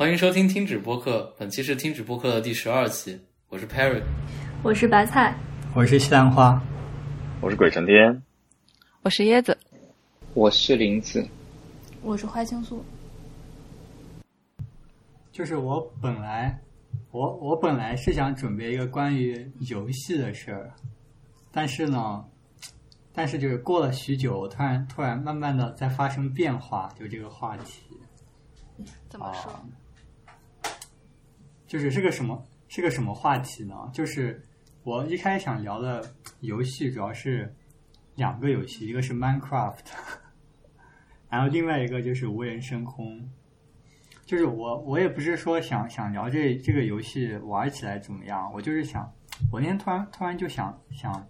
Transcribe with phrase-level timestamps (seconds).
[0.00, 4.02] 欢迎收听听止播客，本期是听止播客的第十二期，我是 Perry，
[4.62, 5.36] 我是白菜，
[5.74, 6.58] 我是西兰花，
[7.42, 8.22] 我是鬼神天，
[9.02, 9.54] 我是椰子，
[10.32, 11.22] 我是林子，
[12.00, 12.82] 我是花青素。
[15.32, 16.58] 就是我本来，
[17.10, 20.72] 我我本来是想准备一个关于游戏的事儿，
[21.52, 22.24] 但是呢，
[23.12, 27.82] 但是就是过了许久，我突然突然慢慢的在发生变化，就这个话题。
[29.10, 29.52] 怎么说？
[31.70, 33.88] 就是是个什么是个什么话题呢？
[33.92, 34.42] 就是
[34.82, 36.04] 我一开始想聊的
[36.40, 37.54] 游戏主要是
[38.16, 39.76] 两个游戏，一个是 Minecraft，
[41.30, 43.30] 然后另外一个就是无人升空。
[44.26, 49.08] 就是我我也不是说想想聊这这个游戏玩起来怎么样，我就是想，
[49.52, 51.24] 我那天突然突然就想想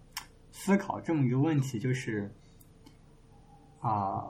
[0.53, 2.35] 思考这么一个问题，就是
[3.81, 4.25] 啊。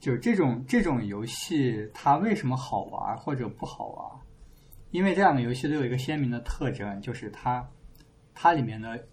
[0.00, 4.21] 就这种这种游戏，它为什么好玩或者不好玩？
[4.92, 7.68] 因为这两个游戏都有一个鲜明的特征，就是它
[8.32, 9.08] 它里面的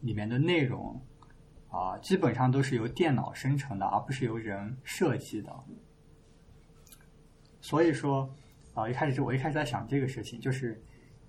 [0.00, 0.98] 里面的内容
[1.68, 5.52] 啊，基本上都是由电脑生成的，而不是由人设计的。
[7.60, 8.34] 所以说
[8.72, 10.82] 啊，一开始我一开始在想这个事情，就是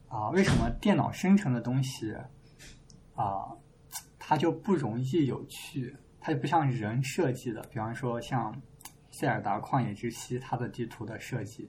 [0.07, 2.15] 啊，为什么电脑生成的东西
[3.15, 3.51] 啊，
[4.17, 5.93] 它就不容易有趣？
[6.21, 8.55] 它就不像人设计的，比方说像。
[9.09, 11.67] 塞尔达旷野之息，它的地图的设计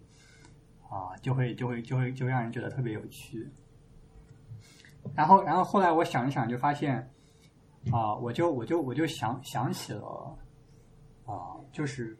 [0.88, 3.48] 啊，就会就会就会就让人觉得特别有趣。
[5.14, 6.96] 然后，然后后来我想一想，就发现
[7.92, 10.38] 啊，我就我就我就想想起了
[11.24, 12.16] 啊，就是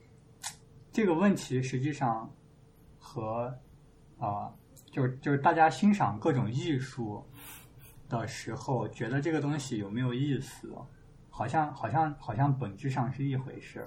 [0.93, 2.31] 这个问题实际上
[2.99, 3.55] 和
[4.19, 4.53] 啊，
[4.91, 7.23] 就是就是大家欣赏各种艺术
[8.09, 10.73] 的时候，觉得这个东西有没有意思，
[11.31, 13.85] 好像好像好像本质上是一回事。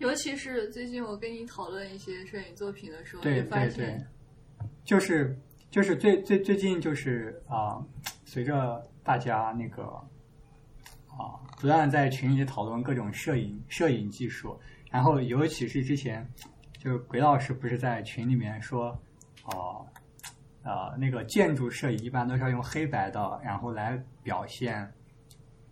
[0.00, 3.98] 尤其是最近我跟你讨论一些摄影作品的时候，对对对，
[4.82, 5.38] 就是
[5.70, 7.78] 就是最最最近就是啊，
[8.24, 9.84] 随着大家那个
[11.06, 14.58] 啊，不断的在群里讨论各种摄影摄影技术，
[14.90, 16.26] 然后尤其是之前
[16.78, 18.98] 就是鬼老师不是在群里面说
[19.44, 19.86] 哦
[20.62, 24.90] 啊那个建筑摄影一般都是要用黑白的，然后来表现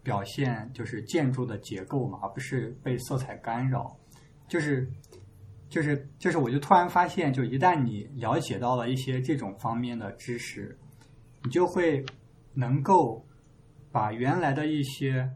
[0.03, 3.97] 表现就是建筑的结构嘛，而不是被色彩干扰。
[4.49, 4.91] 就是，
[5.69, 10.77] 就是，就是，我就突然发现，就一旦你了解到了一些这种方面的知识，
[11.45, 12.03] 你就会
[12.55, 13.23] 能够
[13.93, 15.31] 把原来的一些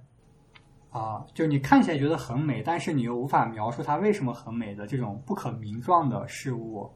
[0.91, 6.91] 啊，就你看起来觉得很美，但是你又无法描述它为什么很美的这种不可名状的事物，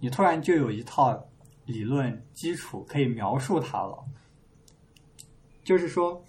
[0.00, 1.22] 你突然就有一套
[1.66, 4.04] 理论基础可以描述它了。
[5.62, 6.24] 就是说，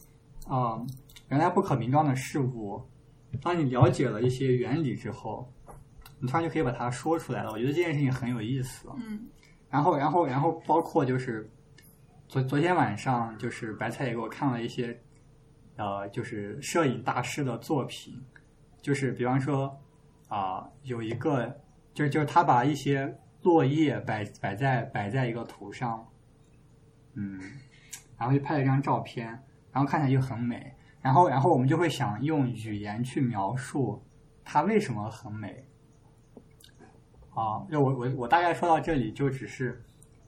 [0.48, 0.86] 啊，
[1.30, 2.86] 原来不可名状的事物。
[3.42, 5.52] 当你了解了一些原理之后，
[6.20, 7.52] 你突然就可以把它说出来了。
[7.52, 8.90] 我觉得这件事情很有意思。
[8.98, 9.28] 嗯。
[9.70, 11.48] 然后，然后，然后，包括就是
[12.28, 15.00] 昨昨天晚上，就是白菜也给我看了一些，
[15.76, 18.20] 呃，就是摄影大师的作品。
[18.82, 19.80] 就是比方说
[20.28, 21.56] 啊，有一个，
[21.94, 26.08] 就是就是他把一些落叶摆摆在摆在一个图上，
[27.14, 27.40] 嗯，
[28.18, 29.28] 然后就拍了一张照片，
[29.72, 30.74] 然后看起来就很美。
[31.02, 34.04] 然后，然后我们就会想用语言去描述
[34.44, 35.66] 它为什么很美。
[37.34, 39.82] 啊，就我我我大概说到这里，就只是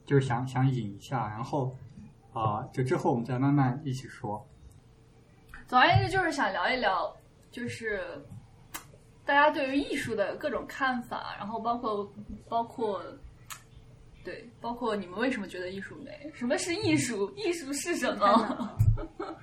[0.06, 1.76] 就是想想引一下，然后
[2.32, 4.46] 啊，就之后我们再慢慢一起说。
[5.66, 7.14] 总而言之，就是想聊一聊，
[7.50, 8.00] 就是
[9.26, 12.10] 大家对于艺术的各种看法，然后包括
[12.48, 13.02] 包括
[14.24, 16.30] 对，包括你们为什么觉得艺术美？
[16.32, 17.30] 什么是艺术？
[17.36, 18.76] 艺术是什么？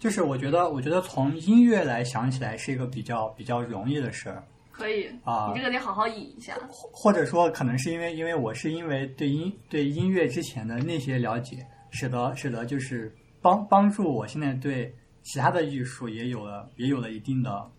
[0.00, 4.42] 就是我觉得，我觉得从音乐来想起来是一个比较比较容易的事儿。
[4.72, 6.56] 可以啊，你这个得好好引一下。
[6.70, 14.90] 或者说，可能是因为因为我是因为对音对音乐之前的那些了解，使得使得就是帮帮助我现在对
[15.22, 17.70] 其他的艺术也有了也有了一定的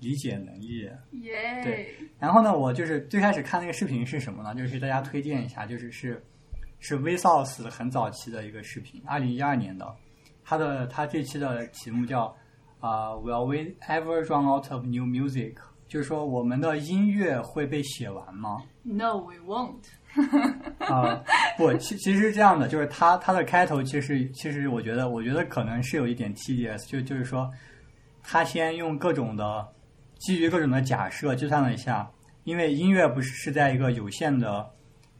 [0.00, 0.80] 理解能力。
[1.22, 1.62] 耶。
[1.62, 1.94] 对。
[2.18, 4.52] 然后呢，我就是最开始看那个视频是什么呢？
[4.52, 6.20] 就是大家推荐一下，就是是
[6.80, 9.94] 是 V Sauce 很早期的一个视频，二零一二年的。
[10.48, 12.34] 他的他这期的题目叫
[12.80, 15.56] 啊，Will we ever run out of new music？
[15.86, 19.84] 就是说我们的音乐会被写完吗？No, we won't。
[20.78, 21.22] 啊，
[21.58, 27.50] 不，其其实是这样的，就是他他的开头其实其实我觉得我觉得可能是有一点 tedious，就就是说
[28.22, 29.68] 他先用各种的
[30.16, 32.10] 基于各种的假设计算了一下，
[32.44, 34.66] 因为音乐不是是在一个有限的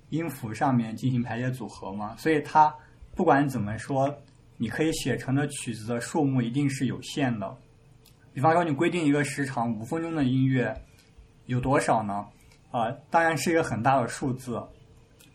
[0.08, 2.74] 音符上面进行排列组合嘛，所以他
[3.14, 4.08] 不管怎么说。
[4.58, 7.56] 你可以写成的曲子的数目一定是有限的，
[8.34, 10.76] 比方说你规定一个时长五分钟的音乐
[11.46, 12.26] 有多少呢？
[12.70, 14.62] 呃，当然是一个很大的数字。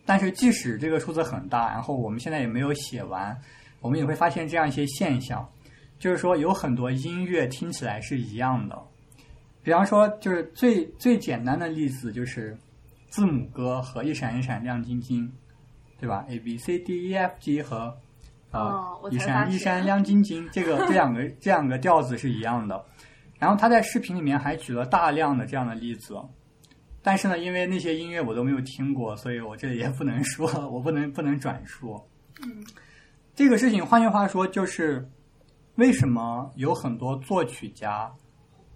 [0.06, 3.36] 但是即使这个数字很大，然后我们现在也没有写完，
[3.80, 5.50] 我们也会发现这样一些现象，
[5.98, 8.78] 就是说有很多音乐听起来是一样的。
[9.64, 12.58] 比方说，就是最最简单的例子就是
[13.08, 15.32] 字母歌和一闪一闪亮晶晶，
[15.98, 17.98] 对吧？A B C D E F G 和
[18.54, 22.86] 呃、哦我一闪一闪亮晶晶，这个这两个这两个调子是一样的。
[23.40, 26.16] 然后他在视频里面还举了大量的这样的例子，
[27.02, 32.02] 但是呢，因为那些音乐我都没有听过，所以我这里也不能说，我不能不能转述。
[32.42, 32.64] 嗯，
[33.36, 35.06] 这个事情，换句话说，就是
[35.76, 38.10] 为什么有很多作曲家，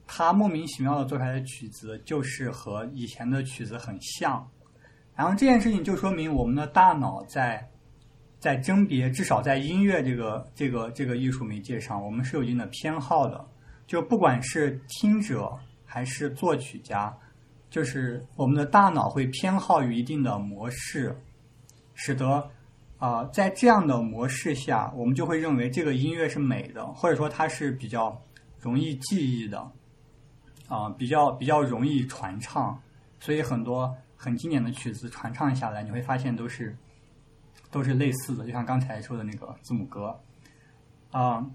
[0.06, 4.45] 他莫名其妙的做出来的曲子就是和以前的曲子很像，
[5.15, 7.65] 然后这件事情就说明我们的大脑在
[8.39, 13.43] 在甄别，至少在音乐这个这个这个艺术媒介上，我们是有一定的偏好的。
[13.87, 15.51] 就不管是听者
[15.85, 17.15] 还是作曲家，
[17.69, 21.17] 就是我们的大脑会偏好于一定的模式，
[21.93, 22.49] 使得
[22.99, 28.19] 啊、在这样的模式下，我们就会认为这个音乐是美的，或者说它是比较
[28.59, 29.71] 容易记忆的，
[30.67, 32.77] 啊、比较比较容易传唱，
[33.19, 36.75] 所以很多很经典的曲子传唱下来，你会发现都是
[37.69, 40.19] 都是类似的，就像刚才说的那个字母歌，
[41.11, 41.45] 啊、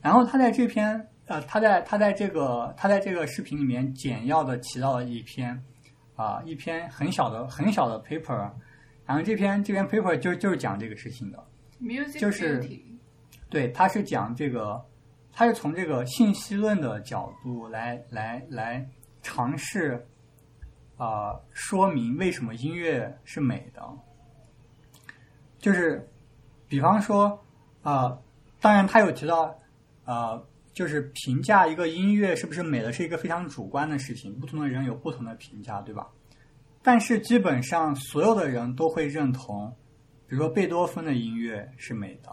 [0.00, 5.62] 然后他在这篇呃，他在他在这个他在这个视频里面简要的提到了一篇
[6.14, 8.50] 啊、一篇很小的很小的 paper，
[9.04, 11.44] 然后这篇这篇 paper 就就是讲这个事情的。
[12.18, 12.66] 就是
[13.50, 14.82] 对，他是讲这个，
[15.30, 18.88] 他是从这个信息论的角度来来来
[19.20, 20.06] 尝试
[20.96, 23.82] 啊、呃说明为什么音乐是美的，
[25.66, 26.08] 就是
[26.68, 27.36] 比方说
[27.82, 28.16] 啊、
[28.60, 29.52] 当然他有提到
[30.04, 30.40] 呃，
[30.72, 36.06] 就是评价一个音乐是不是美的是一个非常主观的事情，不同的人有不同的评价，对吧？
[36.84, 39.68] 但是基本上所有的人都会认同，
[40.28, 42.30] 比如说贝多芬的音乐是美的，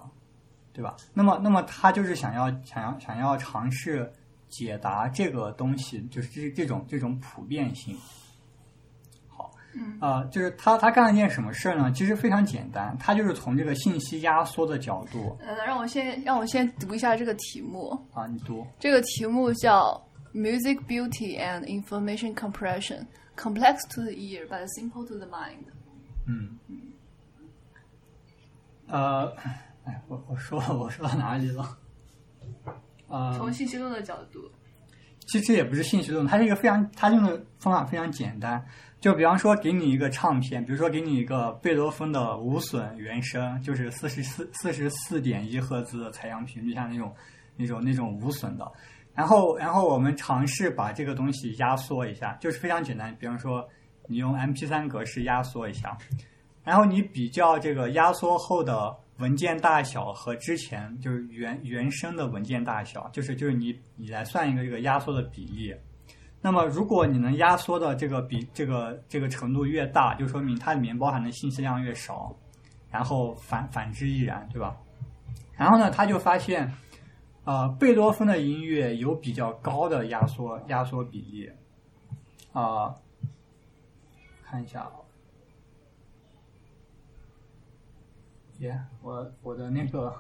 [0.72, 0.96] 对吧？
[1.12, 4.12] 那么，那么他就是想要想要想要尝试
[4.48, 7.98] 解答这个东西，就是这这种这种普遍性。
[9.74, 11.92] 好，嗯啊、就是他他干了一件什么事儿呢？
[11.92, 17.90] 其实非常简单，他就是从这个信息压缩的角度呃，让我先让我先读一下这个题目。
[18.14, 20.00] 啊，你读这个题目叫
[20.34, 23.06] Music Beauty and Information Compression:
[23.36, 25.66] Complex to the ear but simple to the mind。
[26.28, 26.58] 嗯，
[28.88, 29.36] 呃，
[29.86, 31.78] 哎，我我说我说到哪里了？
[33.08, 34.52] 呃，从信息论的角度，
[35.28, 38.64] 其实也不是信息论，它是一个非常，它用的方法非常简单。
[39.04, 47.14] 就比方说，给你一个唱片，比如说给你一个贝多芬的无损原声，就是四十四四十四点一赫兹的采样频率下那种
[47.58, 48.66] 那种那种无损的。
[49.14, 53.14] 然后，然后我们尝试把这个东西压缩一下，就是非常简单。
[53.20, 53.68] 比方说，
[54.08, 55.98] 你用 MP3 格式压缩一下，
[56.64, 65.76] 然后你比较这个压缩后的文件大小和之前就是原原生的文件大小，就是就是你你来算一个这个压缩的比例。
[66.46, 72.36] 那么，如果你能压缩的这个比这个这个程度越大，就说明它里面包含的信息量越少，
[72.92, 74.76] 然后反反之亦然，对吧？
[75.56, 76.70] 然后呢，他就发现，
[77.46, 81.50] 呃，贝多芬的音乐有比较高的压缩压缩比例，
[82.52, 82.94] 啊、
[84.44, 85.00] 看一下啊，
[88.60, 90.14] 耶、我我的那个，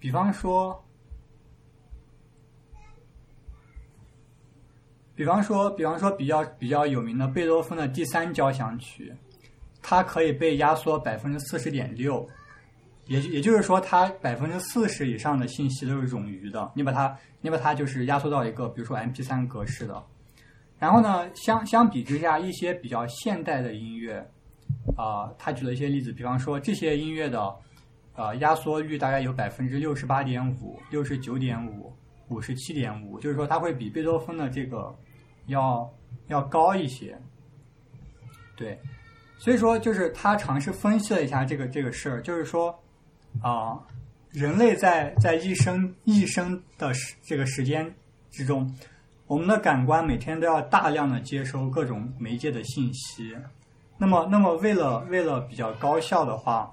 [0.00, 0.84] 比方说。
[5.18, 9.12] 比方说，比方说比较比较有名的贝多芬的第三交响曲，
[9.82, 12.24] 它可以被压缩百分之四十点六，
[13.06, 16.70] 也也就是说，它百分之四十以上的信息都是冗余的。
[16.72, 20.00] 你把它，你把它就是压缩到一个比如说 MP 3格式的。
[20.78, 24.24] 然后呢，相相比之下，一些比较现代的音乐，
[24.96, 27.52] 啊、他举了一些例子，比方说这些音乐的，
[28.14, 31.92] 呃，压缩率大概有百分之六十八点五、六十九点五、
[32.28, 34.94] 五十七点五，就是说它会比贝多芬的这个
[35.48, 35.92] 要
[36.28, 37.20] 要高一些。
[38.56, 38.80] 对，
[39.36, 42.74] 所以说就是他尝试分析了一下这个这个事儿，就是说
[43.42, 43.78] 啊、
[44.30, 47.94] 人类在在一生一生的时这个时间
[48.30, 48.74] 之中，
[49.26, 53.36] 我们的感官每天都要大量的接收各种媒介的信息。
[53.96, 56.72] 那么，那么为了为了比较高效的话，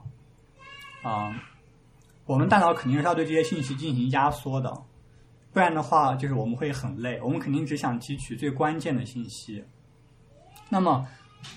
[1.03, 1.33] 啊、
[2.25, 4.71] 我们大脑肯定是要对这些信息进行压缩的，
[5.55, 7.17] 不然的话，就是我们会很累。
[7.21, 9.63] 我们肯定只想提取最关键的信息。
[10.67, 11.07] 那么，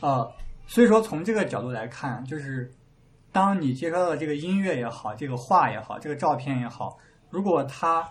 [0.01, 0.33] 呃，
[0.69, 2.73] 所以说从这个角度来看，就是
[3.33, 6.97] 当你接收到的这个音乐也好，这个画也好，这个照片也好，
[7.29, 8.09] 如果它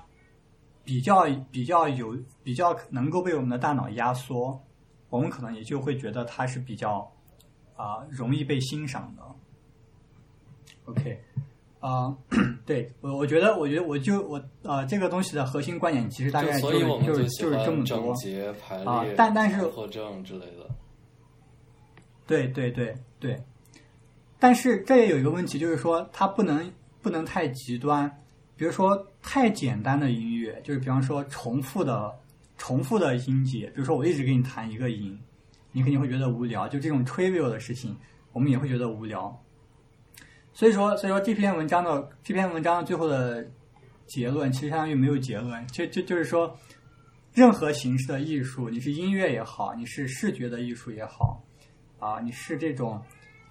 [0.83, 4.61] 比较比较有比较能够被我们的大脑压缩，
[5.07, 7.09] 我们可能也就会觉得它是比较
[7.77, 9.23] 啊、容易被欣赏的。
[10.83, 11.23] OK，
[11.79, 12.15] 啊、
[12.65, 18.13] 对我我觉得我觉得我就我呃这个东西的核心观点其实大概就就是就是就是这么多。
[18.83, 20.67] 啊列、但但是强迫症之类的。
[22.25, 23.41] 对对对对，
[24.39, 26.69] 但是这也有一个问题，就是说它不能
[27.01, 28.11] 不能太极端，
[28.55, 32.13] 比如说太简单的音乐，就是比方说重复的
[32.57, 35.17] 重复的音节，比如说我一直给你弹一个音，
[35.71, 37.95] 你肯定会觉得无聊，就这种 trivial 的事情，
[38.33, 39.41] 我们也会觉得无聊。
[40.57, 43.47] 所以说，所以说这篇文章的这篇文章最后的
[44.07, 46.57] 结论，其实相当于没有结论，就就就是说，
[47.31, 51.43] 任何形式的艺术，你是音乐也好，你是视觉的艺术也好，
[51.99, 52.99] 啊，你是这种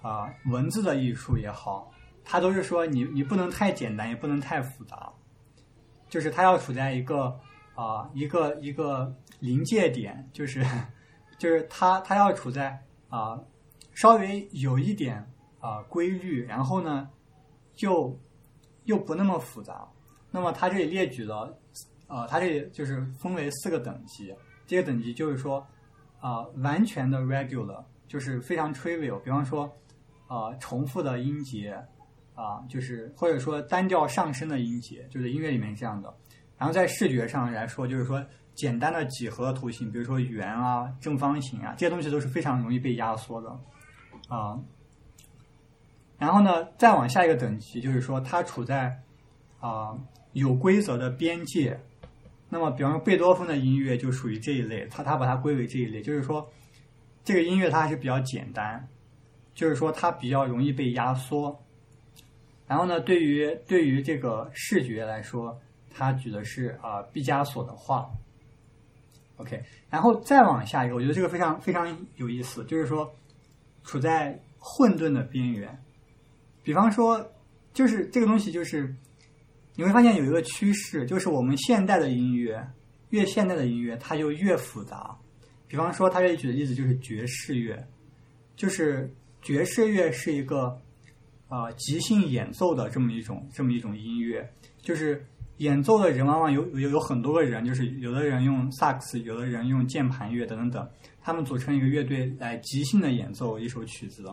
[0.01, 1.89] 啊文字的艺术也好，
[2.25, 5.09] 它都是说你你不能太简单，也不能太复杂，
[6.09, 7.33] 就是它要处在一个
[7.73, 10.61] 啊一个一个临界点，就是
[11.39, 13.39] 就是它它要处在啊
[13.93, 15.25] 稍微有一点
[15.59, 17.09] 啊规律，然后呢
[17.77, 18.17] 又
[18.85, 19.87] 又不那么复杂。
[20.29, 21.57] 那么它这里列举了，
[22.07, 24.35] 呃，它这里就是分为四个等级，
[24.65, 25.65] 这个等级就是说
[26.19, 29.71] 啊、完全的 regular，就是非常 trivial，比方说
[30.27, 31.73] 啊、重复的音节
[32.35, 36.13] 啊、就是或者说单调上升的音节，就是音乐里面这样的。
[36.57, 38.23] 然后在视觉上来说，就是说
[38.53, 43.49] 简单的几何图形，比如说圆啊、正方形啊，这些东西都是非常容易被压缩的
[44.27, 44.59] 啊、
[46.17, 48.99] 然后呢，再往下一个等级，就是说它处在
[49.59, 49.97] 啊、
[50.33, 51.79] 有规则的边界。
[52.49, 56.49] 那么，比方说贝多芬的音乐就属于这一类，他他把它归为这一类，就是说
[57.23, 58.87] 这个音乐它还是比较简单，
[59.53, 61.61] 就是说它比较容易被压缩。
[62.65, 65.59] 然后呢，对于对于这个视觉来说，
[65.93, 68.09] 他举的是啊、毕加索的画。
[69.37, 73.13] OK，然后再往下一个，我觉得这个非常非常有意思，就是说
[73.83, 75.77] 处在混沌的边缘。
[76.67, 77.25] 比方说，
[77.73, 78.93] 就是这个东西，就是
[79.73, 82.61] 你会发现有一个趋势，就是我们现代的音乐，
[83.11, 85.17] 越现代的音乐，它就越复杂。
[85.65, 87.81] 比方说，他这里举的例子就是爵士乐，
[88.57, 89.09] 就是
[89.41, 90.77] 爵士乐是一个
[91.47, 94.45] 呃即兴演奏的这么一种这么一种音乐，
[94.81, 95.25] 就是
[95.59, 100.89] 演奏的人往往有有有很多个人，就是有的人用萨克斯，有的人用键盘乐等等等，
[101.21, 104.25] 他们组成一个乐队来即兴的演奏一首曲子。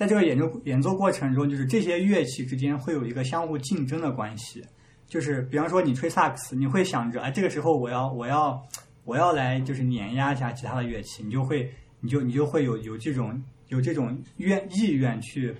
[0.00, 4.64] 在这个演奏演奏过程中，就是这些乐器之间会有一个相互竞争的关系。
[5.06, 8.58] 就是比方说你吹萨克斯，你会想着，哎，这个时候我要我要
[9.04, 15.54] 我要来就是碾压一下其他的乐器，你就会你就你就会有有这种有这种愿意愿去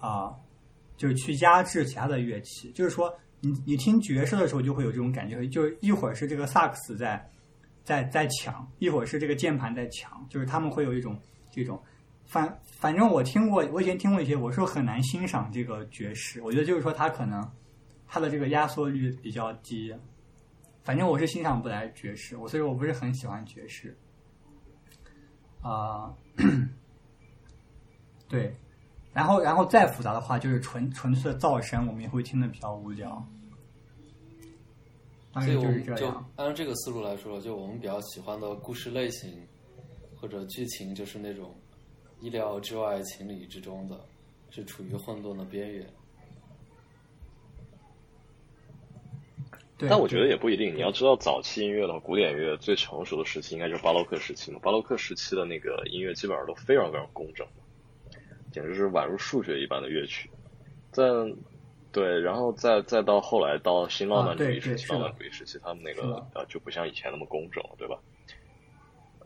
[0.00, 0.34] 啊、
[0.96, 2.72] 就是去压制其他的乐器。
[2.72, 7.24] 就是说，你你听爵士的时候就会有这种感觉，就是一会儿是这个萨克斯在
[7.84, 11.16] 在在抢，一会儿是这个键盘在抢，就是他们会有一种
[11.52, 11.80] 这种。
[12.28, 16.42] 反反正我听过，我以前听过一些，我是很难欣赏这个爵士。
[16.42, 17.42] 我觉得就是说，它可能
[18.06, 19.94] 它的这个压缩率比较低。
[20.84, 23.96] 反正我是欣赏不来爵士，我所以我不是很喜欢爵士。
[25.62, 26.14] 啊、
[28.28, 28.54] 对，
[29.12, 33.26] 然后然后再复杂的话，就是纯纯粹的噪声，我们也会听得比较无聊。
[35.34, 36.30] 所以我就是们就这样。
[36.36, 39.46] 按照这个思路来说，就我们比较喜欢的故事类型
[40.16, 41.54] 或者剧情，就是那种
[42.20, 43.98] 意料之外、情理之中的，
[44.50, 45.86] 是处于混沌的边缘。
[49.80, 50.74] 但我觉得也不一定。
[50.74, 54.58] 你要知道，早期音乐的话，古典乐最成熟的时期应该就是巴洛克时期嘛。
[54.60, 57.46] 巴洛克时期的那个音乐基本上都非常非常工整，
[58.50, 60.28] 简直是宛如数学一般的乐曲。
[60.90, 61.04] 在
[61.92, 67.96] 对，然后再再到后来到新浪漫主义时期，浪漫主义时期，他们那个呃就不像以前那么工整了，对吧？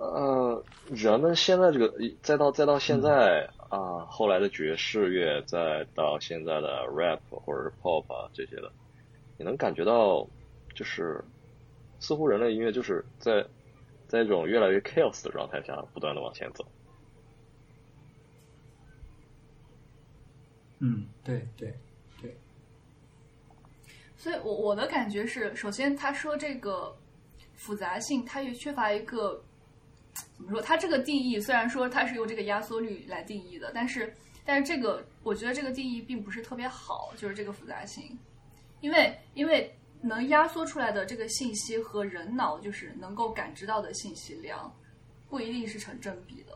[0.03, 8.71] 呃，人们现在这个，再到再到现在啊、后来的爵士乐，再到现在的 rap 或者是 pop 啊这些的，
[9.39, 10.27] 你能感觉到，
[10.75, 11.23] 就是
[12.01, 13.47] 似乎人类音乐就是在
[14.09, 16.67] 在一种越来越 chaos 的状态下不断的往前走。
[20.81, 21.73] 嗯，对对
[22.21, 22.37] 对，
[24.17, 26.95] 所以我我的感觉是，首先他说这个
[27.55, 29.41] 复杂性，它也缺乏一个
[30.45, 30.61] 怎么说？
[30.61, 34.13] 它这个定义虽然说它是用这个压缩率来定义的，但是
[34.45, 38.19] 但是这个我觉得这个定义并不是特别好，就是这个复杂性，
[38.81, 44.75] 因为因为能压缩出来的这个信息和人脑就是能够感知到的信息量，
[45.29, 46.53] 不一定是成正比的。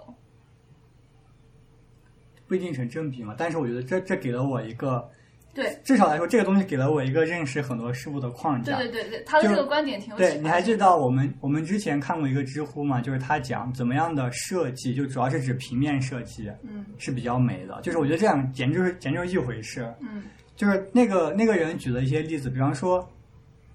[2.48, 3.34] 不一定成正比嘛。
[3.36, 5.08] 但是我觉得这这给了我一个
[5.56, 8.76] 对至少来说，这个东西给了我一个认识很多事物的框架。
[8.76, 13.00] 对对对对，他的这个观点挺有对，你还记得我们我们之前看过一个知乎嘛？
[13.00, 17.80] 就是他讲怎么样的设计，就主要是指平面设计嗯是比较美的。
[17.80, 19.92] 就是我觉得这样简直就是简直就是一回事。
[20.00, 20.22] 嗯
[20.54, 23.06] 就是那个那个人举了一些例子，比方说，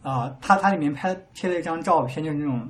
[0.01, 2.67] 啊、他他里面拍贴了一张照片，就是那种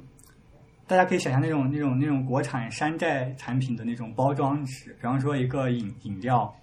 [0.86, 6.54] 大家可以想象那种那种那种国产山寨产品的那种包装纸，比方说一个饮饮料，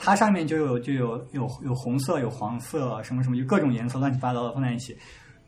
[0.00, 4.96] 它上面就有就有有有红色有黄色什么什么，就各种颜色乱七八糟的放在一起，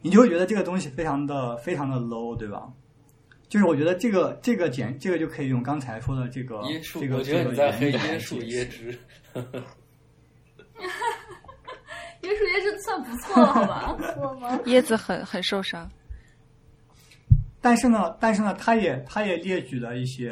[0.02, 2.69] 你就会觉得这个东西非常的非常的 low，对吧？
[3.49, 8.99] 就是我觉得这个这个简这个就可以用刚才说的这个椰树这，个我觉得你在黑这个原理来椰树椰汁。
[12.23, 14.59] 椰树椰汁算不错了， 好吧？
[14.66, 15.90] 椰子很很受伤。
[17.61, 20.30] 但是呢，但是呢，他也他也列举了一些，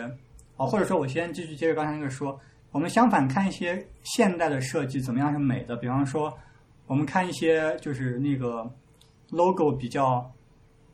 [0.57, 2.39] 啊，或者说我先继续接着刚才那个说，
[2.79, 6.33] 我们相反看一些现代的设计怎么样是美的，比方说，
[6.87, 8.73] 我们看一些就是那个
[9.31, 10.33] logo 比较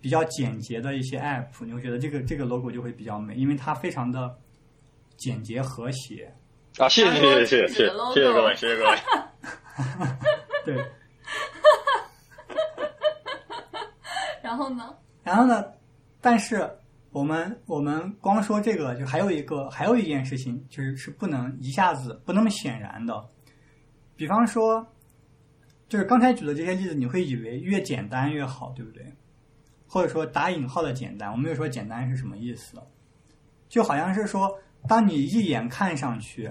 [0.00, 4.34] 比较简洁的一些 app，你会觉得这个这个 logo 就会比较美，因为它非常的
[5.18, 6.34] 简洁和谐。
[6.78, 8.96] 啊，谢谢谢谢谢谢谢谢各位，谢谢各位。
[10.64, 10.82] 对，
[14.40, 14.96] 然后呢？
[15.22, 15.62] 然后呢，
[16.22, 16.66] 但是
[17.14, 23.24] 我们我们光说这个，就还有一个还有一件事情，就是是不能一下子不那么显然的。
[24.16, 24.84] 比方说，
[25.88, 29.14] 就是刚才举的这些例子，你会以为越简单越好，对不对？
[29.86, 32.82] 或者说打引号的简单，我没有说简单是什么意思，
[33.68, 34.52] 就好像是说，
[34.88, 36.50] 当你一眼看上去，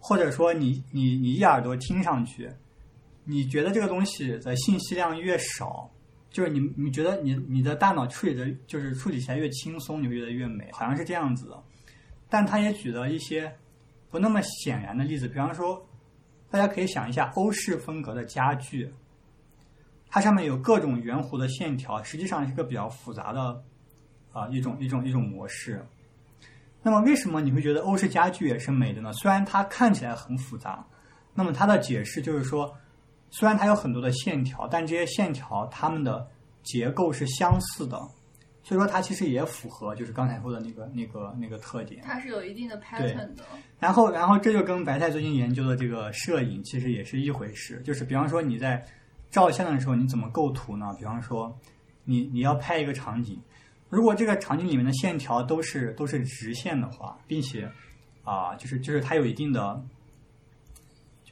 [0.00, 2.50] 或者说你你你一耳朵听上去，
[3.22, 5.88] 你觉得这个东西的信息量越少，
[6.30, 11.62] 就是你你觉得你你的大脑处理的就是处理起来越轻松，你会觉得越美，好像是这样子的。
[12.28, 13.52] 但他也举了一些
[14.08, 15.84] 不那么显然的例子，比方说，
[16.48, 18.88] 大家可以想一下欧式风格的家具，
[20.08, 23.62] 它上面有各种圆弧的线条，实际上是个比较复杂的
[24.32, 25.84] 啊、一种一种一种模式。
[26.82, 29.12] 那么为什么你会觉得欧式家具也是美的呢？
[29.12, 30.86] 虽然它看起来很复杂，
[31.34, 32.72] 那么它的解释就是说，
[33.30, 36.26] 虽然它有很多的线条，但这些线条它们的
[36.62, 37.96] 结构是相似的，
[38.62, 42.02] 所以说它其实也符合就是刚才说的那个那个那个特点。
[42.04, 43.44] 它是有一定的 pattern 的。
[43.78, 47.80] 然后，然后这就跟白菜最近研究的这个摄影其实也是一回事。
[47.84, 48.84] 就是比方说你在
[49.30, 50.94] 照相的时候，你怎么构图呢？
[50.98, 51.56] 比方说
[52.04, 53.40] 你你要拍一个场景，
[53.88, 57.70] 如果这个场景里面的线条都是都是直线的话，并且
[58.22, 59.82] 啊、就是就是它有一定的，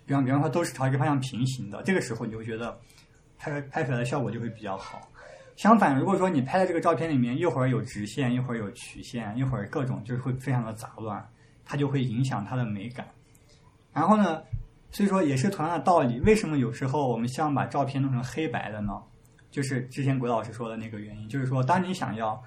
[0.09, 2.81] 比方比方说都是朝一个方向平行的，这个时候你就会觉得
[3.37, 5.07] 拍拍出来的效果就会比较好。
[5.55, 11.23] 相反，如果说你拍的这个照片里面一会儿有直线，一会儿有曲线，一会儿各种就是会非常的杂乱，
[11.63, 13.07] 它就会影响它的美感。
[13.93, 14.43] 然后呢，
[14.91, 19.03] 所以说也是同样的道理，为什么有时候我们希望把照片弄成黑白的呢？
[19.51, 22.43] 就是之前鬼老师说的那个原因，就是说当你想要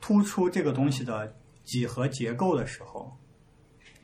[0.00, 3.14] 突出这个东西的几何结构的时候，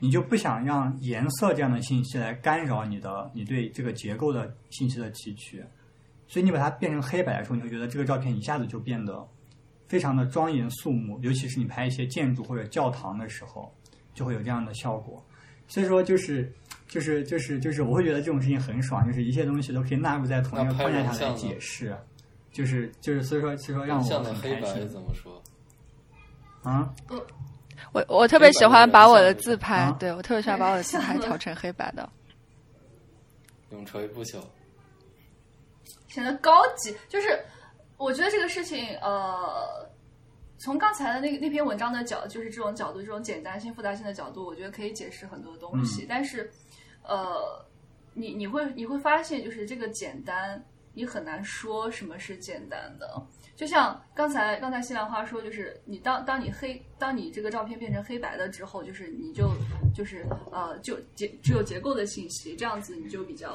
[0.03, 5.63] 你就不想让颜色这样的信息来干扰你的你对这个结构的信息的提取，
[6.27, 9.23] 所以你把它变成黑白的时候，你会觉得这个照片一下子就变得
[9.87, 13.71] 非常的庄严肃穆，尤其是你拍一些建筑或者教堂的时候，
[14.15, 15.23] 就会有这样的效果。
[15.67, 16.51] 所以说，就是
[16.87, 21.95] 就是就是就是，我会觉得这种事情很爽，就是一切东西都可以纳入在同一个框架下来解释，
[22.51, 25.39] 就是就是，所以说所以说让我很开黑白心怎么说？
[26.63, 26.91] 啊。
[27.93, 32.07] 我我特别喜欢把我的自拍啊，对我特别喜欢把我的自拍调成黑白的。
[33.71, 34.41] 永垂不朽。
[36.09, 36.95] 显得高级。
[37.07, 37.43] 就是
[37.97, 39.89] 我觉得这个事情，呃，
[40.57, 46.03] 从刚才的那个那篇文章的角，就是这种角度，这种简单性、复杂性的角度，我觉得可以解释很多东西。
[46.03, 46.51] 嗯但是，
[47.03, 47.65] 呃，
[48.13, 50.61] 你你会你会发现，就是这个简单，
[50.93, 53.25] 你很难说什么是简单的。
[53.61, 59.51] 就像刚才刚才西兰花说，就是你当当你黑当你这个照片变成黑白的之后，就是你就
[59.93, 63.53] 就是呃就结只有结构的信息，这样子你就比较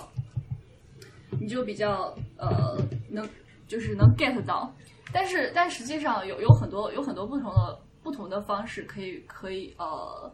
[1.41, 2.79] 你就比较呃
[3.11, 3.29] 能
[3.67, 4.73] 就是能 get 到，
[5.13, 10.33] 但是但实际上有有很多有很多不同的不同的方式可以可以呃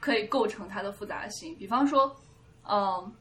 [0.00, 2.12] 可以构成它的复杂性，比方说
[2.68, 3.12] 嗯、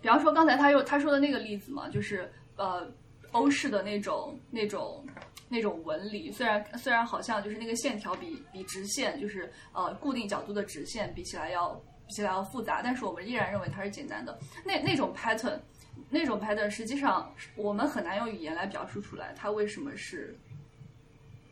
[0.00, 2.90] 比方说刚才他又他说的那个例子嘛，就是呃
[3.32, 5.04] 欧式的那种那种。
[5.52, 11.74] 那种纹理虽然虽然好像就是那个线条比比直线就是呃固定角度的直线比起来要
[12.06, 14.38] 比起来要复杂，但是我们依然认为它是简单的。
[14.64, 15.58] 那那种 pattern
[16.08, 20.38] 那种 pattern 实际上我们很难用语言来表述出来，它为什么是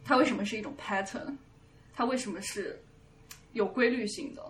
[0.05, 1.37] 它为什么是一种 pattern，
[1.93, 2.81] 它为什么是
[3.53, 4.41] 有规律性的。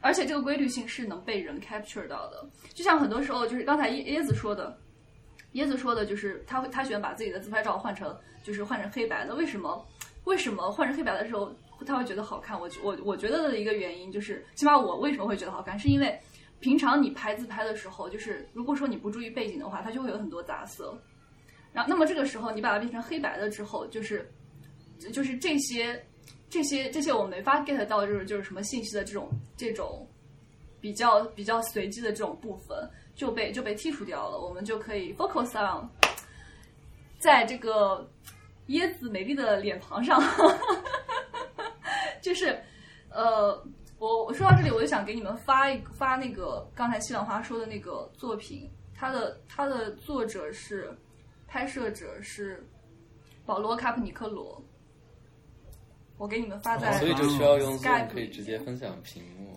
[0.00, 2.48] 而且这个规律性是能被人 capture 到的。
[2.72, 4.78] 就像很多时候，就是刚才椰椰子说的，
[5.54, 9.86] 椰子说的就是他会他喜欢把自己的自拍照换成就是换成黑白的，为什么？
[10.24, 11.54] 为什么换成黑白的时候
[11.86, 12.60] 他会觉得好看？
[12.60, 16.18] 我我我觉得的一个原因就是，起码我为什么会觉得好看，是因为
[16.58, 20.98] 平常你拍自拍的时候，就是如果说你不注意背景的话，它就会有很多杂色。
[21.72, 24.28] 然后，那么这个时候你把它变成黑白的之后，就是
[25.12, 26.04] 就是这些
[26.48, 30.08] 这些这些我没法 get 到，就是就是什么信息的这种这种
[30.80, 35.88] 比较比较随机的这种部分就被就被剔除掉了，我们就可以 focus on
[37.18, 38.08] 在这个
[38.68, 40.22] 椰子美丽的脸庞上，
[42.20, 42.56] 就是
[43.08, 43.60] 呃，
[43.98, 50.94] 我我说到这里，我就想给你们发一发那个刚才西兰花说的那个作品，它的它的作者是
[51.48, 52.62] 拍摄者是
[53.46, 54.62] 保罗卡普尼克罗，
[56.18, 59.55] 我给你们发在、哦所以就需要用 Skype 可以直接分享屏幕。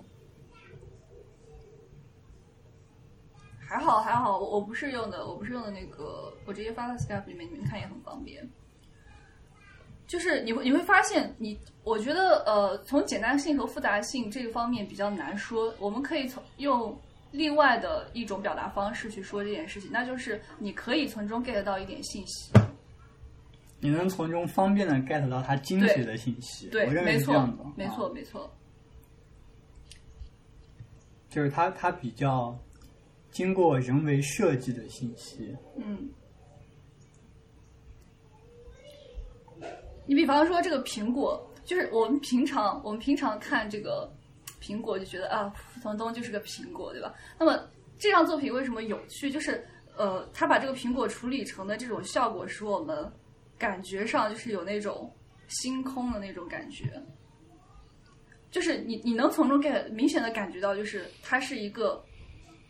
[3.70, 8.50] 还好还好，我我不是用的，我不是用的那个，我直接发到 Skype 里面，你们看也很方便。
[10.08, 15.72] 就是你会你会发现你，我觉得呃，从简单性和复杂性这个方面比较难说。
[15.78, 22.52] 我们可以从用另外的一种表达方式去说这件事情，那就是你可以从中 get 到一点信息。
[23.80, 28.52] 你能从中方便的 get 到它精髓的信息，对，我认为没错是这样的，，没错，啊没错。
[31.30, 32.58] 就是它它比较
[33.32, 36.10] 经过人为设计的信息，嗯，
[40.06, 44.12] 你比方说这个苹果，就是我们平常我们平常看这个
[44.62, 47.14] 苹果就觉得啊，蒲松东就是个苹果，对吧？
[47.40, 49.30] 那么这张作品为什么有趣？
[49.30, 49.66] 就是
[49.96, 53.10] 呃，他把这个苹果处理成的这种效果，使我们
[53.58, 55.14] 感觉上就是有那种
[55.48, 57.02] 星空的那种感觉。
[58.50, 62.04] 就是你你能从中 get 明显的感觉到，就是它是一个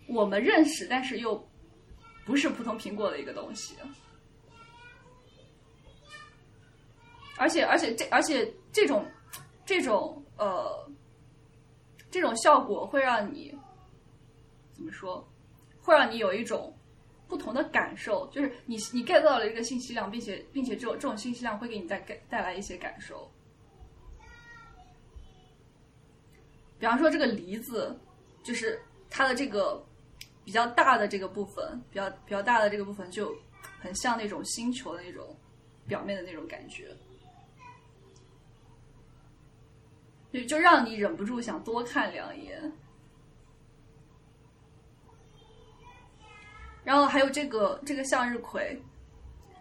[0.10, 1.48] 我们认识，但是又
[2.26, 3.76] 不是普通苹果的一个东西。
[7.38, 9.06] 而且而且这而且这种
[9.66, 10.92] 这种呃
[12.12, 13.58] 这种效果会让你
[14.74, 15.26] 怎么说？
[15.82, 16.78] 会让你有一种
[17.28, 23.32] 不同的感受，就是你你 get 到了一个信息量，并且并且这种这种信息量会给你带带带来一些感受。
[26.78, 27.98] 比方说这个梨子，
[28.44, 29.84] 就是它的这个
[30.50, 33.38] 比较大的这个部分，比较比较大的这个部分就
[33.80, 35.38] 很像那种星球的那种
[35.86, 36.88] 表面的那种感觉，
[40.34, 42.60] 就就让你忍不住想多看两眼。
[46.84, 48.82] 然后还有这个这个向日葵，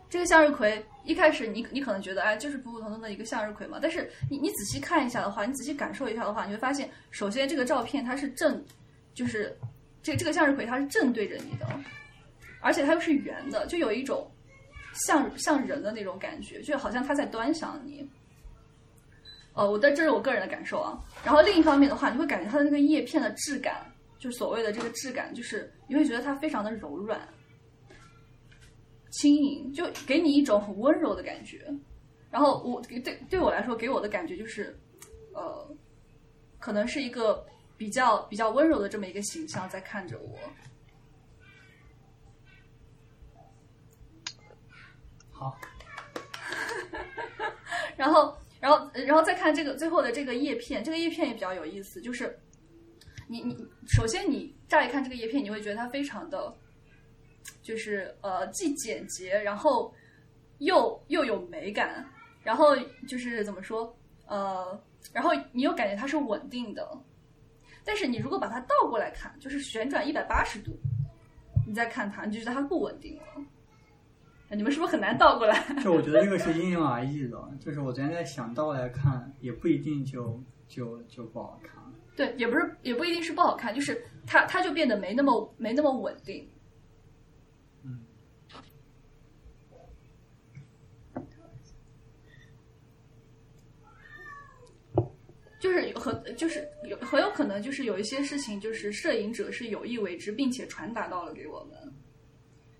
[0.08, 8.64] 这个向日葵一开始你你可能觉得哎就是普普通通的一个向日葵嘛，但是你你仔细看一下的话，你仔细感受一下的话，你会发现，首先这个照片它是正，
[9.12, 9.54] 就是
[10.08, 11.66] 这这个向日葵它是正对着你的，
[12.62, 14.26] 而且它又是圆的，就有一种
[14.94, 18.08] 像像人的那种感觉，就好像它在端详你。
[19.52, 20.98] 呃，我的这是我个人的感受啊。
[21.22, 23.84] 然后另一方面的话，你会感觉它的那个叶片的质感，
[24.18, 27.20] 就所谓的这个质感，就是你会觉得它非常的柔软、
[29.10, 31.70] 轻盈，就给你一种很温柔的感觉。
[32.30, 34.74] 然后我对对我来说，给我的感觉就是，
[35.34, 35.68] 呃，
[36.58, 37.44] 可能是一个
[37.78, 40.38] 比较比较温柔的这么一个形象在看着我。
[45.30, 45.56] 好，
[47.96, 52.36] 然后，然后，然后再看这个最后的这个叶片，这个叶片也比较有意思，就是
[53.28, 56.52] 你你首先你乍一看这个叶片，你会觉得它非常的，
[57.62, 59.94] 就是呃既简洁，然后
[60.58, 62.04] 又又有美感，
[62.42, 64.76] 然后就是怎么说呃，
[65.12, 66.84] 然后你又感觉它是稳定的，
[67.88, 70.78] 但是你如果把它倒过来看，就是旋转一百八十度，
[71.66, 73.22] 你再看它，你就觉得它不稳定了。
[74.50, 75.58] 你们是不是很难倒过来？
[75.82, 81.82] 就我觉得这个是因人而异的，就是我昨天在想倒来看，也不一定就就就不好看。
[82.14, 86.46] 对，也不是，也不一定是不好看，就是它它就变得没那么没那么稳定。
[95.58, 101.76] 就是有很就是有很有可能就是有一些事情，就是摄影者是有意为之，并且传达到了给我们。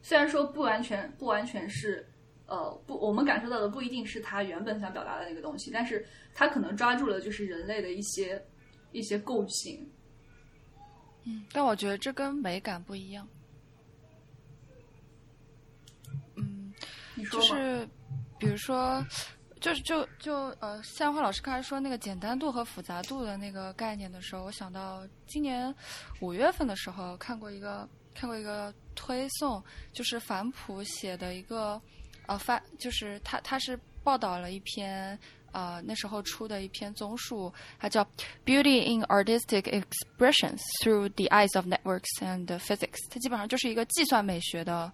[0.02, 2.06] 虽然说不完全不完全是
[2.46, 8.42] 呃不，我们感受到的不一定是他原本想表达的那个东西，但是他可能抓住了就是人类的一些
[8.92, 9.86] 一些共性。
[11.24, 13.28] 嗯，但我觉得这跟美感不一样。
[16.36, 16.72] 嗯，
[17.14, 17.46] 你说吗？
[17.48, 17.88] 就是
[18.38, 19.04] 比如说，
[19.60, 25.74] 就是就就呃，夏花老师刚才说那个简单度和复杂度的那个概念的时候，我想到今年
[26.20, 31.80] 五月份的时候看过一个看过一个推送，就是反哺写的一个
[32.26, 35.18] 呃发，就是他他是报道了一篇
[35.52, 38.04] 呃那时候出的一篇综述，它叫
[38.44, 42.78] 《Beauty in Artistic Expressions Through the Eyes of Networks and Physics》，
[43.10, 44.92] 它基本上就是一个计算美学的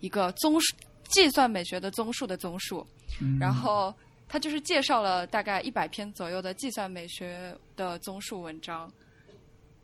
[0.00, 0.76] 一个综述，
[1.08, 2.86] 计算美学的综述的综述。
[3.20, 3.94] 嗯然后
[4.28, 8.92] 他就是介绍了大概一百篇左右的计算美学的综述文章，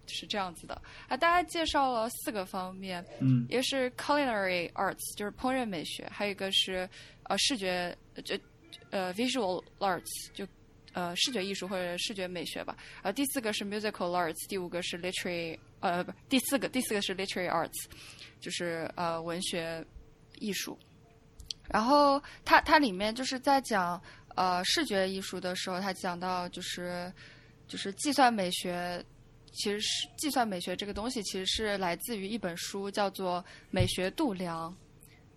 [0.04, 0.74] 就是这样子的
[1.08, 1.16] 啊。
[1.16, 6.88] 大概介绍了四个方面，嗯一个是 culinary arts，就是烹饪美学，还有一个是
[7.24, 8.36] 呃视觉，就
[8.90, 10.46] 呃 visual arts，就
[10.92, 12.76] 呃视觉艺术或者视觉美学吧。
[13.00, 17.84] 啊，第四个是 musical arts，第五个是 literary，呃不，第四个第四个是 literary arts，
[18.40, 19.84] 就是呃文学
[20.40, 20.76] 艺术。
[21.70, 24.02] 然后它它里面就是在讲
[24.36, 27.12] 呃视觉艺术的时候，他讲到就是
[27.66, 29.04] 就是计算美学，
[29.52, 33.40] 其实是计算美学这个东西其实是来自于一本书，叫做
[33.70, 34.70] 《美学度量》，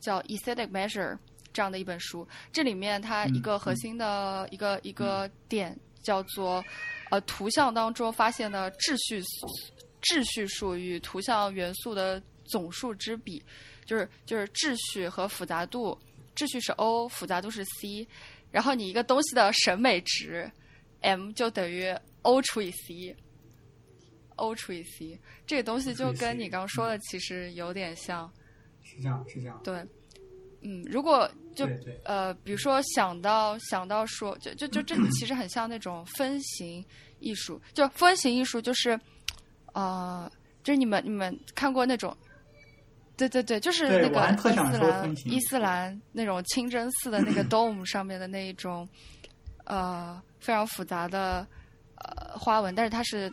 [0.03, 1.13] 叫《Aesthetic Measure》
[1.53, 2.27] 这样的一本书。
[2.51, 6.63] 这里面它一个核心的一个、一个点叫做
[7.09, 9.23] 呃图像当中发现的秩序
[10.01, 13.43] 秩序数与图像元素的总数之比，
[13.85, 15.97] 就是就是秩序和复杂度，
[16.35, 18.07] 秩序是 O，复杂度是 C，
[18.55, 20.49] 然后你一个东西的审美值
[21.01, 28.31] M 就等于 O 除以 C，O 除以 C，这个东西就跟你刚刚说的其实有点像，
[28.81, 29.59] 是这样，是这样。
[29.61, 29.85] 对，
[30.61, 31.67] 嗯，如果就
[32.05, 36.81] 呃，比如说想到想到说，就就就这其实很像那种分形
[37.19, 38.97] 艺术，就分形艺术就是，
[39.73, 40.31] 呃，
[40.63, 42.15] 就是你们你们看过那种。
[43.17, 48.87] 对对对，就是那个伊斯兰伊斯兰那种清真寺的那个 dome 上面的那一种，
[49.65, 51.47] 呃，非常复杂的
[51.95, 53.31] 呃花纹，但是它是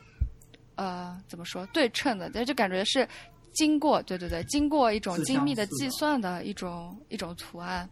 [0.76, 3.06] 呃怎么说对称的，但就感觉是
[3.54, 7.88] 经过对对对，经过一种精密的计算的一种一种图案。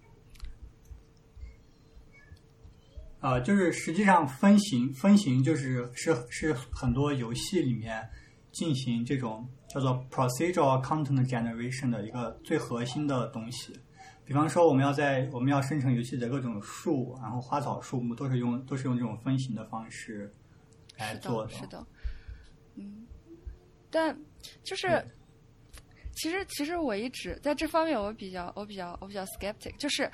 [3.21, 8.09] 呃，就是实际上分形分形就是是是很多游戏里面
[8.53, 13.73] 进行这种叫做 procedural content generation 的一个最核心的东西。
[14.25, 20.33] 比方说，我们要在我们要生成游戏的各种树，然后花草树木都是用都是用这种分形的方式
[20.99, 21.87] 来做的，是的，
[22.75, 23.07] 嗯，
[23.91, 24.17] 但
[24.65, 25.05] 就是对
[26.15, 30.11] 其实其实我一直在这方面我比较我比较我比较 skeptic，就是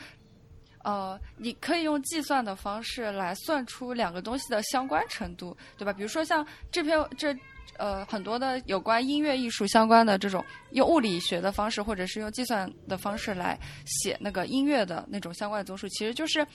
[0.85, 5.93] 呃，你可以用计算的方式来算出两个东西的相关程度，对吧？
[5.93, 7.35] 比如说像这篇这。
[7.79, 16.47] 呃，很多的有关音乐艺术相关的这种用物理学的方式，或者是用计算的方式来写那个音乐的那种相关的综述，其实就是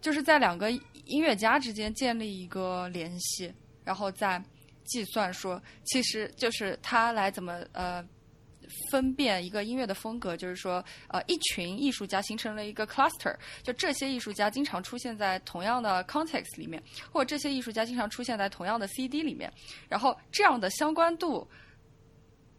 [0.00, 3.52] 就是在两个音乐家之间建立一个联系，
[3.84, 4.42] 然后再
[4.84, 8.04] 计算说，其实就是他来怎么呃
[8.90, 19.52] 分辨一个音乐的风格，就是说呃一群艺术家形成了一个 cluster，就这些艺术家经常出现在同样的 context 里面，或者这些艺术家经常出现在同样的 CD 里面，
[19.88, 21.48] 然后这样的相关度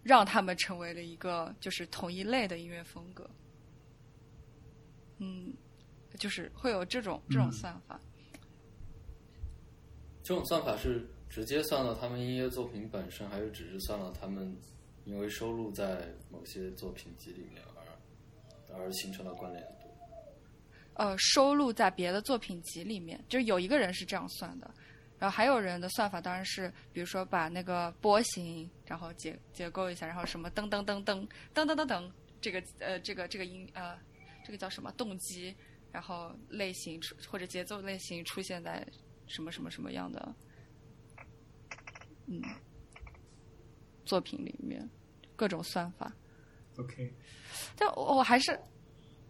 [0.04, 3.30] 让他们成为了一个就是同一类的音乐风格。
[5.20, 5.54] 嗯，
[6.18, 8.00] 就是会有这种这种嗯算法。
[10.24, 14.56] 这种算法是直接算到他们音乐作品本身，还是只是算到他们
[15.10, 17.64] 因为收录在某些作品集里面
[18.70, 19.90] 而而形成了关联度？
[20.94, 24.72] 呃收录在别的作品集里面，就是有一个人是这样算的，
[25.18, 33.98] 然后还有人的算法当然是，比如说把那个波形，然后结结构一下，然后什么噔噔噔噔噔噔噔噔，这个呃这个这个音呃
[34.46, 35.56] 这个叫什么动机，
[35.92, 38.86] 然后类型或者节奏类型出现在
[39.26, 40.36] 什么什么什么样的
[42.28, 42.40] 嗯
[44.06, 44.88] 作品里面，
[45.40, 46.12] 各种算法。
[46.78, 47.14] OK，
[47.78, 48.60] 但我我还是，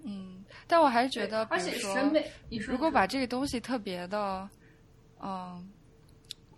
[0.04, 4.50] 嗯，但我还是觉得，而且审美，你说如果把这个东西特别的，
[5.22, 5.69] 嗯，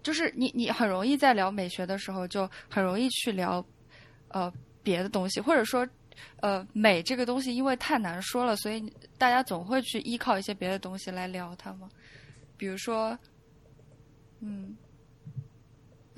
[0.02, 3.66] 就是你你很容易在聊美学的时候，就很容易去聊
[4.30, 4.50] 呃
[4.82, 5.86] 别的东西，或者说
[6.40, 8.82] 呃美这个东西因为太难说了，所以
[9.18, 11.90] 大家总会去依靠一些别的东西来聊它嘛，
[12.56, 13.18] 比如说，
[14.40, 14.78] 嗯。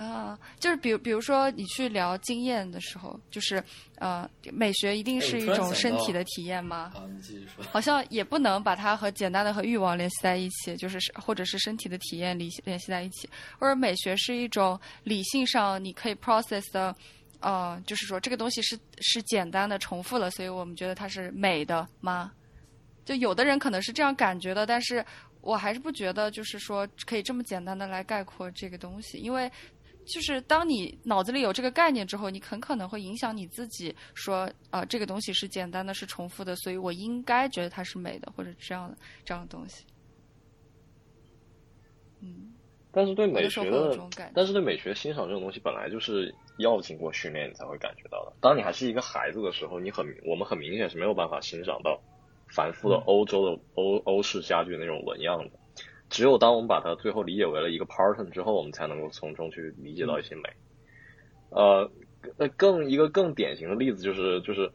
[0.07, 3.63] 啊，就是比如比如说你去聊经验的时候，就是
[3.95, 6.91] 呃，美学一定是一种身体的体验吗？
[6.93, 7.63] 好，你继续说。
[7.65, 16.95] 好像也不能把它和简单的和欲望联系在一起，就是是或者是身体的体验联系联系在一起，或者美学是一种理性上你可以 process 的，
[17.39, 22.31] 呃，就是说这个东西是是简单的重复了，所以我们觉得它是美的吗？
[23.05, 25.05] 就有的人可能是这样感觉的，但是
[25.41, 29.51] 我还是不觉得就是说可以这么简单的来概括这个东西，因为
[30.05, 39.85] 就是当你脑子里有这个概念之后，你很可能会影响你自己说啊、这个东西是简单的，是重复的，所以我应该觉得它是美的，或者这样的这样的东西。
[42.21, 42.53] 嗯，
[42.91, 43.97] 但是对美学的
[44.33, 48.33] 但是对美学欣赏这种东西本来就是要经过训练你才会感觉到的。
[48.41, 51.99] 当你还是一个孩子的时候，你很我们很明显是没有办法欣赏到
[52.49, 55.51] 繁复的欧洲的欧欧式家具那种纹样的。
[56.13, 60.43] 只有当我们把它最后理解为了一个 pattern 之后，我们才能够从中去理解到一些美。
[61.49, 61.89] 呃，
[62.37, 64.71] 那更一个更典型的例子就是就是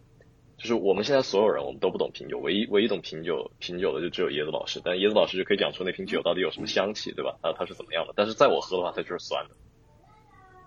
[0.57, 7.39] 就是我们现在所有人我们都不懂品酒，唯一唯一懂品酒品酒的就只有椰子老师，但椰子老师就可以讲出那瓶酒到底有什么香气，对吧？
[7.41, 8.13] 啊，它是怎么样的？
[8.17, 9.55] 但是在我喝的话，它就是酸的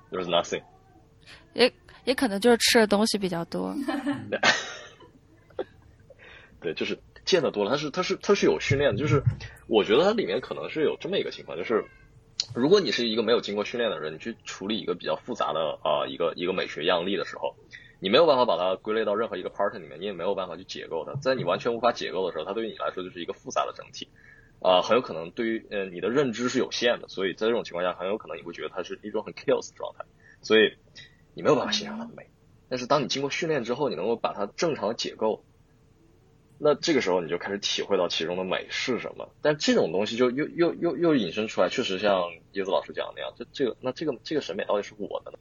[0.10, 0.64] ，there's nothing。
[1.54, 1.70] 也
[2.06, 3.76] 也可能就是吃的东西比较多。
[6.62, 9.24] 对，就是见得多了，它是它是它是有训练的，就是
[9.68, 11.86] 我觉得它里面可能是有这么一个情况，就是
[12.56, 17.56] 如果你是一个没有经过训练的人，你去处理一个比较复杂的啊、一个一个美学样例的时候，
[18.00, 24.10] 你没有办法把它归类到任何一个 part 里面，你也没有办法去解构它，在你完全无法解构的时候，它对于你来说就是一个复杂的整体。
[24.64, 30.06] 啊、很有可能对于呃你的认知是有限的，所以在这种情况下，很有可能你会觉得它是一种很 chaos 的状态，
[30.44, 30.78] 所以
[31.34, 32.28] 你没有办法欣赏它的美。
[32.70, 35.44] 但是当你经过训练之后，你能够把它正常解构，
[36.64, 39.28] 那这个时候你就开始体会到其中的美是什么。
[39.42, 42.22] 但这种东西就又又又又引申出来，确实像
[42.52, 45.40] 叶子老师讲的那样，这这个那这个这个审美到底是我的呢？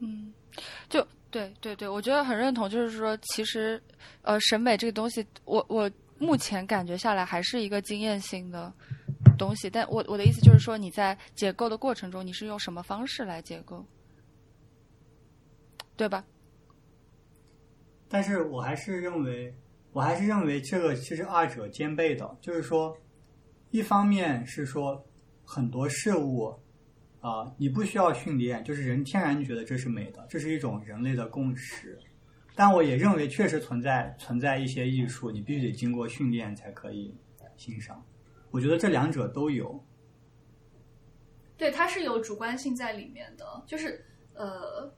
[0.00, 0.34] 嗯，
[0.90, 3.82] 就对对对，我觉得很认同，就是说，其实
[4.20, 8.70] 呃，审美这个东西，我我目前感觉下来还是一个经验性的
[9.38, 13.82] 东西，但我我的意思就是说，你在解构的过程中，你是用什么方式来解构，
[15.96, 16.22] 对吧？
[18.08, 19.54] 但是我还是认为，
[19.92, 22.96] 我还是认为这个其实二者兼备的，就是说，
[23.70, 25.04] 一方面是说
[25.44, 26.54] 很多事物
[27.20, 31.98] 啊、你不需要训练，就是人天然觉得这是美的，这是一种人类的共识。
[32.54, 37.12] 但我也认为，确实存在存在一些艺术，你必须得经过训练才可以
[37.56, 38.00] 欣赏。
[38.52, 39.84] 我觉得这两者都有。
[41.56, 44.94] 对，它是有主观性在里面的，就是呃，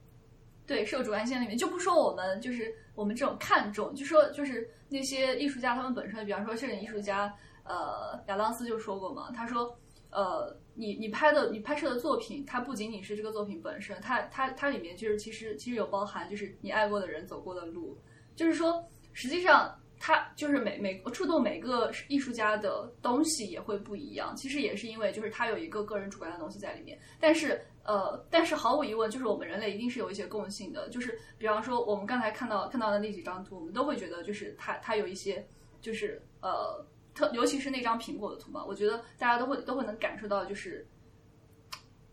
[0.69, 1.57] 对，是有主观性里面。
[1.57, 9.77] 就不说我们就是我们这种看重，就说就是那些艺术家他们本身，比方说摄影艺术家，呃，亚当斯就说过嘛，他说，
[10.11, 17.97] 呃，你你拍的你拍摄的作品，它不仅仅是这个作品本身，它它它里面就是其实其实有包含就是你爱过的人走过的路，
[18.37, 19.75] 就是说实际上。
[20.01, 26.99] 它就是每每触动每个艺术家的东西也会不一样，其实也是因为就是他有一个个人主观的东西在里面。
[27.19, 35.47] 但是呃，但是毫无疑问，就是我们人类一定是有一些共性的，就是比方说我们刚才看到看到的那几张图，我们都会觉得就是它它有一些
[35.81, 40.87] 就是呃特，尤其是那张苹果的图嘛，我觉得大家都会都会能感受到就是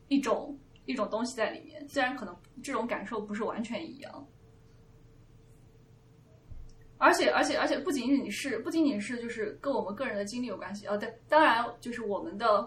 [0.08, 4.28] 一种一种东西在里面，虽然可能这种感受不是完全一样。
[6.98, 12.66] 而且而且而且不仅仅是不仅仅是就是跟我们个人的经历有关系啊，对，当然就是我们的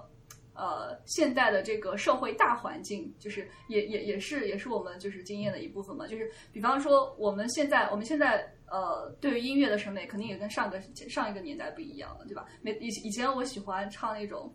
[0.54, 6.06] 呃现代的这个社会大环境，就是也也也是也是我们就是经验的一部分嘛。
[6.06, 12.44] 就是比方说我们现在我们现在呃对于音乐的审美肯定也跟上个上一个年代不一样了，对吧？
[12.60, 14.52] 每以以前我喜欢唱那种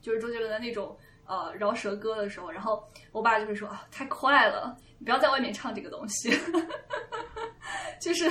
[0.00, 0.96] 就是周杰伦的那种
[1.26, 6.30] 呃饶舌歌的时候，然后我爸就会说啊太快了，你不要在外面唱这个东西，
[8.00, 8.30] 就是。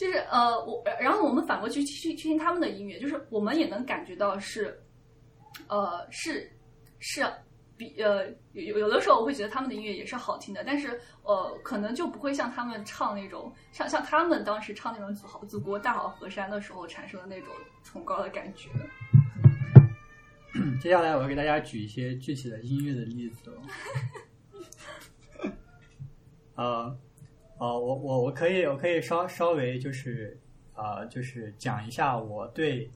[0.00, 4.82] 就是呃，我然后我们反过去去听他们的音乐，就是我们也能感觉到是，
[5.68, 6.50] 呃，是
[7.00, 7.22] 是
[7.76, 18.70] 比呃有有的时候我会觉得他们的音乐也是好听的，但是呃可能就不会像他们唱那种像像他们当时唱那种祖好祖国大好河山的时候产生的那种崇高的感觉。
[20.80, 23.62] 接下来我要给大家举一些具体的音乐的例子了。
[26.56, 26.98] 呃。
[27.60, 30.34] 哦，我我我可以我可以稍稍微就是
[30.72, 32.90] 啊、呃，就是讲一下我对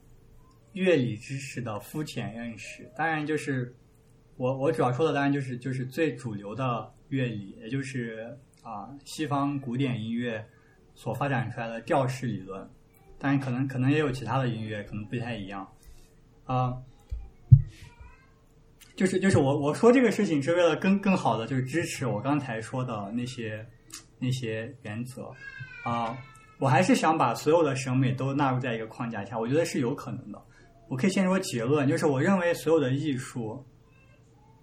[0.73, 2.91] 乐理知识的肤浅认识。
[2.97, 3.77] 当然，就是
[4.39, 10.43] 我我主要说的当然就是就是最主流的乐理，也就是啊、西方古典音乐
[10.95, 12.67] 所发展出来的调式理论。
[13.19, 15.71] 当然，可能可能也有其他的音乐可能不太一样
[16.47, 16.75] 啊、
[18.97, 23.62] 就是就是我我说这个事情是为了更更好的就是支持我刚才说的那些。
[24.25, 25.31] 那些原则
[25.85, 26.16] 啊，
[26.59, 30.43] 我还是想把所有的审美都纳入在一个框架下，我觉得是有可能的。
[30.89, 33.62] 我可以先说结论，就是我认为所有的艺术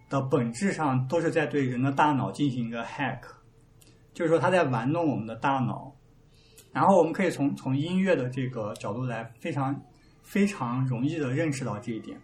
[0.09, 3.21] 的本质上都是在对人的大脑进行一个 hack，
[4.13, 5.95] 就是说他在玩弄我们的大脑，
[6.73, 9.79] 然后我们可以从从音乐的这个角度来非常
[10.23, 12.19] 非常容易的认识到这一点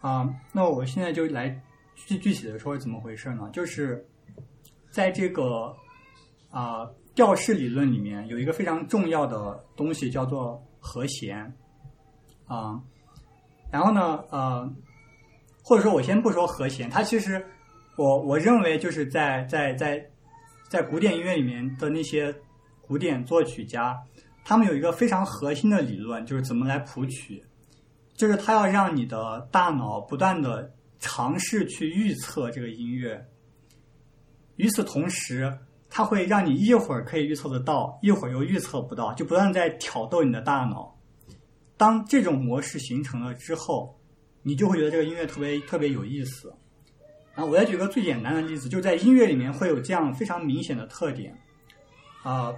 [0.00, 1.48] 啊、那我现在就来
[1.94, 3.48] 具具体的说是怎么回事呢？
[3.52, 4.04] 就是
[4.90, 5.72] 在这个
[6.52, 11.52] 啊、调式理论里面有一个非常重要的东西叫做和弦
[12.46, 12.78] 啊、
[13.70, 14.70] 然后呢呃，
[15.64, 17.44] 或者说我先不说和弦，它其实
[17.96, 20.10] 我我认为就是在在在
[20.68, 22.34] 在古典音乐里面的那些
[22.82, 23.98] 古典作曲家，
[24.44, 27.42] 他们有一个非常核心的理论，就是怎么来谱曲，
[28.14, 33.26] 就是他要让你的大脑不断的尝试去预测这个音乐，
[34.56, 35.58] 与此同时，
[35.94, 40.98] 它会让你一会儿可以预测得到，一会儿又预测不到，就不断在挑逗你的大脑。
[41.76, 43.94] 当这种模式形成了之后，
[44.42, 46.50] 你就会觉得这个音乐特别特别有意思。
[47.34, 51.38] 然后我再举个最简单的例子，就在音乐里面会有这样非常明显的特点，
[52.22, 52.54] 啊、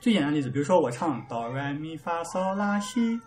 [0.00, 3.20] 最简单的例子，比如说我唱哆来咪发嗦拉西，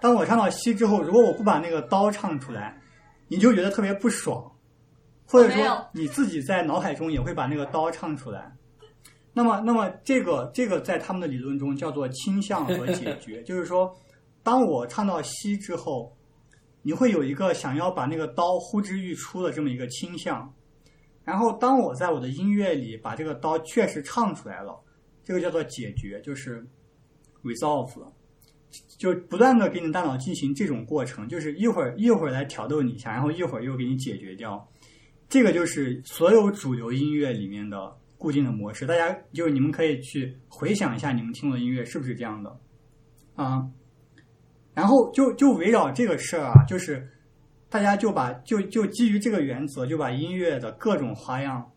[0.00, 2.80] 当我唱到西之后，如果我不把那个刀唱出来，
[3.26, 4.52] 你就觉得特别不爽，
[5.32, 8.54] 或者说你自己在脑海中也会把那个刀唱出来。
[9.32, 13.96] 那么，那么这个这个在他们的理论中叫做倾向和解决， 就是说，
[14.42, 16.14] 当我唱到西之后，
[16.82, 20.52] 你会有一个想要把那个刀呼之欲出的这么一个倾向。
[21.24, 24.78] 然后，当我在我的音乐里把这个刀确实唱出来了，
[25.24, 26.66] 这个叫做解决，就是
[27.42, 28.04] resolve，
[28.98, 34.68] 就不断的给你大脑进行这种过程，就是一会儿一会儿来挑逗你一下，然后一会儿又给你解决掉。
[35.32, 38.84] 这个就是所有主流音乐里面的固定的模式。
[38.84, 42.54] 大家就是你们可以去回想一下你们听过的音乐是不是这样的
[43.34, 43.66] 啊？
[44.74, 47.10] 然后就就围绕这个事儿啊，就是
[47.70, 51.72] 大家就把就就基于这个原则，就把音乐的各种花样，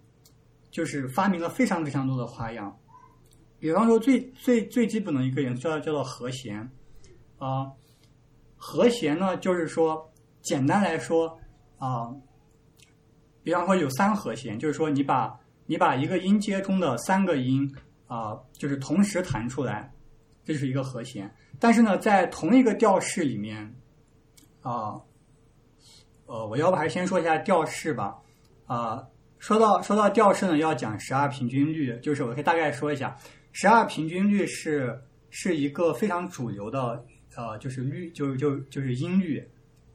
[0.70, 2.78] 就是发明了非常非常多的花样。
[3.58, 6.70] 比方说最最最基本的一个元素叫叫做和弦
[7.38, 7.72] 啊、
[8.58, 11.40] 和弦呢就是说简单来说
[11.78, 12.14] 啊、
[13.46, 17.72] 比方说有三和弦，就是说你把你把一个音阶中的三个音
[18.08, 19.94] 啊、就是同时弹出来，
[20.44, 21.32] 这是一个和弦。
[21.60, 23.72] 但是呢，在同一个调式里面
[24.62, 25.00] 啊、
[26.26, 28.18] 呃，我要不还是先说一下调式吧。
[28.66, 33.16] 啊、说到说到调式呢，要讲十二平均律，就是我可以大概说一下，
[33.52, 39.48] 十二平均律是是一个非常主流的呃，就是律，就就就是音律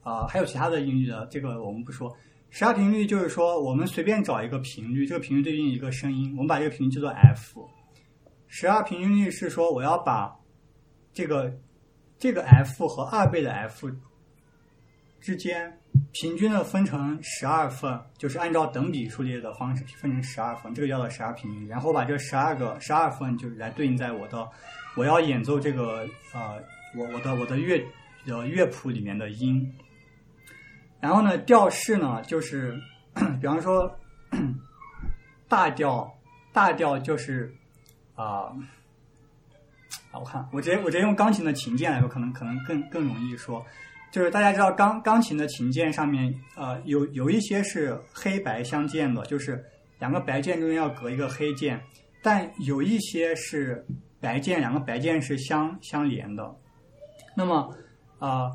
[0.03, 2.15] 啊、还有其他的音律的，这个我们不说。
[2.53, 7.65] 十二频率就是说，我们随便找一个频率，这个频率对应一个声音，我们把这个频率叫做 f。
[8.47, 10.37] 十二平均律是说，我要把
[11.13, 11.57] 这个
[12.19, 13.89] 这个 f 和二倍的 f
[15.21, 15.79] 之间
[16.11, 21.65] 平均的分成十二份，就是按照等比数列的方式分成十二份，这个叫做十二平均。
[21.69, 24.45] 然后把这十二个十二份就是来对应在我的
[24.97, 26.61] 我要演奏这个呃
[26.97, 27.81] 我我的我的乐
[28.27, 29.73] 呃乐谱里面的音。
[31.01, 32.79] 然后呢，调式呢，就是
[33.41, 33.91] 比方说
[35.49, 36.09] 大调，
[36.53, 37.53] 大调就是
[38.15, 38.53] 啊、
[40.11, 43.65] 啊，我看我直接我直接用钢琴的琴键来说，可能可能更更容易说。
[44.11, 49.65] 就是大家知道钢钢琴的琴键上面，呃，有有一些是黑白相间的，就是
[49.99, 51.81] 两个白键中间要隔一个黑键，
[52.21, 53.85] 但有一些是
[54.19, 56.53] 白键，两个白键是相相连的。
[57.37, 57.73] 那么，
[58.19, 58.51] 啊、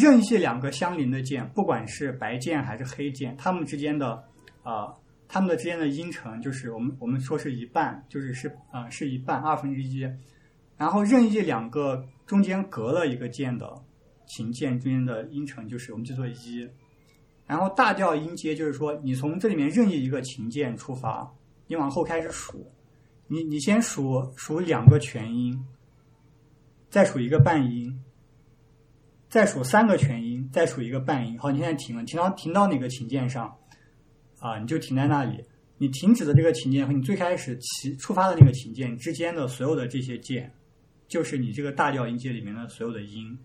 [0.00, 4.22] 任意两个相邻的键，不管是白键还是黑键，它们之间的
[4.62, 4.92] 啊、
[5.28, 10.00] 它们的之间的音程就是我们我们说是一半，就是是啊、呃是一半二分之一，
[10.76, 13.72] 然后任意两个中间隔了一个键的
[14.26, 16.68] 琴键中间的音程就是我们叫做一，
[17.46, 21.32] 然后大调音阶就是说你从这里面任意一个琴键出发，
[21.66, 22.70] 你往后开始数，
[23.28, 25.64] 你你先数数两个全音，
[26.90, 28.02] 再数一个半音。
[29.28, 31.38] 再数三个全音，再数一个半音。
[31.38, 33.54] 好，你现在停了，停到停到哪个琴键上
[34.38, 34.58] 啊？
[34.58, 35.44] 你就停在那里。
[35.78, 40.50] 你停止的这个琴键和你最开始起触发的那个琴键之间的所有的这些键，
[41.06, 43.38] 就是你这个大调音阶里面的所有的音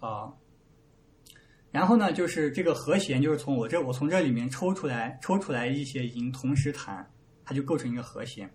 [0.00, 0.30] 啊。
[1.70, 7.08] 然后呢，就是这个和弦，就是从我这我从这里面抽出来抽出来一些音，同时弹，
[7.44, 8.50] 它就构成一个和弦。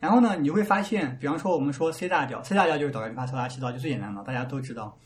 [0.00, 4.98] 然后呢，你会发现，比方说我们说 C 大调，C 大调就是哆来咪发嗦拉西哆，就最简单的，大家都知道。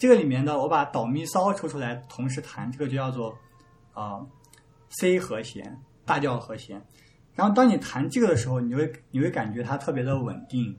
[0.00, 3.36] 这个里面的我把哆咪骚抽出来同时弹，这个就叫做
[3.92, 4.26] 啊、
[4.88, 6.82] C 和弦，大调和弦。
[7.34, 10.74] 然后当你弹这个的时候，你会你会感觉它特别的稳定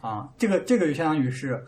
[0.00, 1.66] 啊，这个这个就相当于是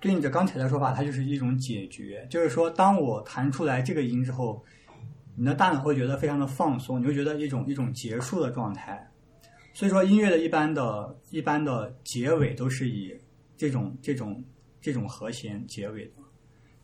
[0.00, 4.64] 对应着刚才的说法，它就是一种解决，就是说当我弹出来这个音之后，
[5.36, 9.06] 你的大脑会觉得非常的放松，你会觉得一种一种结束的状态。
[9.74, 13.14] 所以说音乐的一般的一般的结尾都是以
[13.58, 14.42] 这种这种
[14.80, 16.12] 这种和弦结尾的。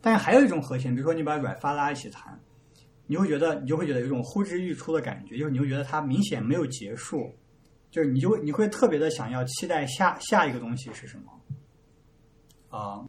[0.01, 2.39] 但是还有一种和弦，比如说你把软发拉一起弹，
[3.07, 7.33] 你会觉得你就会觉得有一种呼之欲出的感觉，就是你会觉得它明显没有结束，
[7.91, 13.05] 就是你就会你会特别的想要期待下下一个东西是什么啊。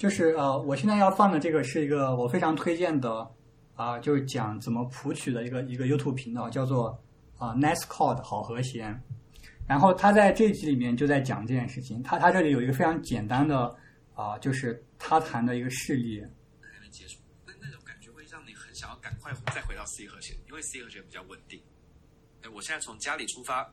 [0.00, 3.30] 就是呃，我现在要放的这个是一个我非常推荐的
[3.74, 6.98] 啊、就是讲怎么谱曲的一个一个 YouTube 频道，叫做
[7.36, 8.98] 啊、Nice Chord 好和弦。
[9.68, 13.76] 然后他在这集里面就在讲这件事情，他他这里有一个非常简单的
[14.14, 16.22] 啊、就是他弹的一个示例，
[16.62, 21.60] 还没结束，那那种感觉会让你很想要赶快再回到 C 和弦，因为 C 和弦比较稳定。
[22.40, 23.70] 哎，我现在从家里出发，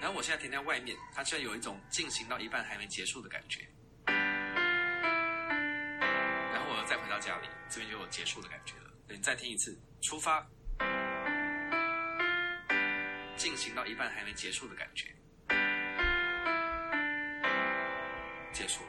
[0.00, 3.60] 然后我现在停在外面，它就有一种进行到一半还没结束的感觉。
[4.06, 4.16] 然
[6.58, 8.90] 后我又再回到家里，这边就有结束的感觉了。
[9.06, 10.46] 对你再听一次，出发，
[13.36, 15.08] 进行到一半还没结束的感觉，
[18.52, 18.88] 结束了。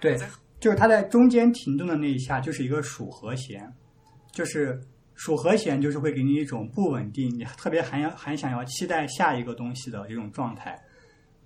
[0.00, 0.16] 对，
[0.58, 3.70] 就是它在中间停顿的那一下就是一个属和弦，
[4.32, 4.80] 就是
[5.14, 10.78] 属和弦就是会给你一种不稳定，你特别还要还想要期待下一个东西的这种状态。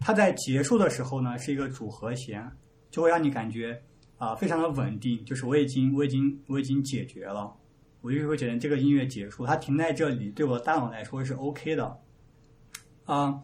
[0.00, 2.50] 它在结束的时候呢是一个主和弦，
[2.90, 3.80] 就会让你感觉
[4.16, 7.52] 啊、非常的稳定，就是我已经我已经我已经解决了，
[8.00, 11.98] 我就会觉得这个音乐结束，它停在这里对我的大脑来说是 OK 的，
[13.04, 13.40] 啊、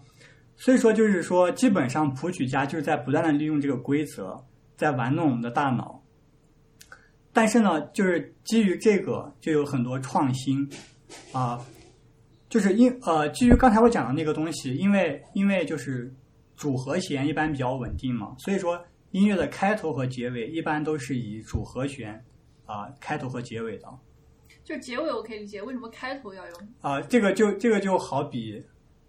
[0.57, 4.45] 所以说就是说基本上谱曲家就是在不断的利用这个规则。
[4.77, 5.94] 在玩弄我们的大脑。
[7.35, 10.67] 但是呢，就是基于这个，就有很多创新
[11.33, 11.61] 啊、
[12.49, 16.11] 就是因呃，基于刚才我讲的那个东西，因为因为就是
[16.57, 22.25] 主和弦一般比较稳定嘛，所以说音乐的开头和结尾一般都是以主和弦
[22.65, 23.89] 啊、开头和结尾的
[24.63, 26.69] 就结尾我可以理解，为什么开头要用？
[26.81, 28.65] 啊、这个就这个就好比。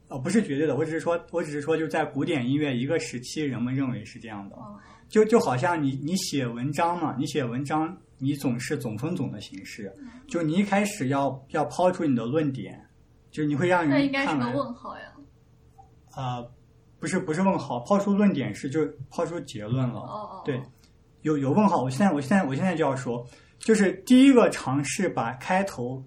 [0.07, 4.55] 呃，不是绝对的，我只是说，我只是说，就在古典音乐一个时期，人们认为是这样的。
[4.55, 9.93] 哦就就好像你你写文章嘛，你写文章你总是总分总的形式，
[10.27, 12.81] 就你一开始要要抛出你的论点，
[13.31, 15.11] 就是你会让人那应该是个问号呀。
[16.15, 16.49] 呃，
[16.99, 19.99] 不是不是问号，抛出论点是就抛出结论了。
[19.99, 20.61] 哦哦，对，
[21.21, 23.27] 有有问号，我现在我现在我现在就要说，
[23.59, 26.01] 就是第一个尝试把开头，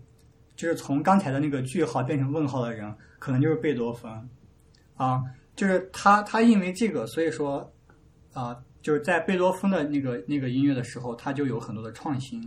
[0.56, 4.11] 就是从刚才的那个句号变成问号的人，可能就是贝多芬，
[4.96, 5.22] 啊，
[5.54, 7.70] 就是他他因为这个，所以说
[8.32, 8.56] 啊，
[8.89, 12.41] 就是在贝多芬的那个那个音乐的时候，他就有很多的创新，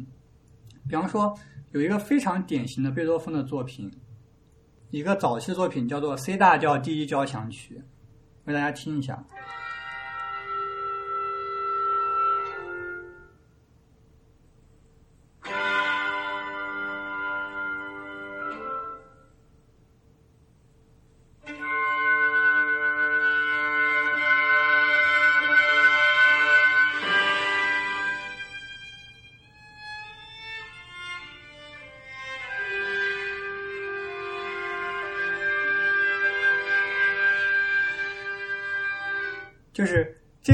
[0.90, 1.38] 比方说
[1.72, 3.92] 有一个非常典型的贝多芬的作品，
[4.90, 7.80] 一个早期作品叫做 C 大调第一交响曲，
[8.46, 9.24] 为大家听一下。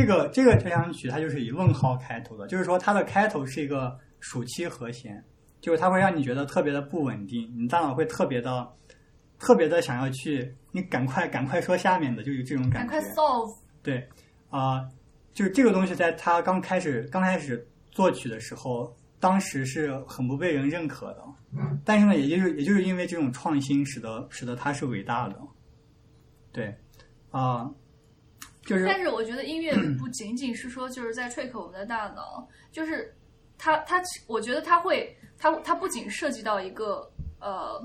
[0.08, 5.24] 个这个交响曲，它就是以问号开头的，就是说它的开头是一个属七和弦，
[5.62, 8.68] 就是它会让你觉得特别的不稳定，你大脑会特别的
[9.38, 12.91] 特别的想要去，你赶快赶快说下面的，就有这种感觉。
[12.91, 13.55] 赶快 solve。
[13.84, 14.08] 对，
[14.49, 14.89] 啊、
[15.34, 21.24] 就是这个东西在他刚开始刚开始作曲的时候，当时是很不被人认可的。
[21.86, 25.39] 但是呢，也就是也就是因为这种创新，使得使得它是伟大的。
[26.51, 26.76] 对，
[27.32, 27.72] 啊、
[28.68, 33.15] 就是但是我觉得音乐 不仅仅是说就是在 trick 我们的大脑，就是
[33.57, 37.09] 它它，我觉得它会它它不仅涉及到一个
[37.39, 37.82] 呃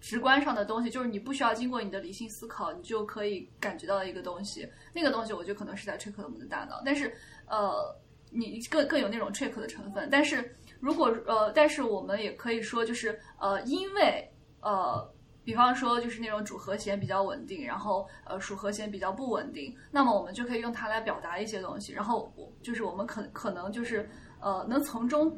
[0.00, 4.68] 直观上的东西，就是你不需要经过你的理性思考，你就可以感觉到一个东西。
[4.92, 7.12] 那个东西我觉得可能是在 trick 我们的大脑，但是
[7.46, 7.96] 呃，
[8.30, 10.08] 你更更有那种 trick 的成分。
[10.10, 15.10] 但是如果呃，但是我们也可以说就是呃，因为呃。
[15.48, 24.06] 比方说，就是那种主和弦比较稳定，然后呃属和弦比较不稳定，那么我们就可以用它来表达一些东西，然后我就是我们可可能就是
[24.42, 25.34] 呃能从中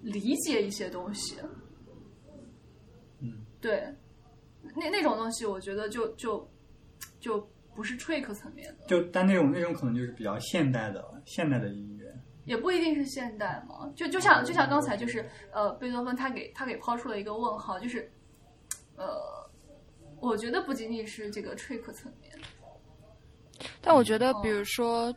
[0.00, 1.36] 理解一些东西。
[3.20, 3.86] 嗯，对，
[4.74, 6.50] 那那种东西，我觉得就就
[7.20, 12.10] 就不是 trick 层面的，就但那种那种可能就是比较现代的现代的音乐。
[12.46, 13.92] 也不一定是现代嘛。
[13.94, 18.10] 就就像就像刚才就是呃贝多芬他给他给抛出了一个问号，就是
[18.96, 19.50] 呃
[20.20, 22.32] 我觉得不仅仅是这个 trick 层面。
[23.80, 25.14] 但我觉得，哦比如说，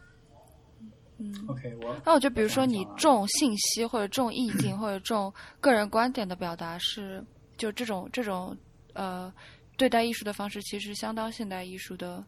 [1.17, 7.23] 嗯，OK，我那我觉得，比如说你重信息或者重意境或者重个人观点的表达是，
[7.57, 8.55] 就这种这种
[8.93, 9.33] 呃
[9.77, 12.23] 对待艺术的方式，其实相当现代艺术的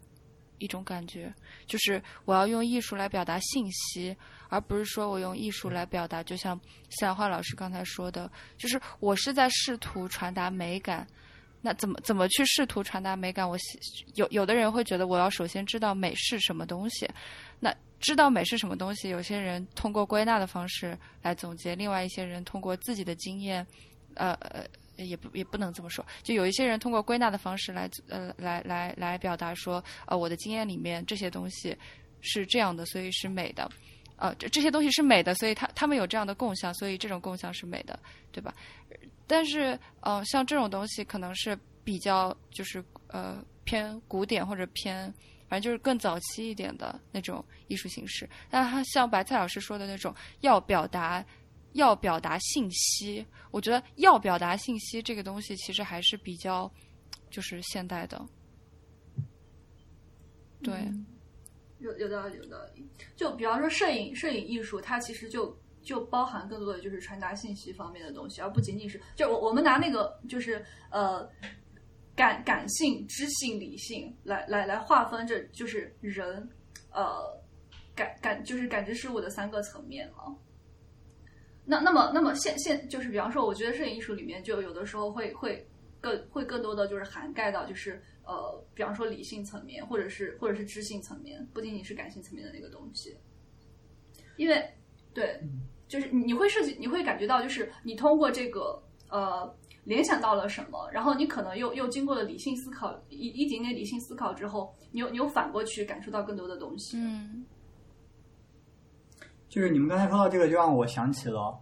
[0.57, 1.31] 一种感觉，
[1.67, 4.15] 就是我要用艺术来表达信息，
[4.47, 11.05] 而不是说我用艺术来表达，就像夏小花老师刚才说的，就是我是在试图传达美感。
[11.61, 13.47] 那怎么怎么去试图传达美感？
[13.47, 13.77] 我喜
[14.15, 17.07] 有有的人会觉得我要首先知道美是什么东西，
[17.59, 23.65] 那知道美是什么东西，有些人通过归纳的方式来总结，另外一些人通过自己的经验，
[24.15, 31.77] 呃呃，也不也不能这么说，就有一些人通过归纳的方式来呃来来来表达说，呃，我的经验里面这些东西
[32.21, 33.69] 是这样的，所以是美的。
[34.15, 37.97] 呃，这这些东西是美的，所以他他们有这样的共享，所以这种共享是美的，
[38.31, 38.53] 对吧？
[39.29, 45.05] 但是，呃，像这种东西可能是比较就是呃偏古典或者偏，
[45.47, 48.27] 反正就是更早期一点的那种艺术形式。
[48.49, 51.23] 但他像白菜老师说的那种，要表达
[51.73, 56.69] 要表达信息，我觉得要表达信息这个东西其实还是比较
[57.29, 58.19] 就是现代的。
[60.63, 60.73] 对，
[61.77, 62.85] 有有道理，有道理。
[63.15, 71.27] 就比方说摄影，摄影艺术，它其实就就包含更多的就是传达信息方面的东西，而不仅仅是就我我们拿那个就是呃
[72.15, 76.47] 感感性、知性、理性来来来划分，这就是人
[76.91, 77.23] 呃
[77.95, 80.35] 感感就是感知事物的三个层面了。
[81.65, 85.65] 那那么那么现现就是比方说，我觉得摄影艺术里面就有的时候会会
[86.01, 93.15] 更会更多的就是涵盖到就是呃，比方说理性层面，或者是或者是知性层面，不仅仅是感性层面的那个东西。
[94.37, 94.67] 因为
[95.13, 95.39] 对，
[95.87, 99.53] 就是你会设计，你会感觉到，就是你通过这个呃
[99.83, 106.97] 联想到了什么，然后你可能又又经过了理性思考一一点点理性思考之后，你又你又反过去感受到更多的东西。
[106.97, 107.45] 嗯
[109.49, 111.59] 就是你们刚才说到这个，就让我想起了，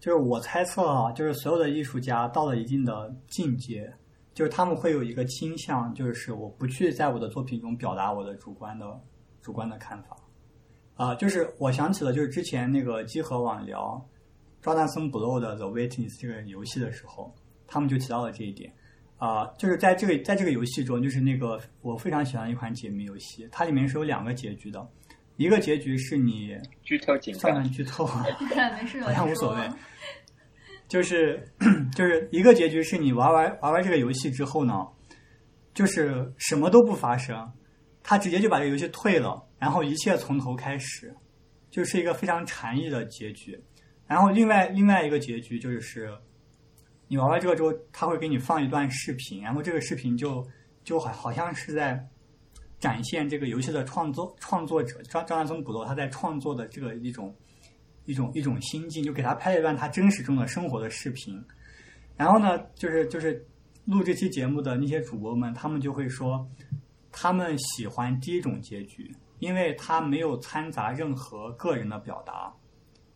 [0.00, 3.92] 就是我猜测啊，就是所有的艺术家到了一定的境界，
[4.32, 8.98] 就是他们会有一个倾向，就是我不去在我的作品中表达我的主观的
[9.42, 10.16] 主观的看法。
[10.98, 14.04] 啊、就是我想起了，就是之前那个集合网聊
[14.60, 17.32] 赵纳森·布洛的《The Witness》这个游戏的时候，
[17.68, 18.72] 他们就提到了这一点。
[19.16, 24.84] 啊、就是在这个在这个游戏中，就是那个我非常喜欢的一款解谜游戏，它里面是有两个结局的，
[25.36, 28.24] 一个结局是你剧透警告算算，剧透啊，
[28.80, 29.68] 没事，好像无所谓。
[30.88, 31.44] 就是
[31.94, 34.86] 就是一个结局是你玩完玩完这个游戏之后呢，
[35.74, 37.52] 就是什么都不发生，
[38.02, 41.14] 他直接就把这个游戏退了，然后一切从头开始，
[41.70, 43.58] 就是一个非常禅意的结局。
[44.06, 46.10] 然后另外另外一个结局就是，
[47.08, 50.46] 你玩完这个之后，他会给你放一段视频，然后这个视频就
[50.84, 52.08] 就好好像是在
[52.78, 57.34] 展现这个游戏的创作创作者张张纳森·捕罗他在创作的这个一种
[58.06, 61.44] 一种一种心境，就给他拍了一段他真实中的生活的视频。
[62.16, 63.46] 然后呢，就是就是
[63.84, 66.48] 录这期节目的那些主播们，他们就会说，
[67.12, 72.52] 他们喜欢第一种结局，因为他没有掺杂任何个人的表达。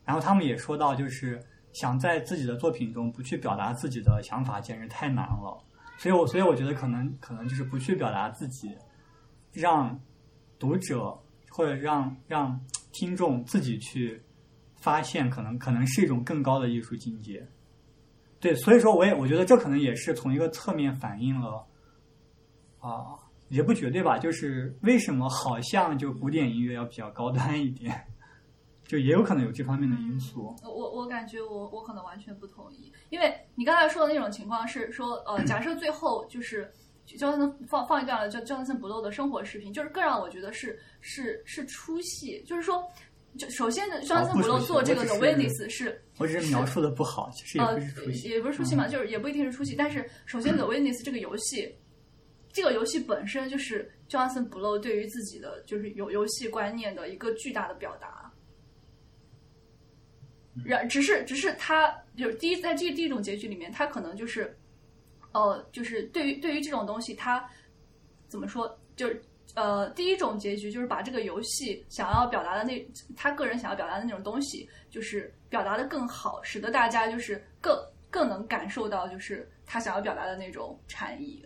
[0.05, 5.57] 然后他们也说到，就是想在自己的作品中不去表达自己的想法，简直太难了。
[5.97, 8.75] 所以我所以我觉得可能可能就是不去表达自己，
[9.51, 9.97] 让
[10.59, 11.17] 读者
[11.49, 12.59] 或者让让
[12.91, 14.21] 听众自己去
[14.75, 17.47] 发现，可能可能是一种更高的艺术境界。
[18.41, 21.65] 对，所以说我也我觉得这可能也是从一个侧面反映了，
[22.79, 23.15] 啊，
[23.53, 27.95] 也不绝对吧，就是为什么好像就古典音乐要比较高端一点，
[28.87, 30.55] 就也有可能有这方面的因素。
[30.63, 36.67] 我我我感觉我我可能完全不同意，因为你刚才说的那种情况是说，呃，假设最后就是
[37.05, 42.83] 就森放放一段了，就就森不露的生活视频，就是更让我觉得是是是出戏，就是说，
[43.37, 48.29] 就首先的张森不露做这个 The Witness 是我只是描述的不好，其实也呃不是出戏。
[48.29, 51.71] 也不是出戏嘛，就是也不一定是出戏，但是首先 The Witness 这个游戏。
[52.53, 58.31] 这个游戏本身就是 Johnson Blow 对于自己的就是游游戏观念的一个巨大的表达，
[60.63, 64.55] 然只是只是他就是第一在这第一种结局里面，他可能就是，
[65.31, 67.43] 呃，就是对于对于这种东西，他
[68.27, 69.19] 怎么说，就是
[69.55, 77.75] 呃，第一种结局就是把这个游戏想要表达的那他个人想要表达的那种东西，就是表达的更好，使得大家就是更
[78.11, 81.43] 更能感受到就是他想要表达的那种禅意。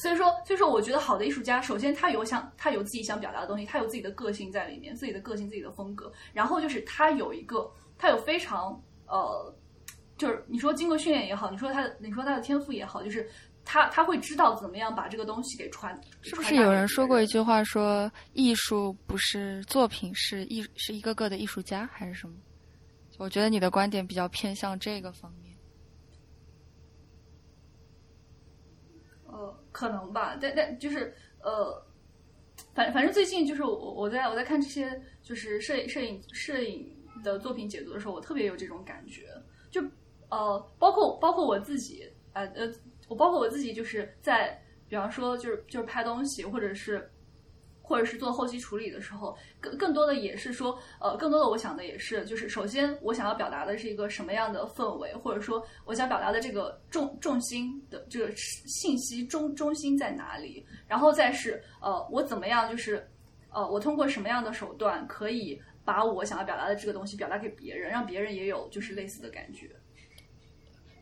[0.00, 6.10] 所以说，所以说，我觉得好的艺术家，首先他有想，他有自己想表达的东西，他有自己的个性在里面，自己的个性，自己的风格。
[6.32, 9.54] 然后就是他有一个，他有非常呃，
[10.16, 13.28] 就是你说经过训练也好，你说他的，你说他的天赋也好，就是
[13.62, 16.00] 他他会知道怎么样把这个东西给传。
[16.22, 22.34] 是不是有人说过一句话说艺术不是作品，是艺是一个个的艺术家还是什么？
[23.18, 25.49] 我觉得你的观点比较偏向这个方面。
[29.72, 31.82] 可能吧，但但就是呃，
[32.74, 39.28] 反反正最近就是我我在我在看这些就是摄影摄影摄影的作品解读的时候，我特别有这种感觉，
[39.70, 39.82] 就
[40.28, 42.72] 呃，包括包括我自己，呃呃，
[43.08, 47.10] 我包括我自己就是在比方说就是就是拍东西或者是。
[47.90, 63.04] 或者是做后期处理的时候，更更多的也是说，呃，更多的我想的也是，就是首先我想要表达的是一个什么样的氛围，或者说我想表达的这个重重心的这个信息中中心在哪里，然后再是呃，我怎么样就是
[63.50, 69.68] 呃，我通过什么样的手段可以把我想要表达的这个东西表达给别人，让别人也有就是类似的感觉。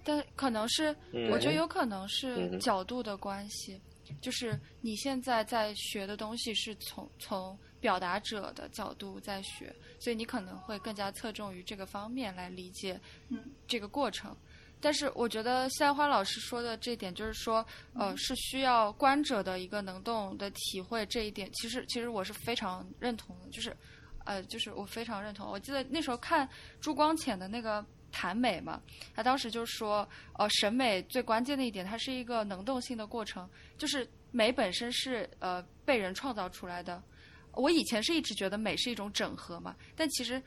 [0.02, 0.96] 但可能是，
[1.30, 3.78] 我觉得有可能是角度的关系。
[4.20, 13.00] 就是你现在在学的东西是从从表达者的角度在学，所以你可能会更加侧重于这个方面来理解
[13.66, 14.36] 这个过程。
[14.80, 21.50] 但是我觉得夏花老师说的这点，就是说，呃，是需要观者的一个能动的体会这一点。
[21.52, 23.76] 其实，其实我是非常认同的，就是，
[24.24, 25.50] 呃，就是我非常认同。
[25.50, 26.48] 我记得那时候看
[26.80, 27.84] 朱光潜的那个。
[28.10, 28.80] 谈美嘛，
[29.14, 37.02] 他当时就说，呃，审美最关键的一点，它是一个能动性的过程，就是美本身是呃被人创造出来的。
[37.52, 40.42] 我以前是一直觉得美是一种整合嘛，但其实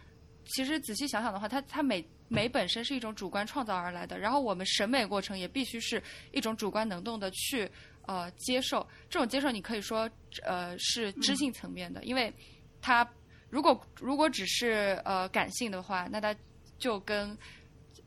[0.46, 6.02] 其实仔细想想的话，它它美美本身是一种主观创造而来的，然后我们审美过程也必须是
[6.32, 7.70] 一种主观能动的去
[8.08, 8.88] 呃接受。
[9.10, 10.10] 这种接受你可以说
[10.44, 12.34] 呃是知性层面的，因为
[12.82, 13.08] 它
[13.50, 16.36] 如果如果只是呃感性的话，那它。
[16.82, 17.38] 就跟，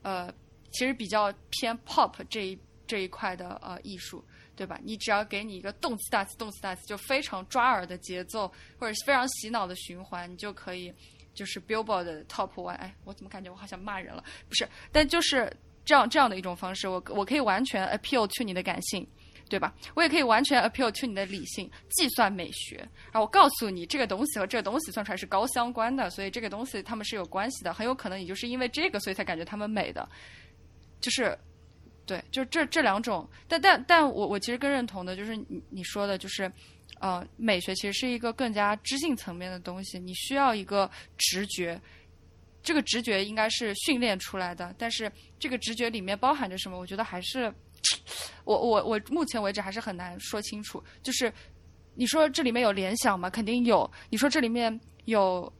[0.02, 0.30] 呃，
[0.72, 4.22] 其实比较偏 pop 这一这一块的呃艺术，
[4.56, 4.78] 对吧？
[4.82, 10.92] 你只要给你一个动词大词动词大词，就非常抓耳的节奏，或者是非常洗脑的循环，你就可以
[11.32, 12.74] 就是 Billboard 的 top one。
[12.74, 14.22] 哎，我怎么感觉我好像骂人了？
[14.48, 15.50] 不是，但就是
[15.84, 19.06] 这样这样的一种方式，我我可以完全 appeal to 你的感性。
[19.46, 19.74] 对吧？
[19.94, 22.76] 我也可以完全 appeal to 你的理性计算美学，
[23.12, 30.08] 然后我告诉你这个东西和这个东西算出来是高相关的，所以这个东西他们是有关系的，很有可能你就是因为这个，所以才感觉他们美的，
[30.98, 31.38] 就是，
[32.06, 33.28] 对，就这这两种。
[33.46, 36.50] 但但但我我其实更认同的就是你你说的，就是
[37.00, 41.78] 呃，美学其实是一个更加知性层面的东西，你需要一个直觉，
[42.62, 46.78] 这个直觉应该是训练出来的，但是这个直觉里面包含着什么？
[46.78, 47.52] 我觉得还是。
[48.44, 50.82] 我我我目前为止还是很难说清楚。
[51.02, 51.32] 就是
[51.94, 53.30] 你说这里面有联想吗？
[53.30, 53.90] 肯定有。
[54.10, 55.52] 你说这里面有，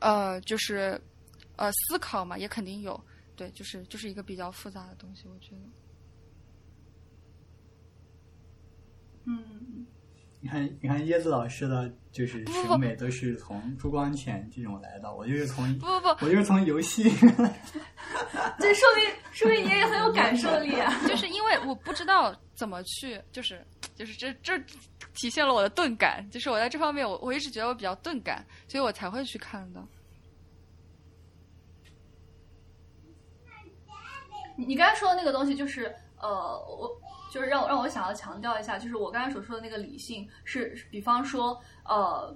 [0.00, 1.00] 呃，就是
[1.56, 2.98] 呃思考嘛，也肯定有。
[3.36, 5.62] 对，就是就是一个比较复杂的东西，我觉得。
[9.26, 9.86] 嗯。
[10.40, 15.12] 你看，你看椰子老师的，就是审美都是从朱光潜这种来的。
[15.12, 17.10] 我就是从不不不，我就是从游戏。
[18.60, 20.94] 这说明说明你也很有感受力啊！
[21.08, 23.66] 就是因为我不知道怎么去，就是
[23.96, 24.56] 就是这这
[25.12, 26.24] 体现了我的钝感。
[26.30, 29.84] 就是我在这方面，我我一直觉得我比较钝感，所以我才会去看的。
[34.56, 36.96] 你你刚才说的那个东西，就是呃我。
[37.30, 42.34] 就是让让我想要强调一下，就是我刚才所说的那个理性是，比方说，呃，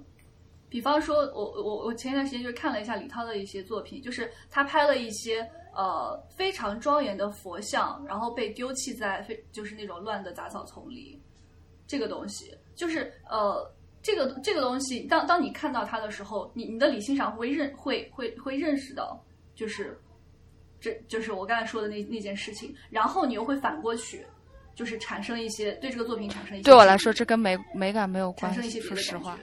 [0.69, 11.19] 比方说，我我我前一段时间就看了一下李涛的一些作品，就是他拍了一些呃非常庄严的佛像，然后被丢弃在非就是那种乱的杂草丛里，
[11.87, 13.71] 这个东西就是呃
[14.01, 19.19] 这个这个东西，当当你看到它的时候，你你的理性上会认会会会认识到，
[19.55, 19.99] 就是
[20.79, 24.25] 这就是我刚才说的那那件事情，然后你又会反过去。
[24.75, 28.79] 就是产生一些对这个作品产生一些，对我来说，这跟美美感没有关系。
[28.81, 29.37] 说实话，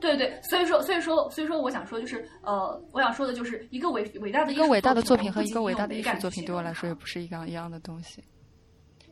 [0.00, 8.24] 对对，所以说，所以说，所以说，我想说，就是呃，我想说的就是一个伟伟大的一个伟大的作品和一个伟大的艺术作品，对我来说也不是一样一样的东西。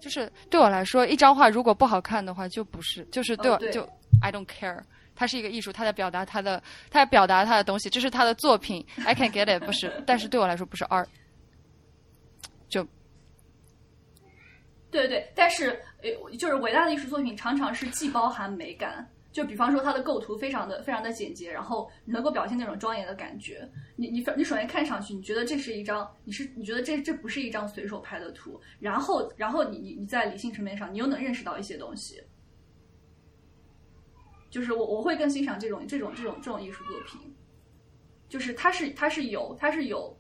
[0.01, 3.83] 就是对我来说，一张画如果不好看的话，就不是，就是对我就
[4.23, 4.81] I don't care，
[5.15, 11.07] 它是一个艺术，它在表达它的，它在表达它的东西，这是它的作品，I can get it，不是，但是对我来说不是 art，
[12.69, 12.87] 就。
[14.91, 23.69] 对对，但是呃，就是伟大的艺术作品常常是既包含美感，就比方说它的构图非常的非常的简洁，然后能够表现那种庄严的感觉。
[23.97, 32.23] 你你你首先看上去，你觉得这是一张，你是你觉得这这不是一张随手拍的图，然后然后你你你在理性层面上，你又能认识到一些东西。
[34.49, 37.21] 就是我我会更欣赏这种这种这种这种艺术作品，
[38.27, 40.19] 就是它是它是有它是有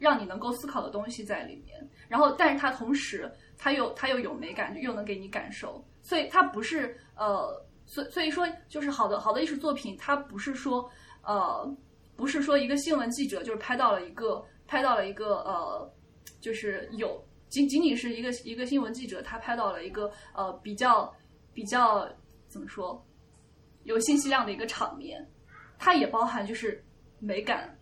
[0.00, 1.88] 让你能够思考的东西在里面。
[2.08, 10.88] 然后，但是它同时，它又它又有美感，又能给你感受，所以它不是呃，所所以说，就是好的好的艺术作品，它不是说
[11.22, 11.76] 呃，
[12.14, 15.92] 不是说一个新闻记者就是拍到了一个拍到了一个呃，
[16.40, 21.12] 就是有仅仅仅是一个一个新闻记者，他拍到了一个呃比较
[21.52, 22.08] 比较
[22.46, 23.04] 怎么说
[23.82, 25.26] 有信息量的一个场面，
[25.78, 26.84] 它也包含就是
[27.18, 27.76] 美感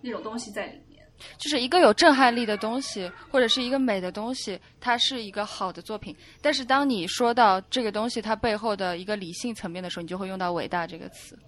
[0.00, 0.87] 那种东西在里面。
[1.36, 6.16] 就是一个有震撼力的东西，或者是一个美的东西，它是一个好的作品。
[6.40, 11.38] 但是当你说到这个东西它背后的一个理性层面的时候，你就会用到“伟大”这个词。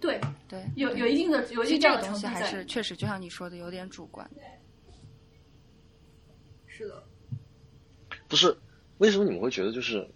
[0.00, 4.28] 对，对，有有一定的有一定的这个东西还是确实，就像你说的，有点主观。
[6.66, 7.02] 是的。
[8.26, 8.56] 不是，
[8.98, 10.08] 为什么你们会觉得就是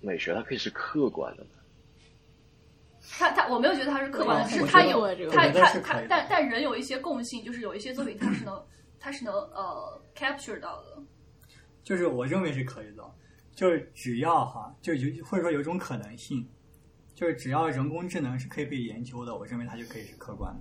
[0.00, 1.50] 美学它可以是客观的呢？
[3.18, 8.62] 他他我没有觉得他是客观的，是他有他他他但但人有一些共性，就是有一些作品他是能
[8.98, 11.02] 他是能呃 capture 到的。
[11.82, 13.04] 就是我认为是可以的，
[13.54, 16.48] 就是只要哈，就有或者说有一种可能性，
[17.14, 20.60] 就是只要人工智能是可以被研究的，我认为它就可以是客观的。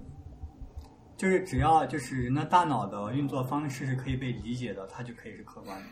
[1.16, 5.88] 就是只要就是人的大脑的运作方式是可以被理解的，它就可以是客观的。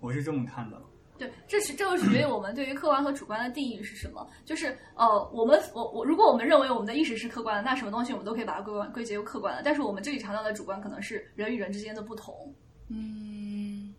[0.00, 0.82] 我是这么看的。
[1.22, 4.28] 对，这是这个取决于我们对于客观和主观的定义是什么。
[4.44, 9.62] 就是呃，我们我我，如果我们认为我们的意识是客观的，那什么东西我们都可以把它归归结为客观的。
[9.64, 12.52] 但是我们这里强调的主观，可能是人与人之间的不同，
[12.88, 13.94] 嗯，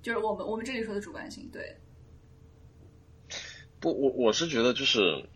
[0.00, 1.50] 就是我们我们这里说的主观性。
[1.52, 1.76] 对，
[3.78, 5.28] 不，我我是觉得就是，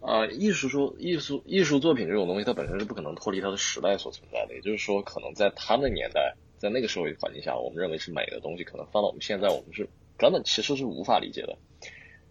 [0.00, 4.54] 啊、艺术说艺术艺术作品这种东西，它本身是不可能脱离它的时代所存在的。
[4.54, 11.56] 也就是说，可能在它那年代，在那个社会环境下，我们认为是美的东西，可能放到我们现在，我们是根本其实是无法理解的。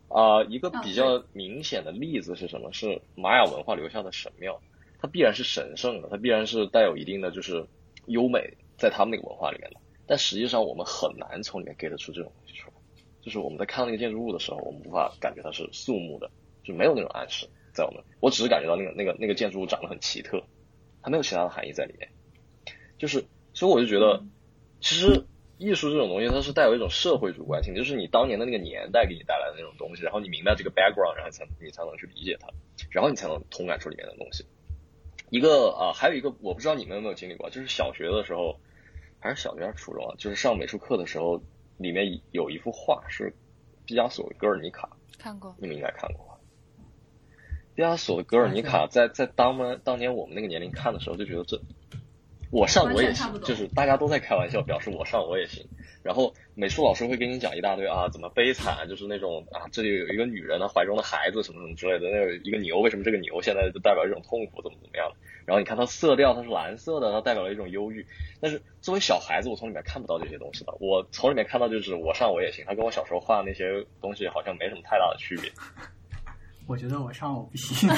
[0.08, 2.72] 啊、一个啊比较明显的例子是什么？
[2.72, 4.62] 是玛雅文化留下的神庙，
[5.00, 7.66] 它必然是神圣的，它必然是带有一定的就是
[8.08, 9.78] 优美在他们那个文化里面的。
[10.08, 12.74] 但实际上，我们很难从里面 get 出这种东西出来。
[13.22, 16.30] 就是我们在看那个建筑物的时候，我们无法感觉它是肃穆的，
[16.64, 18.04] 就没有那种暗示在我们。
[18.20, 20.44] 我只是感觉到那个那个那个建筑物长得很奇特，
[21.02, 22.08] 它没有其他的含义在里面。
[23.00, 24.22] 就是，所以我就觉得，
[24.82, 25.26] 其实
[25.58, 32.50] 艺术这种东西，它是带有一种社会主观性，就是你当年的那个年代给你带来的那种东西，然后你明白这个 background，然后才你才能去理解它，
[32.92, 34.46] 然后你才能同感出里面的东西。
[35.32, 38.60] 一个啊、还有一个我不知道你们有没有经历过，就是小学的时候，
[39.20, 41.42] 还是小学还是初中啊，就是上美术课的时候，
[41.78, 43.34] 里面有一幅画是
[43.86, 45.56] 毕加索的《格尔尼卡》，看过。
[45.58, 46.34] 你们应该看过吧？
[47.74, 51.60] 毕加索的《格尔尼卡》在在当们当年我们那个年龄看的时候，就觉得这
[52.56, 55.68] 我上我也行就是大家都在开玩笑，表示我上我也行。
[56.02, 65.12] 然后美术老师会跟你讲一大堆啊，怎么悲惨，就是那种啊，这里有一个女人，她怀中的孩子什么什么之类的，那有一个牛，为什么这个牛现在就代表一种痛苦，怎么怎么样？
[65.46, 68.08] 然后你看它色调，它是蓝色的，它代表了一种忧郁。
[68.40, 70.74] 但是作为小孩子，我从里面看不到这些东西的。
[70.80, 75.52] 我从里面看到就是我上我也行，它跟我小时候画的那些东西好像没什么太大的区别。
[76.68, 77.90] 我觉得我上我不行。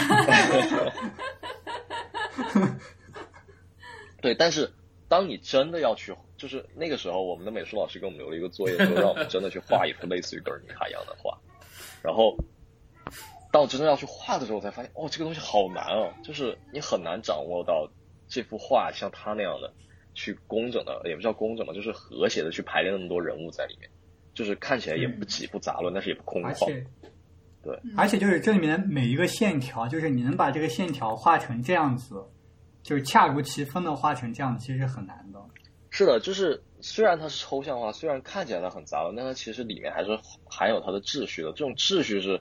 [4.21, 4.71] 对，但是
[5.07, 11.37] 当你真的要去，就是那个时候，我们的美术老师给我们留了一个作业，说让我们真的去画一幅类似于格尔尼卡一样的画。
[12.03, 12.35] 然后，
[13.51, 17.89] 当我真正要去画的时候，我才发现，哦，这个东西好难哦，就是你很难掌握到
[18.27, 19.71] 这幅画像他那样的
[20.13, 23.89] 去工整的，也不叫工整吧，就是和谐的去排列那么多人物在里面，
[24.33, 26.83] 就是看起来也不挤不杂乱，但是也不空旷。
[27.63, 32.23] 对，而且就是这里面的每一个线条，就是你能把这个线条画成这样子，
[32.87, 35.43] 就是恰如其分的画成这样，其实很难的。
[35.89, 41.49] 是的，就是虽然它是抽象化，虽然看起来它很杂乱，但它其实里面还是含有它的秩序的。
[41.49, 42.39] 这种秩序是，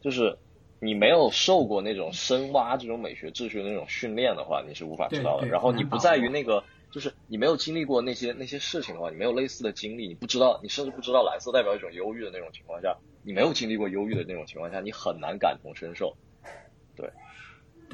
[0.00, 0.38] 就是
[0.80, 5.46] 你没有受过那种深挖这种美学秩序的那种训练的话，你是无法知道的。
[5.46, 16.16] 然后你不在于那个，就是你没有经历过那些那些事情的话，你没有类似的经历，你不知道，你甚至不知道蓝色代表一种忧郁的那种情况下，你没有经历过忧郁的那种情况下，你很难感同身受。
[16.96, 17.10] 对，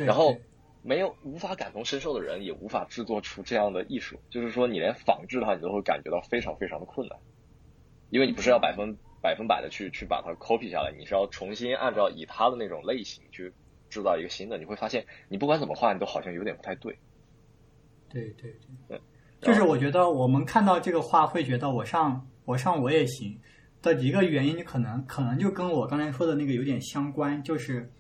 [0.07, 0.41] 然后对
[0.83, 4.19] 没有无法感同身受的人，也无法制作出这样的艺术。
[4.31, 7.19] 就是说，你连仿制它，你都会感觉到非常非常的困难，
[8.11, 13.53] 因为你不是要百分百分百的去去把它 copy 下来，你是要重新按照以它的那种类型去
[13.91, 14.57] 制造一个新的。
[14.57, 16.97] 你会发现，你不管怎么画，你都好像有点不太对。
[18.09, 18.59] 对对对
[18.89, 19.01] 对，
[19.43, 23.39] 就是我觉得我们看到这个画会觉得我上我上我也行
[23.83, 27.93] 的一个原因，可能可能就跟我刚才说的那个有点相关，就是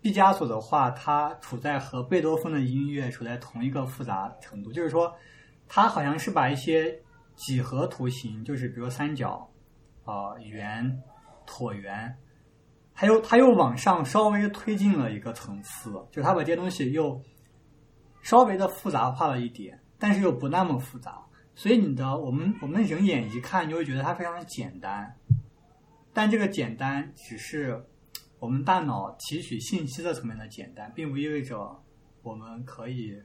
[0.00, 5.12] 毕加索的画，它处在和贝多芬的音乐处在同一个复杂程度，就是说，
[5.66, 6.96] 他好像是把一些
[7.34, 9.48] 几何图形，就是比如三角、
[10.04, 11.02] 呃圆、
[11.46, 12.16] 椭圆，
[12.94, 17.20] 他又他又往上稍微推进了一个层次，就他把这些东西又
[18.22, 21.20] 稍微的复杂化了一点，但是又不那么复杂，
[21.54, 25.12] 所以你的我们我们人眼一看就会觉得它非常的简单，
[26.12, 27.84] 但这个简单只是
[28.40, 31.82] 我们大脑提取信息的层面的简单，并不意味着
[32.22, 33.20] 我们可以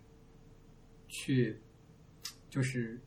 [1.08, 1.62] 去
[2.50, 3.00] 就是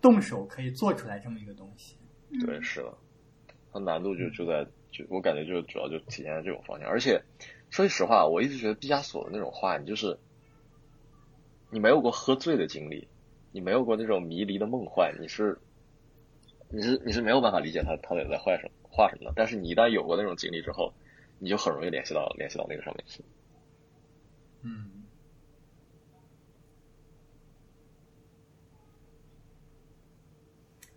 [0.00, 1.96] 动手可以做出来这么一个东西。
[2.44, 2.98] 对，是的，
[3.72, 7.22] 它难度就就在就我感觉就主要就体现在这种方向，而且
[7.70, 10.18] 说句实话，我一直觉得毕加索的那种画，你就是
[11.70, 13.06] 你没有过喝醉的经历，
[13.52, 15.58] 你没有过那种迷离的梦幻，你是
[16.70, 19.32] 你是你是没有办法理解他他到底在画什么画什么的。
[19.36, 20.92] 但是你一旦有过那种经历之后，
[21.42, 23.20] 你就很容易联系到联系到那个上面去。
[24.62, 25.02] 嗯，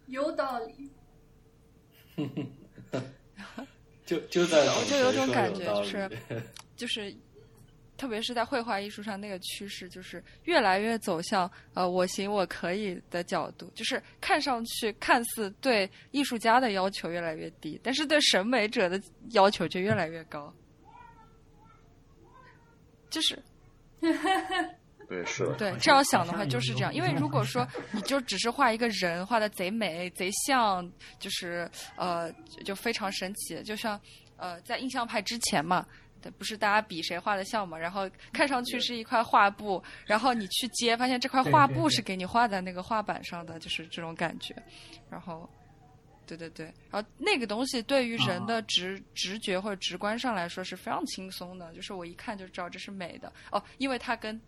[0.05, 0.91] 有道理。
[4.05, 6.09] 就就在我就有种感觉， 就是
[6.75, 7.17] 就是，
[7.97, 20.53] 特别是在绘画艺术上，那个趋势就是越来越走向呃我行我可以的角度，就是看上去看似对艺术家的要求越来越低，但是对审美者的要求就越来越高。
[23.09, 23.41] 就是
[25.07, 32.29] 对，是的，对这样想的话就是这样，因为如果说你就只是画一个人，画的贼美贼像，就是呃
[32.65, 33.99] 就非常神奇，就像
[34.35, 35.85] 呃在印象派之前嘛。
[36.26, 37.78] 对不是大家比谁画的像嘛？
[37.78, 44.55] 然后看上去是一块画布，然后你去接，发现这块画布是给你画在那个画板上的，就是这种感觉。
[45.07, 45.47] 然后，
[46.26, 48.45] 对对对，然后那个东西对于人啊。
[48.47, 53.32] 的直、直觉或者直观上来说是非常轻松的，就是我一看就知道这是美的。
[53.51, 54.41] 哦，因为它跟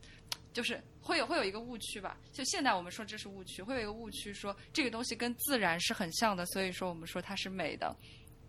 [0.52, 7.96] 就是会有会有一个误区吧，就现在我们说这是误区，会有一个误区说这个东西跟自然是很像的，所以说我们说它是美的，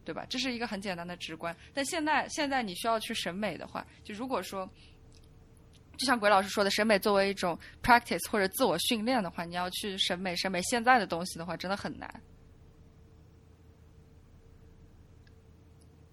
[0.08, 0.24] 对吧？
[0.30, 1.54] 这是一个很简单的直观。
[1.74, 4.66] 但现在现在你需要去审美的话，就如果说。
[5.98, 12.08] 就像鬼老师说的，审美作为一种 practice 或者自我训练的话，你要去审美审美现在的东西的话，真的很难。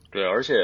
[0.10, 0.56] 对，而且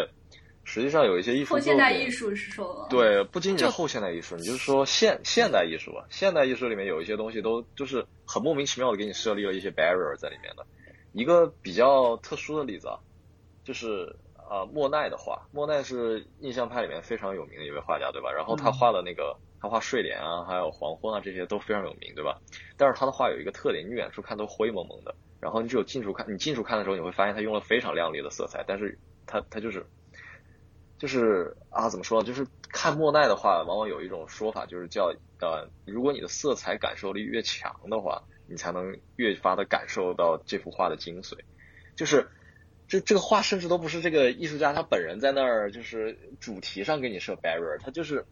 [0.64, 10.66] 实际上有一些艺术后现代艺术是说了，对，不仅仅是后现代艺术， 你就是说现现代艺术吧，现代艺术里面有一些东西都就是很莫名其妙的给你设立了一些 barrier 在里面的。
[11.14, 12.98] 一个比较特殊的例子啊，
[13.64, 14.16] 就是
[14.50, 18.32] 呃莫奈的画，莫奈是印象派里面非常有名的一位画家，对吧？
[18.32, 22.40] 然后他嗯画的那个他画睡莲啊，还有黄昏啊这些都非常有名，对吧？
[22.78, 29.86] 但是他的画有一个特点，你远处看都灰蒙蒙的，然后你只有近处看，你近处看的时候你会发现他用了非常亮丽的色彩，但是他他就是
[30.98, 32.28] 就是啊，怎么说呢？
[32.28, 41.38] 就是看莫奈的画，往往有一种说法，就是叫呃，如果你的色彩感受力越强的话，你才能越发的感受到这幅画的精髓。
[41.96, 42.28] 就是
[42.92, 48.26] 这这个画甚至都不是这个艺术家他本人在那儿，就是主题上给你设 barrier，他就是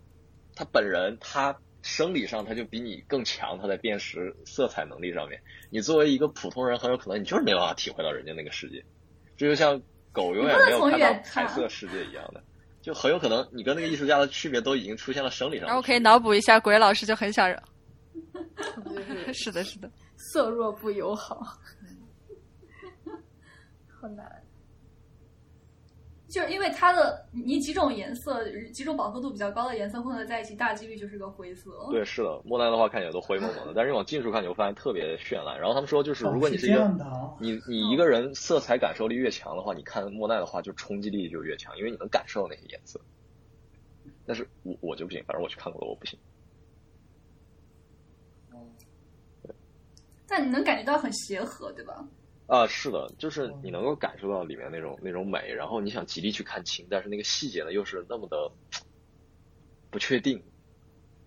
[0.54, 8.84] 他本人他生理上他就比你更强，他在辨识色彩能力上面，你作为一个普通人，很有可能你就是没办法体会到人家那个世界。
[9.38, 9.82] 这就像
[10.12, 12.44] 狗永远没有看到彩色世界一样的，
[12.82, 15.68] 就很有可能你跟那个艺术家的区别都已经出现了生理上。
[15.68, 17.50] 然后可以脑补一下，鬼老师就很想，
[18.84, 21.40] 就是是的，是的，色弱不友好，
[23.88, 24.30] 好难。
[26.30, 31.72] 就是因为它的你几种颜色，几种饱和度比较高的颜色混合在一起，大几率就是个灰色。
[31.90, 35.60] 对，是的，莫奈的话看起来都灰蒙蒙的， 但是你往近处看，你会发现特别绚烂。
[35.60, 43.00] 然后他们说，就是如果你哦是一个、你你一个人色彩感受力越强的话，你看莫奈的话就冲击力就越强，因为你能感受那些颜色。
[44.26, 46.18] 但是我我就不行，反正我去看过了，我不行。
[50.28, 52.08] 但你能感觉到很协和，对吧？
[52.50, 58.52] 啊，是的，就是你能够感受到里面那种那种美，然后你想极力去看清，但是那个细节呢又是那么的
[59.92, 60.44] 不确定，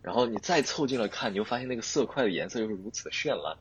[0.03, 3.57] 然后你再凑近了看，你又发现那个色块的颜色又是如此的绚烂，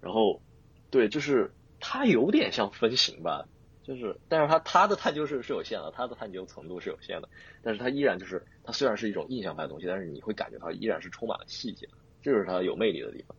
[0.00, 0.42] 然后，
[0.90, 3.46] 对，就是它有点像分形吧，
[3.84, 7.28] 就是，但是它它的探究是是有限的，它的探究程度是有限的，
[7.62, 11.88] 但是它依然就是它虽然是一种印象派的东西，但是你会感觉到依然是充满了细节，
[12.20, 13.36] 这就是它有魅力的地方。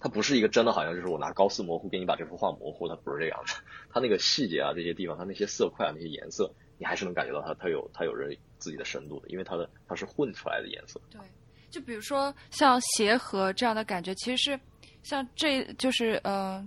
[0.00, 3.52] 它不是一个真的好像就是我拿高斯模糊给你把这幅画模糊，它不是这样的。
[3.92, 10.98] 它那个细节啊，这些地方，它那些色块啊，那些颜色，你还是能感觉到它它有它有着自己的深度的，因为它的它是混出来的颜色。
[11.10, 11.20] 对，
[11.70, 14.60] 就比如说像协和这样的感觉，其实是
[15.02, 16.66] 像这就是呃，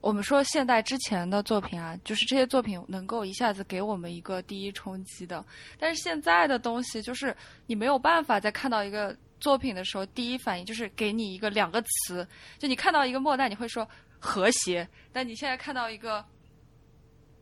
[0.00, 5.44] 我们说现代之前的作品啊，就是这些作品能够一下子给我们一个第一冲击的。
[5.78, 7.36] 但是现在的东西，就是
[7.66, 12.26] 你没有办法再看到一个作品的时候，第一反应就是给你一个两个词，
[12.58, 16.24] 就你看到一个莫奈，你会说和谐，但你现在看到一个，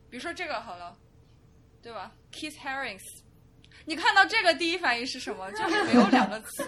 [0.09, 0.97] 比如说这个好了。
[1.85, 3.03] 对吧？Keith Harris，
[3.85, 5.47] 你看到这个第一反应是什么？
[5.53, 6.63] 就是没有两个词。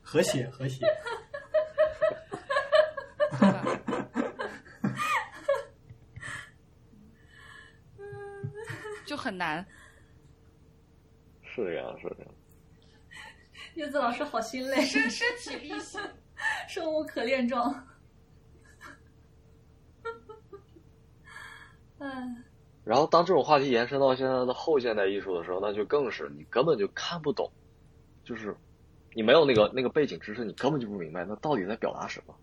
[0.00, 0.78] 和谐和谐，
[3.38, 3.62] 对吧？
[9.04, 9.62] 就很难。
[11.54, 12.34] 是这样，是这样。
[13.74, 16.00] 叶子老师好心累，身身体力行。
[16.66, 17.86] 生无可恋状。
[21.98, 22.44] 嗯，
[22.82, 27.52] 然后当这种话题延伸到现在的后现代艺术的时候，那就更是你根本就看不懂，
[28.24, 28.56] 就是
[29.14, 32.34] 你没有那个那个背景知识，你根本就不明白那到底在表达什么。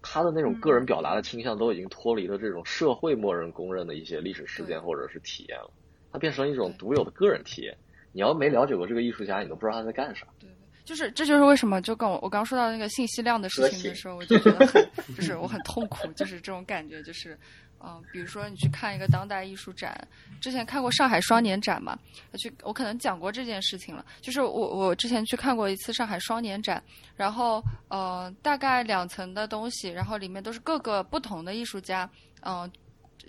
[0.00, 5.70] 他的那种个人表达的倾向都已经脱离了这种社会默认公认的一些历史事件或者是体验了，
[6.14, 7.76] 它变成一种独有的个人体验。
[8.12, 10.24] 你要没了解过这个艺术家，你都不知道他在干啥。
[10.38, 10.54] 对对，
[10.84, 17.36] 就是这就是为什么就跟我我刚说到那个信息量的事情的时候，我就觉得很就是我很痛苦，就是这种感觉，就是
[17.80, 20.06] 嗯、比如说你去看一个当代艺术展，
[20.40, 21.98] 之前看过上海双年展嘛，
[22.38, 26.80] 去我可能讲过这件事情了，就是我我之前去看过一次上海双年展，
[27.16, 32.08] 然后呃大概两层的东西，然后里面都是各个不同的艺术家，
[32.42, 32.70] 嗯、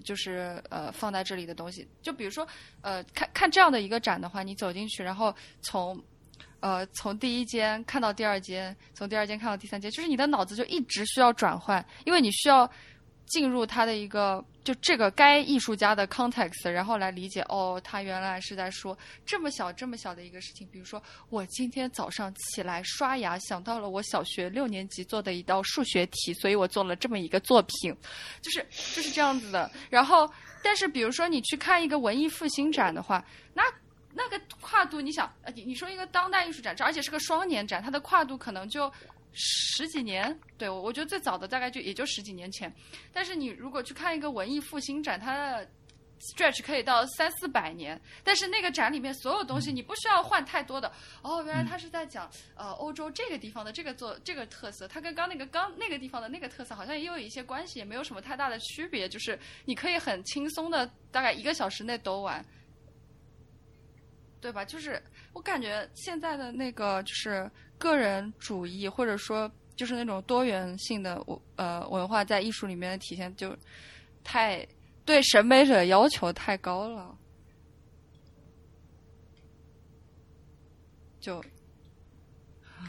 [0.03, 2.47] 就是呃放在这里的东西，就比如说
[2.81, 6.01] 呃看看这样的一个展的话，你走进去，然后从
[6.59, 12.69] 呃从第一间看到第二间，从第二间看到第三间，就是你的脑子就一直需要转换，因为你需要
[13.25, 27.95] 进入他的一个就这个该艺术家的 context，然后来理解哦，他原来是在说这么小这么小的一个事情，比如说我今天早上起来刷牙，想到了我小学六年级做的一道数学题，所以我做了这么一个作品，
[28.41, 29.69] 就是就是这样子的。
[29.87, 30.27] 然后，
[30.63, 33.63] 但是比如说你去看一个文艺复兴展的话，那
[34.15, 38.91] 那个跨度，你想，呃，你说一个当代艺术展，这而且是个双年展，它的跨度可能就
[39.35, 40.35] 十几年。
[40.57, 42.73] 对我，我觉得最早的大概就也就十几年前。
[43.13, 45.69] 但是你如果去看一个文艺复兴展，它的
[46.19, 50.91] stretch 可以到三四百年，但是那个展里面所有东西你不需要换太多的。
[51.21, 62.43] 哦，原来他是在讲呃欧洲这个地方的这个做这个特色，它跟刚那个刚那个地方的那个特色好像也有一些关系，也没有什么太大的区别，就是你可以很轻松的大概一个小时内都完。
[64.41, 64.63] 对吧？
[64.63, 65.01] 就是
[65.33, 73.55] 我感觉现在的那个就是个人主义，或者说就是那种多元性的文呃文化在艺术里面的体现，就
[74.23, 74.65] 太
[75.03, 77.17] 对审美者要求太高了，
[81.19, 81.43] 就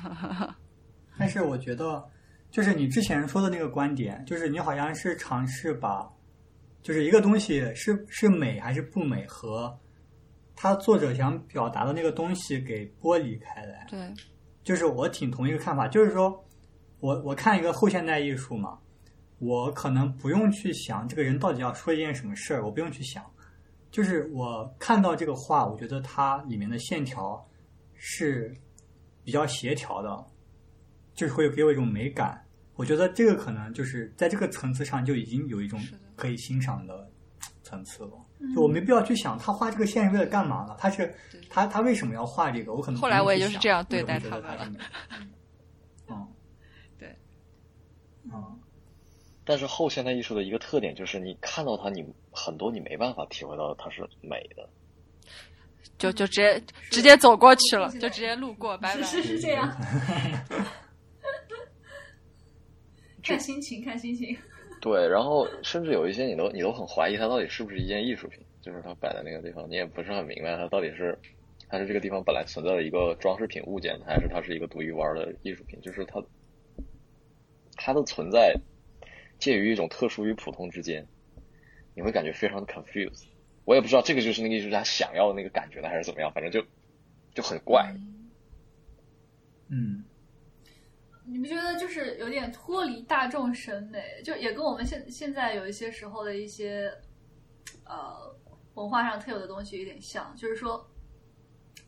[1.19, 2.09] 但是我觉得，
[2.51, 6.09] 就是你之前说的那个观点，就是你好像是尝试把，
[6.83, 9.77] 就是一个东西是是美还是不美和
[10.55, 13.87] 他作者想表达的那个东西给剥离开来。
[13.91, 14.15] 对
[14.67, 16.45] 就是我挺同意一个看法，就是说
[16.99, 18.77] 我我看一个后现代艺术嘛，
[19.39, 23.25] 我可能不用去想这个人到底要说一件什么事儿，我不用去想，
[23.93, 27.49] 就是我看到这个画，我觉得它里面的线条
[27.95, 28.53] 是
[29.23, 30.27] 比较协调的，
[31.15, 32.45] 就是会给我一种美感。
[32.75, 35.81] 我觉得这个可能就是在这个层次上就已经有一种
[36.17, 37.09] 可以欣赏的
[37.63, 38.26] 层次了。
[38.55, 40.77] 就我没必要去想他画这个线是为了干嘛呢？
[40.79, 41.15] 他是
[41.49, 42.75] 他他为什么要画这个？
[42.75, 44.79] 我可能后来我也就是这样对待他们它是美
[46.09, 46.27] 嗯，
[46.99, 47.17] 对，
[48.25, 48.61] 嗯，
[49.45, 54.69] 但是后现代艺术的一个特点就是，你看到它，你很多你没办法体会到它是美的。
[55.99, 59.03] 就就直接直接走过去了，就直接路过，拜拜。
[59.03, 59.67] 是是是这样。
[63.25, 64.37] 看心情，看心情。
[64.81, 71.19] 对，然后甚至有一些你都你都很怀疑它到底是不是一件艺术品，就是它摆在那个地方，你也不是很明白它到底是
[71.69, 76.23] 它是这个地方本来存在的一个装饰品物件，还是它是一个独一无二的艺术品，就是它
[77.75, 78.55] 它的存在
[79.39, 81.07] 介于一种特殊与普通之间，
[81.95, 83.25] 你会感觉非常的 confused。
[83.65, 86.65] 我也不知道这个就是那个艺术家想要的那个感觉呢，还是怎么样，反正就
[87.35, 87.93] 就很怪。
[89.69, 90.05] 嗯，
[91.29, 96.91] 你不觉得就是有点脱离大众审美，就也跟我们现现在有一些时候的一些
[97.85, 98.15] 呃
[98.75, 100.89] 文化上特有的东西有点像，就是说，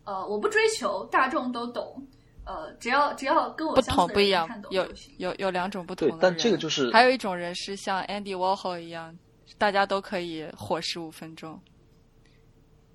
[0.04, 2.04] 呃，我不追求大众都懂，
[2.44, 5.14] 呃，只要只要跟我不相似的同不一样人看懂，有就行。
[5.18, 6.18] 有有两种不同的，人。
[6.20, 9.16] 但这个就是还有一种人是像 Andy Warhol 一样，
[9.56, 11.60] 大家都可以火十五分钟，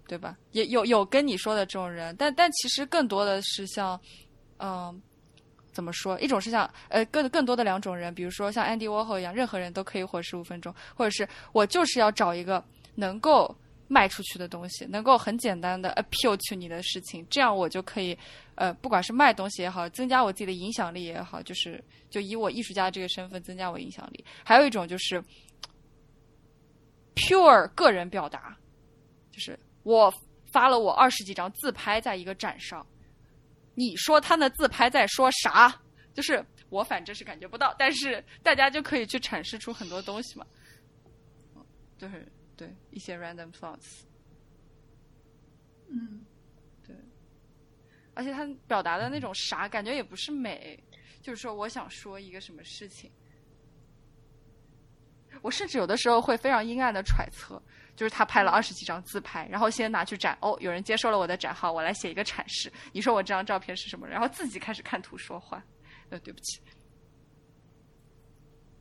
[0.08, 0.38] 对吧？
[0.52, 4.00] 也有有跟你说的这种人，但但其实更多的是像，
[4.58, 5.02] 嗯、
[5.74, 6.18] 怎么说？
[6.20, 12.64] 一种是像呃更更多的两种人，比如说像 Andy Warhol 一样，任何人都可以火十五分钟，或者是我就是要找一个
[12.96, 13.54] 能够
[13.88, 18.18] 卖出去的东西，能够很简单的 appeal to 你的事情，这样我就可以
[18.56, 24.24] 呃，不管是卖东西也好，增加我自己的影响力也好，就是就以我艺术家这个身份增加我影响力。
[24.44, 25.24] 还有一种就是
[27.16, 28.56] ，pure 个人表达，
[29.32, 30.12] 就是我
[30.52, 32.86] 发了我二十几张自拍在一个展上，
[33.76, 35.82] 你说他的自拍在说啥？
[36.14, 40.46] 就是我反正是感觉不到，但是大家就可以去阐释出很多东西嘛。
[41.56, 41.66] 嗯
[41.98, 44.02] 就是对一些 random thoughts，
[45.90, 46.26] 嗯，
[46.86, 46.96] 对
[48.14, 50.78] 而且他表达的那种啥，感觉也不是美，
[51.22, 53.10] 就是说我想说一个什么事情。
[55.42, 57.62] 我甚至有的时候会非常阴暗的揣测，
[57.96, 62.72] 就是他拍了二十几张自拍，然后先拿去展，哦，有人接受了我的展号，我来写一个阐释。
[62.92, 64.08] 你说我这张照片是什么？
[64.08, 65.64] 然后自己开始看图说话。
[66.10, 66.62] 呃，对不起，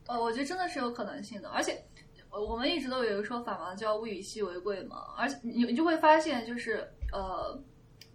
[0.06, 1.82] 呃，我觉得真的是有可能性的，而且
[2.30, 7.58] 我们一直都有一个说法嘛，叫物以稀为贵嘛，而且你你就会发现，就是呃，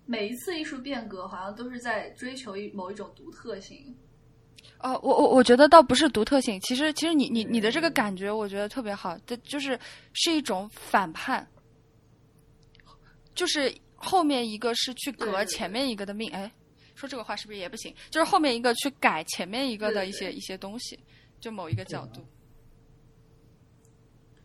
[0.05, 3.97] 每一次艺术变革好像都是在追求一某一种独特性。
[4.79, 9.79] 哦，我我我觉得倒不是独特性，其实其实你你你的这个感觉，我觉得特别好，这就是
[10.13, 11.47] 是一种反叛，
[13.33, 16.51] 就是后面一个是去革前面一个的命，哎，
[16.93, 17.93] 说这个话是不是也不行？
[18.11, 20.99] 就是后面一个去改前面一个的一些一些东西，
[21.39, 22.23] 就某一个角度。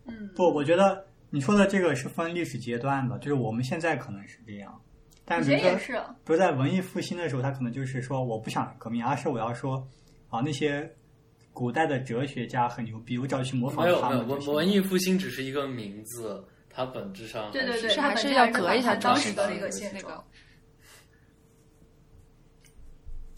[0.06, 4.80] 嗯，不，我觉得你说的这个是分历史阶段的，就是我们现在可能是这样，
[5.24, 5.92] 但以比如说，前也是，
[6.24, 9.86] 比如在文艺复兴的时候，他可能就是说我不想革命，而是我要说
[10.32, 10.90] 啊那些
[11.52, 14.26] 古代的哲学家很牛逼，我只要去模仿他们。
[14.26, 20.24] 文文艺复兴只是一个名字，它本质上对对对，是还是要隔一下当时的那个现状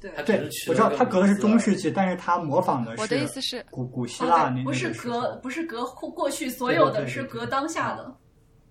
[0.00, 0.22] 那个。
[0.24, 8.14] 对，我知道他隔的是中世纪，但是他模仿的我的意思是古古希哦腊那对不是那个时革候不是隔过过去所有的，是隔当下的。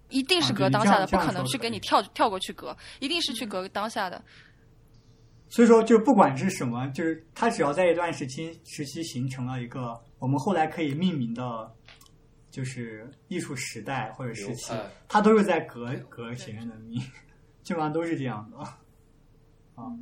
[0.09, 4.23] 一定是啊对你革当下的，不可能去给你跳跳过去隔，一定是去隔当下的。
[5.53, 11.71] 所以说，就不管是什么，就是它只要在一段时期时期形成了一个我们后来可以命名的，
[12.49, 14.73] 就是艺术时代或者时期
[15.07, 16.99] 它都是在革革前面的命，
[17.61, 18.57] 基本上都是这样的。
[19.75, 19.93] 啊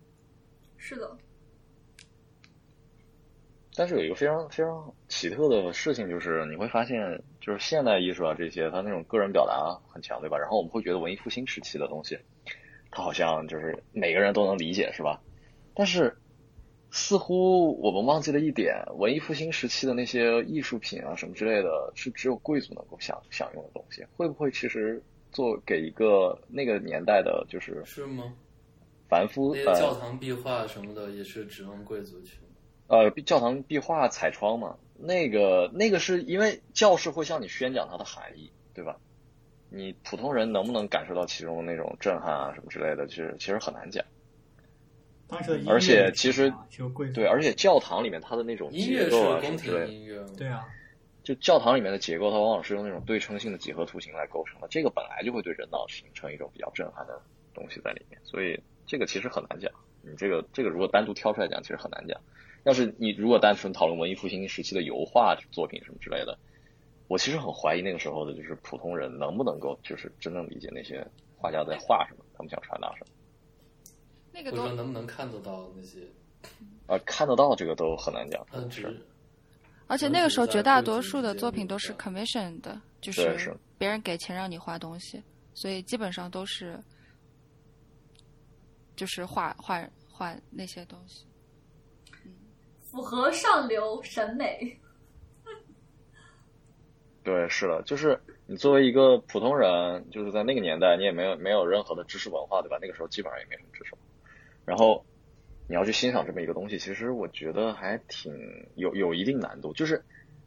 [0.78, 1.14] 是的，
[3.74, 10.38] 但是有一个非常非常奇特的事情，就是你会发现，就是现代艺术啊这些，它那种个人表达很强，对吧？
[10.38, 12.18] 然后我们会觉得文艺复兴时期的东西，
[12.96, 15.20] 它好像就是每个人都能理解，是吧？
[15.74, 16.16] 但是
[16.90, 24.02] 似乎我们忘记了一点，文艺复兴时期的那些艺术品啊什么之类的，是只有贵族能够享享用的东西。
[24.16, 28.32] 会不会其实做给一个那个年代的，就是是吗？
[29.10, 32.38] 凡夫那些教呃堂壁画什么的也是只能贵族去。
[32.86, 34.78] 呃教堂壁画彩窗嘛？
[34.98, 38.98] 那个那个是因为教士会向你宣讲它的含义，对吧？
[39.76, 44.04] 你普通人能不能感受到其中的那种震撼啊什么之类的，其实其实很难讲。
[45.28, 46.52] 当时的音乐而且其实
[47.12, 50.24] 对，而且教堂里面它的那种音乐是结构啊什宫么之类的，廷音乐？
[50.36, 50.64] 对啊，
[51.22, 57.20] 就教堂里面的结构，它往往是用那种对称性的几何图形来构成的，这个本来就会对人脑形成一种比较震撼的
[57.52, 59.70] 东西在里面，所以这个其实很难讲。
[60.02, 62.20] 你这个这个如果单独挑出来讲，其实很难讲。
[62.62, 66.38] 要是你如果单纯讨论文艺复兴时期的油画作品什么之类的，
[67.08, 71.06] 我其实很怀疑那个时候的就是普通人能不能够就是真正理解那些
[71.36, 73.12] 画家在画什么，他们想传达什么。
[74.32, 76.00] 那个都能不能看得到那些？
[76.86, 78.44] 啊，看得到这个都很难讲。
[78.50, 79.06] 它只是
[79.86, 85.22] 而且那个时候绝大多数的作品都是是 commission 的，就是别人给钱让你画东西，
[85.54, 86.78] 所以基本上都是
[88.96, 91.24] 就是画画画那些东西。
[92.82, 94.76] 符合上流审美。
[97.26, 102.78] 对，是的，就是你作为一个普通人，就是在那个年代，你也没有没有任何的知识文化，对吧？
[102.80, 103.96] 那个时候基本上也没什么知识。
[104.64, 105.04] 然后
[105.68, 108.32] 你要去欣赏这么一个东西，其实我觉得还挺
[108.76, 109.72] 有有一定难度。
[109.72, 110.04] 就是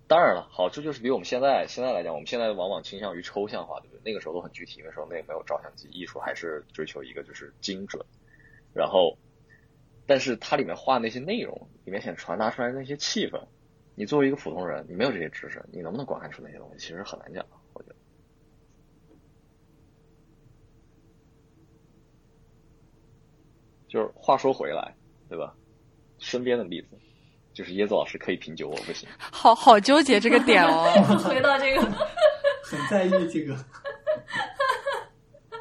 [0.07, 4.01] 当然了，好处就是比我们现在现在来讲，我们现在往往倾向于抽象化，对不对？
[4.05, 8.05] 那个时候都很具体，那时候那也没有照相机，艺术还是追求一个就是精准。
[8.73, 9.17] 然后，
[10.07, 13.47] 但是它里面画那些内容，里面想传达出来的那些气氛，
[13.99, 17.95] 你作为一个普通人，你没有这些知识，你能不能观看出那些东西，其实很难讲，我觉得。
[23.89, 24.95] 就是话说回来，
[25.27, 25.53] 对吧？
[26.17, 26.97] 身边的例子，
[27.53, 29.09] 就是椰子老师可以品酒，我不行。
[29.19, 30.89] 好好纠结这个点哦。
[31.27, 31.81] 回到这个，
[32.63, 33.53] 很在意这个。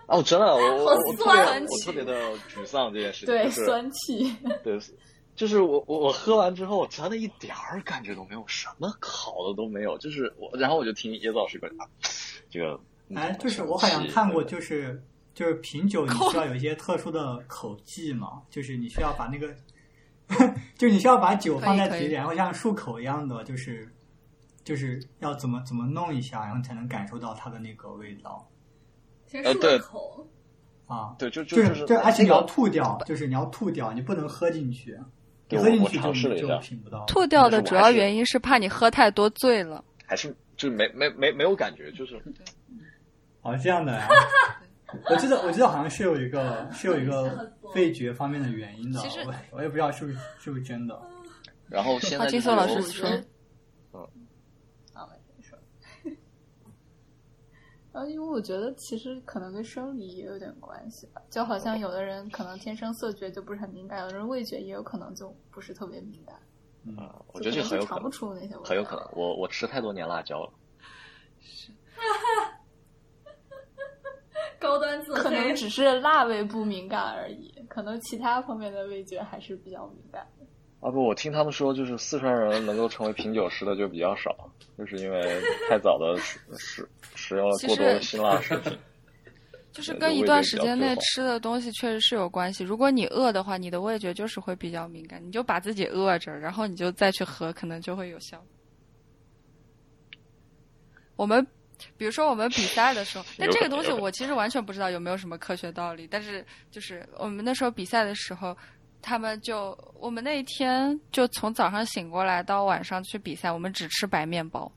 [0.06, 4.32] 哦，真的，我我我特别我特别的沮丧这件事情，对就是酸气，
[4.62, 4.78] 对，
[5.39, 9.97] 就是我我我喝完之后，真的一点儿感觉都没有，什么好的都没有。
[9.98, 11.86] 就是我，然后我就听椰子老师说啊，
[12.51, 12.78] 这个
[13.15, 15.01] 哎，就是我好像看过，就是
[15.32, 19.55] 就是品酒，你需要有一些特殊的口技嘛，就是你需要把那个，
[20.77, 23.89] 就你需要把酒放在嘴里，然后像漱口一样的，就是
[24.65, 28.51] 就是要怎么怎么弄一下，然后才能感受到它的那个味道
[29.24, 30.27] 先漱呃对了口，
[30.89, 31.15] 啊。
[31.16, 34.98] 对，就就就是就而且你要吐掉，就是你要吐掉，你不能喝进去，
[35.51, 37.05] 我我喝进去就就尝试了一下品不到。
[37.07, 39.85] 吐掉的主要原因是怕你喝太多醉了。
[40.07, 42.20] 还是就没没没没有感觉，就是
[43.43, 44.09] 哦，这样的呀。
[45.11, 50.99] 我记得我记得好像是有一个是有一个味觉方面的原因的，其实我我也不知道是不是是不是真的。
[51.69, 53.07] 然后现在啊，金就是有松老师说，
[54.95, 55.07] 啊，
[55.37, 55.55] 没事。
[57.99, 66.37] 然后，因为我觉得其实可能跟生理也有点关系吧，就好像有的人可能天生色觉就不是很敏感，有的人味觉也有可能就不是特别敏感。
[66.85, 66.97] 嗯，
[67.33, 68.62] 我觉得这就可能尝不很有可能，出那些味。
[68.65, 69.05] 很有可能。
[69.16, 70.53] 我我吃太多年辣椒了，
[71.41, 71.73] 是
[74.61, 75.53] 高端自可能。
[75.57, 80.38] 只是辣味不敏感而已，可能其他方面的味觉还是比较敏感的。
[80.80, 85.20] 啊不，我听他们说，就是四川人能够成为品酒师的就比较少，就是因为
[85.68, 88.78] 太早的食食食用了过多的辛辣食品。
[89.70, 92.64] 就是跟一段时间内吃的东西确实是有关系。
[92.64, 98.42] 如果你饿的话，你的味觉就是会比较敏感，你就把自己饿着，然后你就再去喝，可能就会有效。
[101.14, 101.46] 我们
[101.96, 106.09] 比如说我们比赛的时候， 但这个东西我其实完全不知道有没有什么科学道理。
[106.10, 108.56] 但是就是我们那时候比赛的时候，
[109.01, 114.70] 他们就我们那一天就从早上醒过来到晚上去比赛，我们只吃白面包。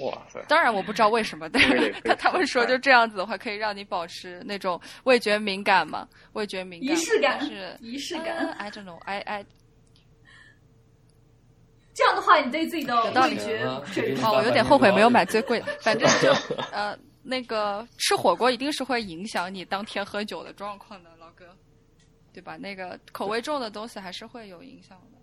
[0.00, 0.42] 哇塞！
[0.48, 9.46] 当然我不知道为什么，但是他 他们说就这样子的话，可以让你保持那种味觉敏感嘛，味觉敏感，仪式感是仪式感嗯 I don't know, I I
[11.94, 16.30] 这样的话，你对自己的有道理味觉啊水平哦，我有点后悔没有买最贵的，反正就
[16.72, 21.44] 呃那个吃火锅一定是会影响你当天喝酒的状况的，老哥，
[22.32, 22.56] 对吧？
[22.56, 25.18] 那个口味重的东西还是会有影响的。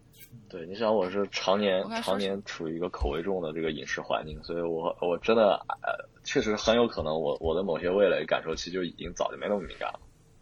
[0.50, 5.94] 对，你想我是常年常年处于一个口味重的这个饮食环境，所以我我真的呃，
[6.24, 10.00] 确实很有可能我我的某些味蕾感受器就已经早就没那么敏感了，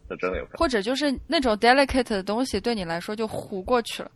[0.08, 0.58] 这真的有可能。
[0.58, 4.10] 或者就是那种 delicate 的东西对你来说就糊过去了。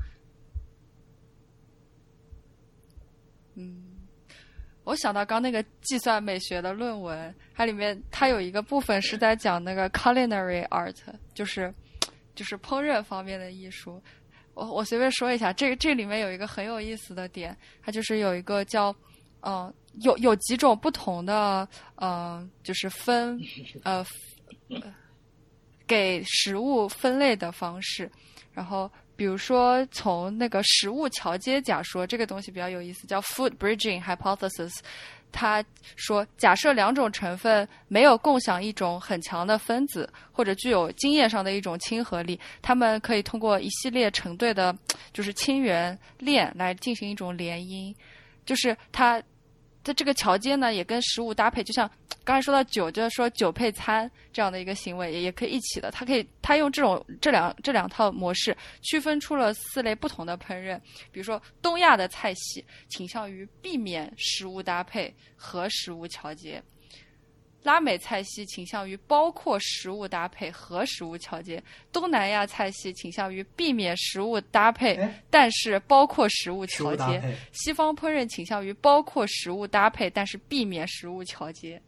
[3.55, 4.07] 嗯，
[4.87, 10.95] 我想到刚那个计算美学的论文，它里面它有一个部分是在讲那个 culinary art，
[11.35, 11.75] 就是
[12.37, 14.01] 就是烹饪方面的艺术。
[14.55, 18.95] 我我随便说一下，这这里面有一个很有意思的点，它就是有一个叫
[19.41, 19.73] 嗯、
[20.03, 23.39] 有有几种不同的嗯、就是分
[23.83, 24.07] 呃
[25.85, 28.09] 给食物分类的方式，
[28.53, 34.73] 然后比如说从那个食物桥接假说这个东西比较有意思，叫 food bridging hypothesis。
[35.33, 35.63] 他
[35.97, 44.75] 说，假设两种成分没有共享一种很强的分子，或者具有经验上的一种亲和力，它们可以通过一系列成对的，
[45.13, 47.95] 就是亲缘链来进行一种联姻。
[48.47, 49.23] 就是它
[49.87, 51.89] 它这个桥接呢，也跟食物搭配，就像
[52.25, 55.93] 刚才说到酒，就是说酒配餐这样的一个行为，也也可以一起的。
[55.93, 60.77] 它可以，它用这种这两这两套模式区分出了四类不同的烹饪。
[61.13, 66.61] 比如说，东亚的菜系倾向于避免食物搭配和食物桥接。
[67.67, 71.61] 拉美菜系倾向于包括食物搭配和食物桥接，
[71.91, 76.95] 东南亚菜系倾向于避免食物搭配哎，但是包括食物食桥接。
[76.95, 81.83] 物搭配，西方烹饪倾向于包括食物搭配，但是避免食物桥接，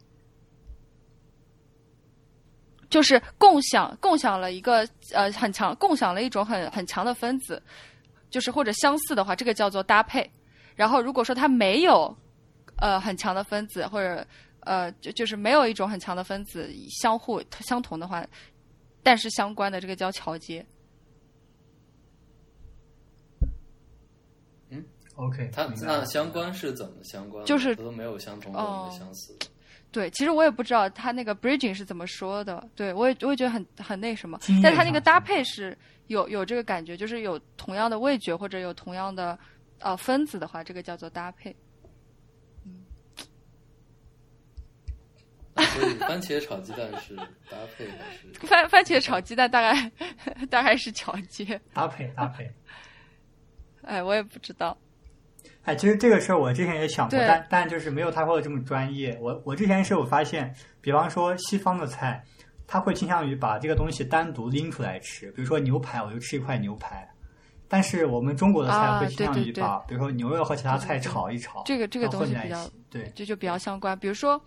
[2.89, 7.63] 就是共享共享了一个呃很强共享了一种很很强的分子，
[8.29, 10.29] 就是或者相似的话，这个叫做搭配。
[10.75, 12.13] 然后如果说它没有
[12.75, 14.27] 呃很强的分子，或者
[14.61, 16.69] 呃就就是没有一种很强的分子
[17.01, 18.25] 相互相同的话，
[19.01, 20.65] 但是相关的这个叫桥接。
[24.69, 24.83] 嗯
[25.15, 27.45] OK，它那相关是怎么相关？
[27.45, 28.59] 就是它都没有相同的，
[28.91, 29.37] 相似。
[29.91, 35.75] 对，其实我也不知道他那个 bridging 是怎么说的，对我也我也觉得很很那什么但他那个搭配是
[36.07, 39.37] 有有这个感觉，就是有同样的味觉或者有同样的
[39.79, 41.55] 呃分子的话，这个叫做搭配。
[45.61, 48.47] 所以番茄炒鸡蛋是搭配还是？
[48.47, 49.91] 番番茄炒鸡蛋大概
[50.49, 52.51] 大概是巧接，搭配搭配。
[53.83, 54.77] 哎，我也不知道。
[55.63, 59.17] 哎，其实这个事儿我之前也想过，但但就是没有他说的这么专业。
[59.21, 62.23] 我我之前是有发现，比方说西方的菜，
[62.67, 67.07] 他会倾向于把这个东西单独拎出来吃，比如说牛排，我就吃一块牛排。
[67.71, 73.97] 但是我们中国的菜啊会倾向对对对于把，比如说牛肉和其他菜对对对炒一炒，这个这个混在一东西比较起对，这就比较相关。
[73.99, 74.41] 比如说，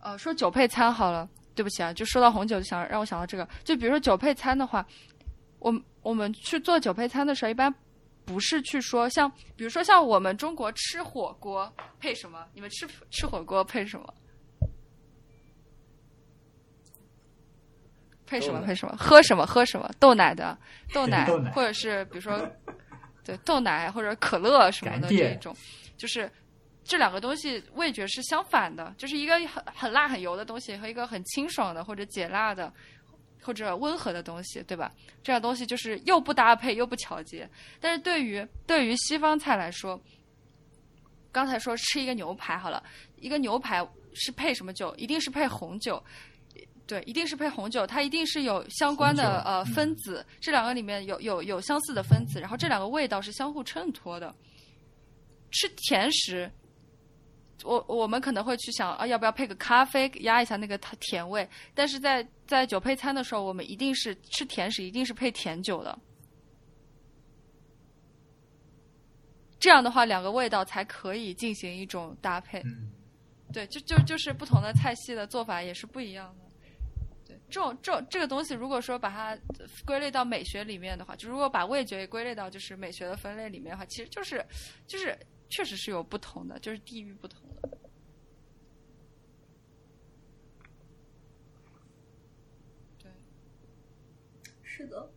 [0.00, 3.48] 呃，说酒配餐好了，对不起啊，就说到红酒，就想让我想到这个。
[3.64, 4.86] 就比如说酒配餐的话，
[5.58, 7.72] 我们我们去做酒配餐的时候，一般
[8.24, 12.46] 不是去说像，比如说像我们中国吃火锅配什么？
[12.54, 14.14] 你们吃吃火锅配什么？
[18.26, 18.94] 配什么配什么？
[18.98, 19.90] 喝什么喝什么？
[19.98, 20.56] 豆奶的
[20.92, 22.38] 豆奶， 或者是比如说
[23.24, 25.56] 对豆奶或者可乐什么的这种，
[25.96, 26.30] 就是
[26.88, 32.72] 这两个东西味觉是相反的，就是一个很很辣很油的东西和一个很清爽的或者解辣的
[33.42, 34.90] 或者温和的东西，对吧？
[35.22, 37.46] 这样东西就是又不搭配又不调节。
[37.78, 40.00] 但是对于对于西方菜来说，
[41.30, 42.82] 刚才说吃一个牛排好了，
[43.16, 44.94] 一个牛排是配什么酒？
[44.96, 46.02] 一定是配红酒。
[46.86, 54.34] 对，一定是配红酒，它一定是有相关的呃嗯分子，这两个里面有有有相似的分子，然后这两个味道是相互衬托的。
[55.50, 56.50] 吃甜食，
[57.64, 61.48] 我我们可能会去想啊，要不要配个咖啡压一下那个甜甜味？
[61.74, 65.98] 但是在在酒配餐的时候，我们一定是吃甜食，一定是配甜酒的。
[69.58, 72.60] 这样的话，两个味道才可以进行一种搭配。
[72.60, 72.92] 嗯，
[73.52, 76.44] 对，就就就是不同的菜系的做法也是不一样的。
[77.26, 84.46] 对，这种这种这个东西，如果说把它呃归类到美学里面的话，就如果把味觉归类到就是美学的分类里面的话，其实就是
[84.86, 85.18] 就是
[85.50, 87.42] 确实是有不同的，就是地域不同
[94.78, 95.10] 是的，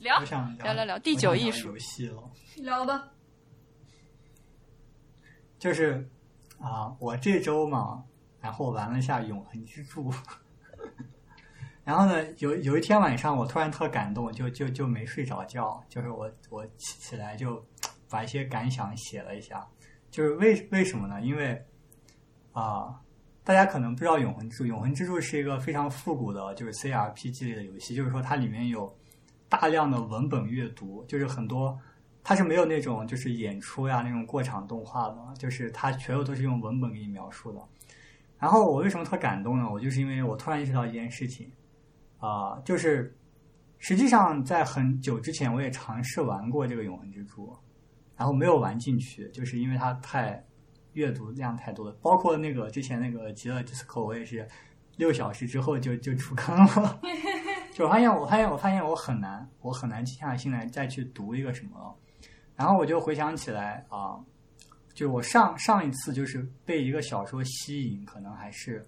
[0.00, 2.30] 聊我想聊聊聊第九艺术游戏了。
[2.56, 3.14] 聊吧。
[5.58, 6.06] 就是
[6.58, 8.04] 啊、我这周嘛，
[8.40, 10.12] 然后玩了一下《永恒之柱》，
[11.82, 17.66] 然后呢，有有一天晚上我突然特感动，就就就没睡着觉，就是我我起起来就
[18.10, 19.66] 把一些感想写了一下，
[20.10, 21.22] 就是为为什么呢？
[21.22, 21.64] 因为
[22.52, 23.01] 啊、
[23.44, 28.94] 大家可能不知道《永恒之柱》，《永恒之柱》是一个非常复古的，就是 CRPG 类的游戏，就是说它里面有
[29.48, 31.78] 大量的文本阅读，就是很多。
[32.24, 37.60] 它是没有那种就是演出呀那种过场动画的，就是它全部都是用文本给你描述的。
[38.38, 39.68] 然后我为什么特感动呢？
[39.68, 41.50] 我就是因为我突然意识到一件事情，
[42.18, 43.12] 啊、就是
[43.78, 47.48] 实际上在很久之前我也尝试玩过这个《永恒之柱》，
[48.16, 50.40] 然后没有玩进去，就是因为它太
[50.92, 51.96] 阅读量太多了。
[52.02, 54.46] 包括那个之前那个《极乐 DISCO》，我也是
[54.96, 57.00] 六小时之后就就出坑了。
[57.72, 61.98] 就发现，我发现，我发现我很难，我很难静下心来再去读一个什么。
[62.54, 64.20] 然后我就回想起来啊，
[64.92, 68.84] 就我上上一次就是被一个小说吸引，可能还是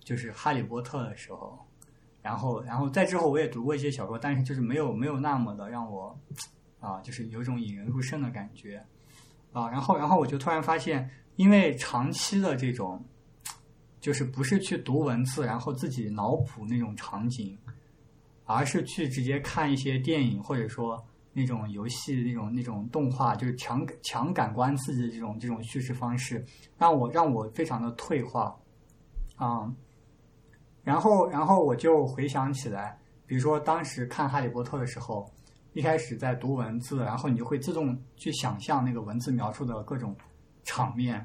[0.00, 1.58] 就是《哈利波特》的时候。
[2.20, 6.14] 然后，然后再之后我也读过一些小说，但是就是没有没有那么的让我
[6.80, 8.84] 啊，就是有种引人入胜的感觉
[9.52, 9.68] 啊。
[9.70, 13.02] 然后，然后我就突然发现，因为长期的这种，
[14.00, 17.56] 就是不是去读文字，然后自己脑补那种场景，
[18.44, 21.02] 而是去直接看一些电影，或者说
[21.32, 26.44] 那种游戏、那种那种动画，就是强强感官刺激的这种这种叙事方式，
[26.76, 28.56] 让我让我非常的退化
[29.36, 29.72] 啊、
[30.82, 35.30] 然后然后我就回想起来，比如说当时看《哈利波特》的时候，
[35.72, 40.16] 一开始在读文字，然后你就会自动去想象那个文字描述的各种
[40.64, 41.24] 场面，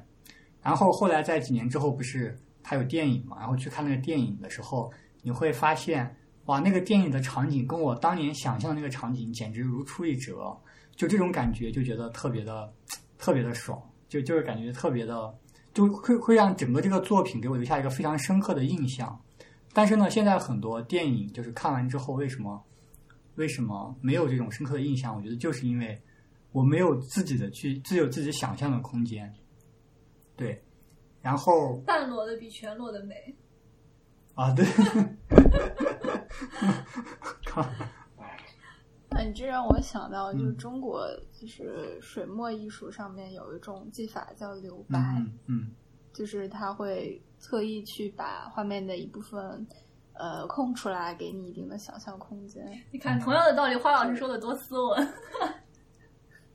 [0.62, 4.92] 然后后来在几年之后，不是它有电影嘛，然后去看那个电影的时候，
[5.22, 10.56] 你会发现，哇，那个电影的场景跟我当年想象的那个场景简直如出一辙，
[10.94, 12.72] 就这种感觉就觉得特别的
[13.18, 15.34] 特别的爽，就就是感觉特别的，
[15.74, 19.20] 就会会让整个这个作品给我留下一个非常深刻的印象。
[19.72, 22.64] 但是呢，现在很多电影就是看完之后，为什么
[23.36, 25.14] 为什么没有这种深刻的印象？
[25.16, 25.98] 我觉得就是因为
[26.52, 29.32] 我没有自己的去自有自己想象的空间。
[30.36, 30.62] 对，
[31.22, 33.14] 然后半裸的比全裸的美。
[34.34, 34.66] 啊，对，
[37.54, 45.70] 啊，你这让我想到，就是嗯中国就是水墨艺术上面有一种技法叫留白，嗯嗯
[46.12, 49.66] 就是他会特意去把画面的一部分
[50.18, 52.66] 呃空出来，给你一定的想象空间。
[52.90, 55.14] 你看，同样的道理，花老师说的多斯文。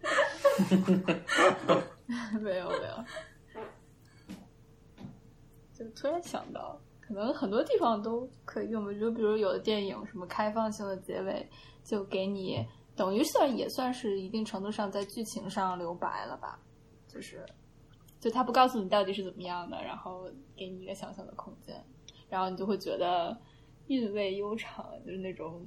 [2.41, 3.05] 没有没有，
[5.73, 8.91] 就突然想到，可能很多地方都可以用吧。
[8.99, 11.47] 就比如有的电影什么开放性的结尾，
[11.83, 12.65] 就给你
[12.95, 16.59] 等于算也算是一定程度上在剧情上留白了吧，
[17.07, 17.45] 就是
[18.19, 21.85] 就他不告诉你到底是怎么样的，然后给你一个想象的空间，
[22.27, 23.37] 然后你就会觉得
[23.91, 25.65] 韵味悠长，就是那种。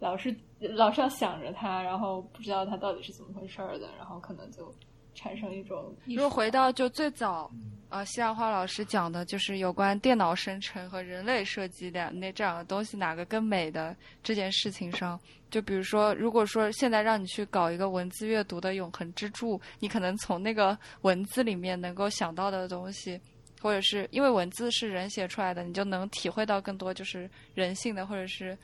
[0.00, 4.70] 老是老是要想着他，然后不知道他到底是怎么回事儿的，然后可能就
[5.14, 6.28] 产生一种如果。
[6.28, 7.50] 回到就最早，
[7.88, 15.18] 呃，西兰花老师讲的就是有关电脑生成和人类设计的那这两个东西哪个更美的这件事情上，
[15.48, 23.18] 就比如说，如果说现在让你去搞一个文字阅读的永恒之柱，你可能从那个文字里面能够想到的东西，
[23.64, 28.54] 或者是因为文字是人写出来的，你就能体会到更多就是人性的或者是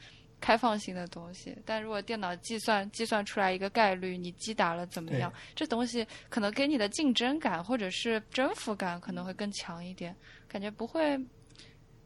[0.42, 1.56] 开放性的东西。
[1.64, 10.14] 但如果电脑计算计算出来一个概率，你击打了怎么样，这东西可能给你的竞争感或者是征服感可能会更强一点，
[10.46, 11.18] 感觉不会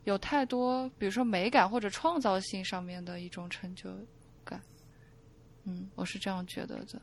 [0.04, 3.90] 有太多，比如说美感或者创造性上面的一种成就
[4.44, 4.62] 感。
[5.64, 7.02] 嗯，我是这样觉得的。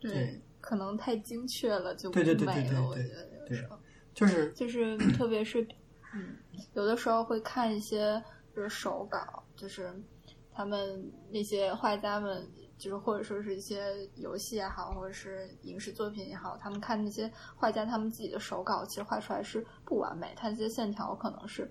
[0.00, 3.78] 对，可能太精确了就不对对对美了，对对对我觉得有对时候。
[4.14, 5.66] 就是就是特别是，
[6.14, 6.36] 嗯，
[6.74, 8.22] 有的时候会看一些
[8.54, 9.90] 就是手稿，就是
[10.52, 21.66] 他们那些画家们，就是或者说是一些游戏也好，或者是影视作品也好，他们看那些画家他们自己的手稿，其实画出来是不完美，它这些线条可能是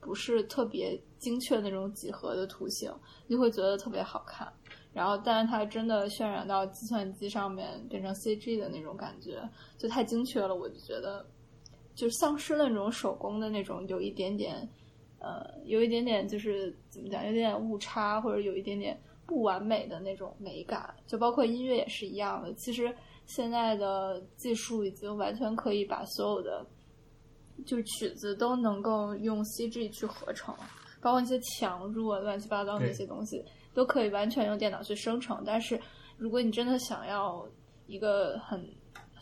[0.00, 2.92] 不是特别精确的那种几何的图形，
[3.30, 4.52] 就会觉得特别好看。
[4.96, 9.46] 然后，但是它真的渲染到计算机上面变成 CG 的那种感觉，
[9.76, 11.22] 就太精确了，我就觉得
[11.94, 14.66] 就丧失了那种手工的那种有一点点，
[15.18, 20.94] 呃，有一点点就是怎么讲，有点点误差或者有一点点不完美的那种美感。
[21.06, 22.50] 就包括音乐也是一样的。
[22.54, 22.90] 其实
[23.26, 26.66] 现在的技术已经完全可以把所有的
[27.66, 30.54] 就是曲子都能够用 CG 去合成，
[31.02, 33.44] 包括一些强弱啊、乱七八糟的那些东西
[33.76, 35.42] 都可以完全用电脑去生成。
[35.44, 35.78] 但是
[36.16, 37.46] 如果你真的想要
[37.86, 38.66] 一个很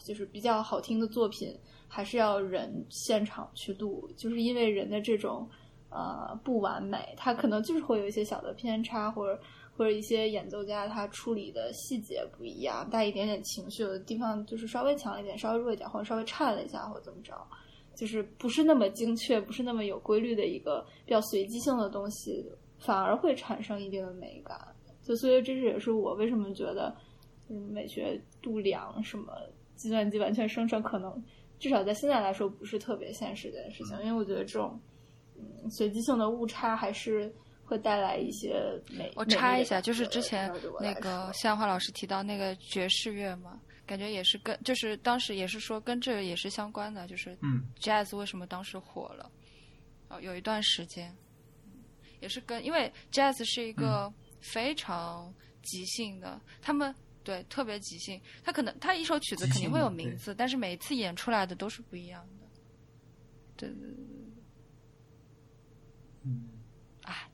[0.04, 1.52] 就是比较好听的作品，
[1.88, 5.48] 还是要人现场去录，就是因为人的这种
[5.90, 9.40] 呃不完美，他可能就是会有一些小的偏差，或者
[9.76, 17.34] 或者一些演奏家他处理的细节不一样，带一点点情绪，有的地方就是稍微强一点，稍微弱一点，或者稍微颤了一下，或者怎么着，
[17.96, 22.44] 就是不是那么精确，不是那么有规律的一个比较随机性的东西，
[22.84, 24.58] 反而会产生一定的美感。
[25.02, 26.94] 就所以这是也是我为什么觉得，
[27.48, 29.32] 嗯，美学度量什么
[29.76, 31.22] 计算机完全生成可能。
[31.58, 34.78] 至少在现在来说不是特别现实的事情，因为我觉得这种
[35.36, 37.32] 嗯随机性的误差还是
[37.64, 39.10] 会带来一些美。
[39.14, 49.30] 我插一下，就是之前那个说谢兰花老师提到那个爵士乐嘛，感觉也是跟就是当时也是说跟这个也是相关的，就是嗯 jazz 为什么当时火了？
[50.08, 51.14] 哦，有一段时间，
[52.24, 54.10] 也是跟因为 jazz 是一个
[54.40, 55.30] 非常
[55.62, 56.92] 即兴的，他们
[57.22, 62.46] 对特别即兴，他可能他一首曲子肯定会有名字，但是每一次演出来的都是不一样的。
[63.56, 63.96] 对对对对，
[66.22, 66.48] 嗯，
[67.02, 67.30] 哎，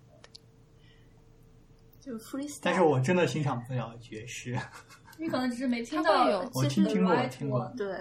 [2.01, 2.59] 就 freestyle。
[2.63, 4.59] 但是我真的欣赏不了爵士，
[5.19, 7.73] 你可能只是没听它会有到我其实听听过听过。
[7.77, 7.97] 对，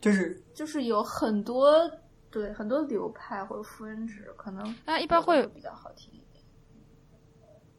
[0.00, 1.90] 就是就是有很多
[2.30, 6.44] 对很多流派或者复音指，可能那一般会比较好听一点。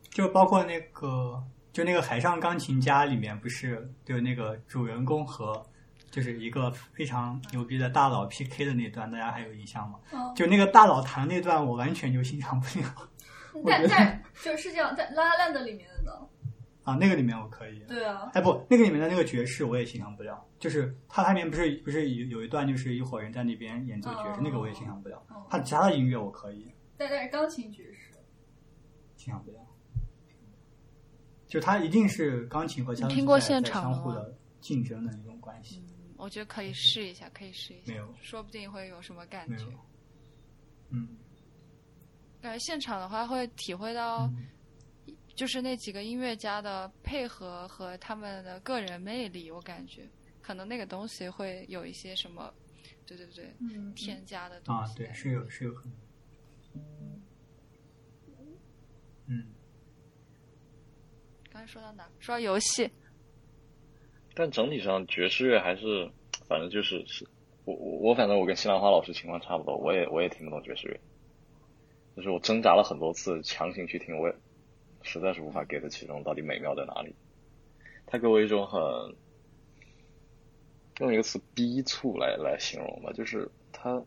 [0.10, 5.64] 就包括那个就那个海上钢琴家里面不是就那个主人公和
[6.10, 10.00] 就是一个非常牛逼的大佬 PK 的那段，大家还有印象吗？
[10.12, 13.10] 哦就那个大佬弹那段，我完全就欣赏不了
[13.66, 16.12] 但但就是这样，在拉拉烂的里面的呢，
[16.84, 16.96] 啊。
[16.96, 25.46] 那个里面我可以，对啊，哎不，那个里面的那个爵士我也欣赏不了，就是它它里面不是不是有有一段就是一伙人在那边演奏爵士，哦那个我也欣赏不了哦。
[25.50, 28.14] 它其他的音乐我可以但但是钢琴爵士，
[29.16, 29.60] 欣赏不了，
[31.48, 35.82] 就他一定是钢琴和枪你听过现场吗相互的竞争的那种关系。
[35.88, 39.66] 嗯，我觉得可以试一下，可以试一下，没有说不定会有什么感觉。
[40.90, 41.08] 嗯，
[42.42, 44.46] 感觉现场的话会体会到，嗯
[45.40, 50.06] 就是那几个音乐家的配合和他们的个人魅力，我感觉
[50.42, 52.54] 可能那个东西会有一些什么，
[53.08, 54.98] 对对对，嗯，添加的东啊，西。
[54.98, 55.94] 对，是有是有可能。
[59.28, 59.46] 嗯，
[61.50, 62.06] 刚才说到哪？
[62.20, 62.92] 说到游戏，
[64.36, 66.12] 但整体上爵士乐还是，
[66.50, 67.26] 反正就是是，
[67.64, 71.00] 我我我反正我跟西兰花老师情况差不多，我也我也听不懂爵士乐，
[72.18, 74.36] 就是我挣扎了很多次，强行去听，我也
[75.02, 77.16] 实在是无法 get 其中到底美妙在哪里。
[78.06, 78.82] 它给我一种很，
[81.00, 84.04] 用一个词逼促来来形容吧，就是它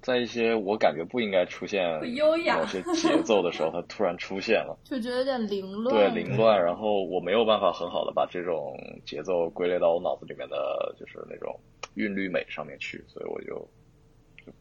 [0.00, 4.78] 在一些我感觉不应该出现不优雅某些节奏的时候， 它突然出现了。
[4.84, 6.12] 就觉得有点凌乱。
[6.12, 11.58] 对凌乱，然后我没有办法很好的把这种节奏归类到我脑子里面的就是那种
[11.94, 13.68] 韵律美上面去，所以我就就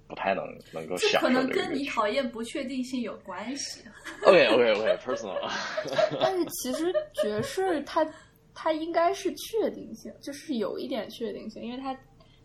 [0.07, 0.43] 不太能
[0.73, 1.85] 能够这可能跟你。
[1.88, 3.81] 讨厌不确定性有关系。
[4.26, 5.35] OK OK OK personal，
[6.22, 8.05] 但是其实爵士它
[8.53, 11.97] 它应该是确定性，就是有一点确定性，因为它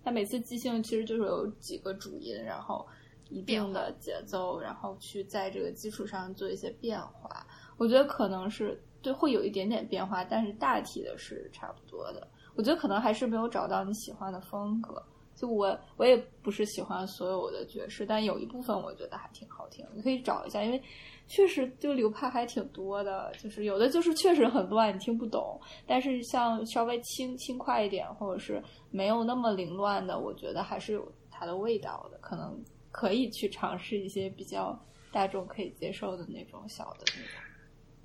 [0.05, 2.87] 它每次即兴其实就是有几个主音，然后
[3.29, 7.47] 一定的节奏，然后去在这个基础上做一些变化。
[7.77, 12.27] 我觉得可能是对会有一点点变化，但是大体的是差不多的。
[12.55, 15.03] 我觉得可能还是没有找到你喜欢的风格。
[15.43, 20.81] 就我我也不是喜欢所有的爵士，但有一部分我觉得还挺好听，你可以找一下，因为
[21.27, 28.63] 确实就流派还挺多的，就是有的就是确实很乱，你听不懂，但是像稍微轻轻快一点，或者是
[28.93, 32.57] 没有那么凌乱的，我觉得还是有它的味道的，可能
[32.93, 37.43] 可以去尝试一些比较大众可以接受的那种小的那种，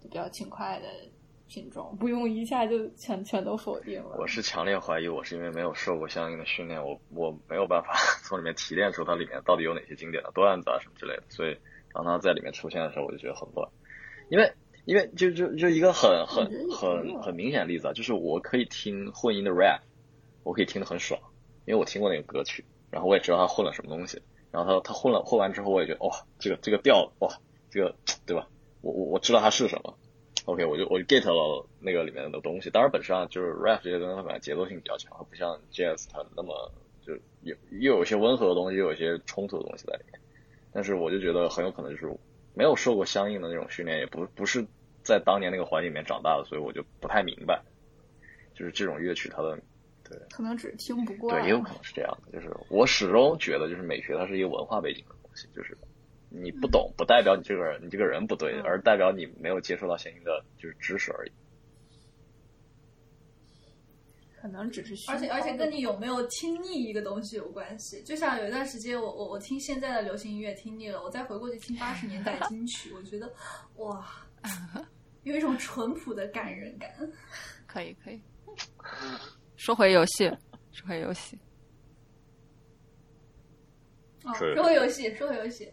[0.01, 0.87] 就比较轻快的。
[1.47, 4.17] 品种不用一下就全全都否定了。
[4.19, 7.93] 我是强烈怀疑，我是因为没有受过相应的训练，我我没有办法
[8.23, 11.23] 从里面提炼出它里面到底有哪些经典的段子啊什么之类的。
[11.29, 11.57] 所以
[11.93, 13.69] 当它在里面出现的时候，我就觉得很乱。
[14.29, 14.53] 因为
[14.85, 19.79] 因为就就就一个很很很很明显的例子啊，就是我可以听混音的 rap，
[20.43, 21.19] 我可以听得很爽，
[21.65, 24.21] 因为我听过那个歌曲，然后我也知道他混了什么东西，
[24.51, 27.29] 然后他他混了混完之后，我也觉得哇，这个这个调哇，
[27.71, 27.95] 这个
[28.25, 28.47] 对吧？
[28.81, 29.97] 我我我知道它是什么。
[30.47, 32.69] OK，我就我就 get 了那个里面的东西。
[32.69, 36.71] 当然，本质上就是 rap 这些东西，它本来节奏性比较强，它不像 jazz 它那么
[37.05, 40.17] 就有又有一些温和的东西，又有一些冲突的东西在里面。
[40.71, 42.09] 但是我就觉得很有可能就是
[42.53, 44.65] 没有受过相应的那种训练，也不不是
[45.03, 47.61] 在当年那个环境里面长大的，所以我就不太明白，
[48.55, 49.59] 就是这种乐曲它的
[50.09, 52.31] 对，可能只是听不过，对，也有可能是这样的。
[52.31, 55.77] 就是我始终觉得，就是美学它是一个文化背景的东西，就是。
[56.29, 61.31] 你不懂，不代表你这个人，你这个人不对，而代表你没有接受到相应的就是知识而已。
[64.39, 68.01] 可能只是，而且而且跟你有没有听腻一个东西有关系。
[68.03, 73.33] 就像有一段时间，我我我听现在的流行音乐听腻了，我再回过去听八十年代金曲，我觉得
[73.77, 74.05] 哇，
[75.23, 76.89] 有一种淳朴的感人感。
[77.65, 78.21] 可以可以，
[79.55, 80.29] 说回游戏，
[80.71, 81.37] 说回游戏。
[84.23, 85.69] 哦，说回游戏，说回游戏。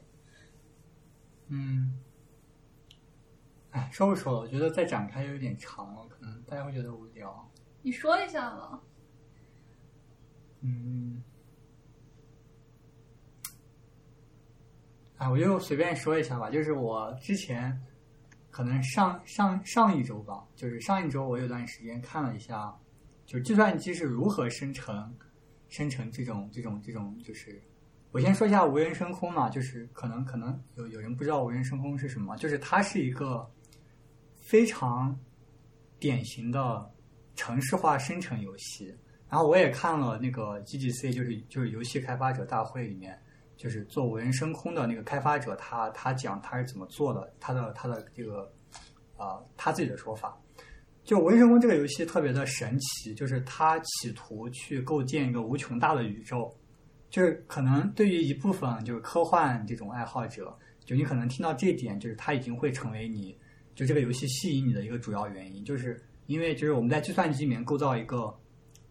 [1.49, 1.99] 嗯，
[3.71, 4.39] 哎，说不说了？
[4.41, 7.51] 我觉得再展开有点长了，可能大家会觉得无聊。
[7.83, 8.81] 你说一下吧。
[10.61, 11.23] 嗯，
[15.19, 16.51] 哎，我就随便说一下吧。
[16.51, 17.79] 就是我之前
[18.51, 22.75] 可能上上上一周吧，就是上一周我有段时间看了一下，
[23.27, 25.15] 就是计算机是如何生成
[25.69, 27.63] 生成这种这种这种就是。
[28.15, 33.45] 我先说一下无人升空嘛，就是可能可能有有人不知道无人升空是什么，就是它是一个
[34.37, 35.19] 非常
[35.99, 36.89] 典型的
[37.35, 38.97] 城市化生成游戏。
[39.29, 43.21] 然后我也看了那个 GGC，就是就是游戏开发者大会里面，
[43.57, 48.49] 就是做无人升空的那个开发者，他他讲他是怎么做的，他的他的这个
[49.17, 50.41] 啊他自己的说法。
[51.03, 56.57] 就无人升空这个游戏特别的神奇，就是他企图去构建一个无穷大的宇宙。
[57.15, 60.53] 就是可能对于一部分就是科幻这种爱好者，
[60.85, 63.39] 就你可能听到这点，就是它已经会成为你
[63.77, 68.37] 就这个游戏吸引你的一个主要原因，就是因为就是我们在计算机里面构造一个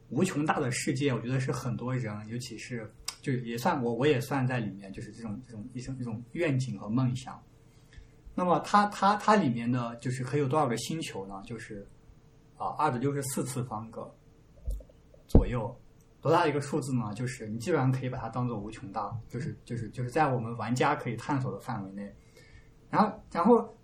[0.08, 2.90] 无穷大的世界，我觉得是很多人，尤其是
[3.22, 7.38] 就也算我我也算在里面，就是这种这种一种一种愿景和梦想。
[8.34, 11.44] 那么它它它里面的就是可以有多少个星球呢？
[11.45, 11.86] 就是
[12.56, 14.10] 啊二的六十四次方个
[15.28, 15.78] 左右。
[16.24, 17.14] 多大的一个数字呢？
[17.14, 22.10] 就是你基本上可以把它当做无穷大，就是就是就是在我们玩家可以探索的范围内。
[22.90, 23.78] 然后然后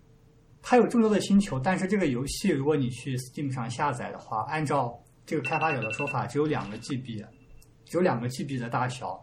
[0.62, 7.22] 它有这么多的星球，但是这个游戏如果你去 Steam 上下载的话，按照这个开发者的说法，只有两个 GB，
[7.84, 9.22] 只有两个 GB 的大小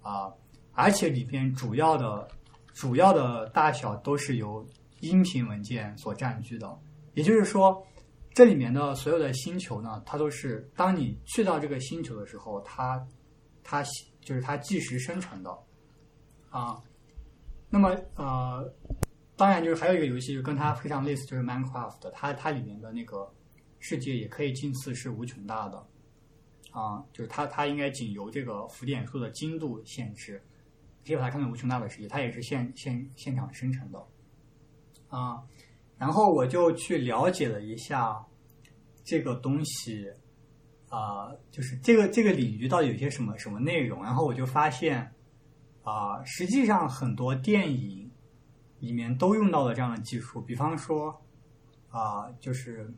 [0.00, 0.32] 啊，
[0.72, 2.26] 而且里边主要的
[2.72, 4.66] 主要的大小都是由
[5.00, 6.78] 音频文件所占据的，
[7.12, 7.86] 也就是说。
[8.34, 13.06] 这里面的所有的星球呢，它都是当你去到这个星球的时候，它
[13.62, 13.80] 它
[14.20, 15.56] 就是它计时生成的
[16.50, 16.82] 啊。
[17.70, 18.68] 那么呃，
[19.36, 23.32] 当然就是还有一个游戏就跟它非常类似，就是 Minecraft，它它里面的那个
[23.78, 25.78] 世界也可以近似是无穷大的
[26.72, 30.42] 啊，就是它它应该仅由这个浮点数的精度限制，
[31.06, 34.04] 可以把它看成无穷大的世界，它也是现现现场生成的
[35.08, 35.40] 啊。
[36.04, 38.22] 然后我就去了解了一下
[39.02, 40.06] 这个东西，
[40.90, 44.02] 啊，就是这个这个领域到底有些什么什么内容。
[44.02, 45.10] 然后我就发现，
[45.82, 48.10] 啊，实际上很多电影
[48.80, 50.42] 里面都用到了这样的技术。
[50.42, 51.22] 比方说，
[51.88, 52.92] 啊，就是，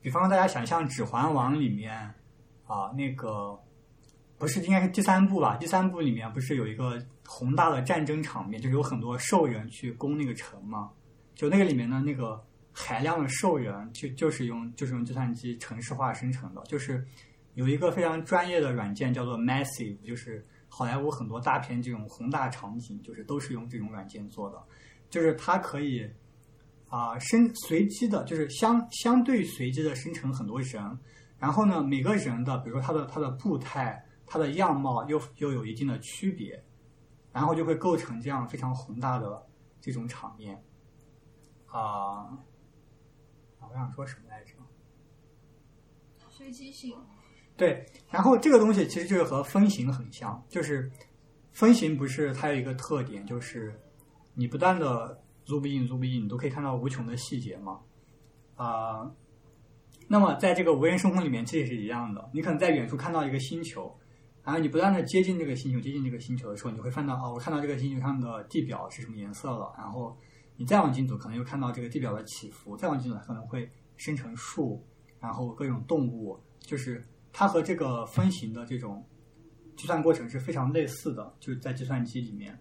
[0.00, 1.92] 比方大家想象《指环王》里面，
[2.68, 3.60] 啊，那个
[4.38, 5.56] 不是应该是第三部吧？
[5.56, 10.92] 第三部里面不是有一个宏大的战争场面，就是有很多兽人去攻那个城吗？
[11.36, 12.42] 就那个里面的那个
[12.72, 17.06] 海量的兽人就就是用就是用计算机程式化生成的，就是
[17.54, 24.60] 有一个非常专业的软件叫做 Massive，就是好莱坞很多大片这种宏大场景，就是都是用这种软件做的，
[25.08, 26.10] 就是它可以
[26.88, 30.98] 啊、生随机的，就是相相对随机的生成很多人，
[31.38, 36.62] 然后呢，每个人的比如说他的他的步态、他的样貌又又有一定的区别，
[37.32, 39.46] 然后就会构成这样非常宏大的
[39.80, 40.62] 这种场面。
[41.66, 42.38] 啊。
[43.58, 44.52] 啊，我想说什么来着？
[46.28, 46.94] 随机性，
[47.56, 50.92] 对，然后这个东西其实就是和分形很像，就是
[51.52, 53.74] 分形不是它有一个特点，就是
[54.34, 57.80] 你不断的 zoom in zoom in，你都可以看到无穷的细节嘛。
[58.54, 59.10] 啊、
[60.08, 62.30] 那么在这个无人生活里面，这也是一样的。
[62.34, 63.98] 你可能在远处看到一个星球，
[64.44, 69.74] 然后你不断的接近这个星球，接近这个星球的时候，你会看到哦，我看到这个星球上的地表是什么颜色了。
[69.78, 70.14] 然后
[70.56, 74.82] 你再往近走，可能又看到这个地表的起伏，再往近走可能会生成树，
[75.20, 79.06] 然后各种动物，就是它和这个分形的这种
[79.76, 82.58] 计算过程是非常类似的，就是在计算机里面。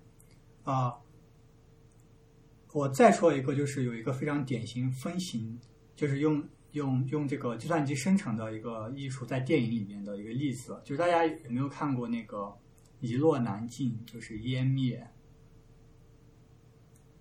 [0.64, 0.94] 啊、
[2.74, 5.60] 我再说一个，就是有一个非常典型分形，
[5.96, 12.38] 就是用用用这个计算机生成的一个艺术，在电影里面的一个例子，就是大家有没有看过那个
[13.00, 15.08] 《一落难尽》，就是湮灭，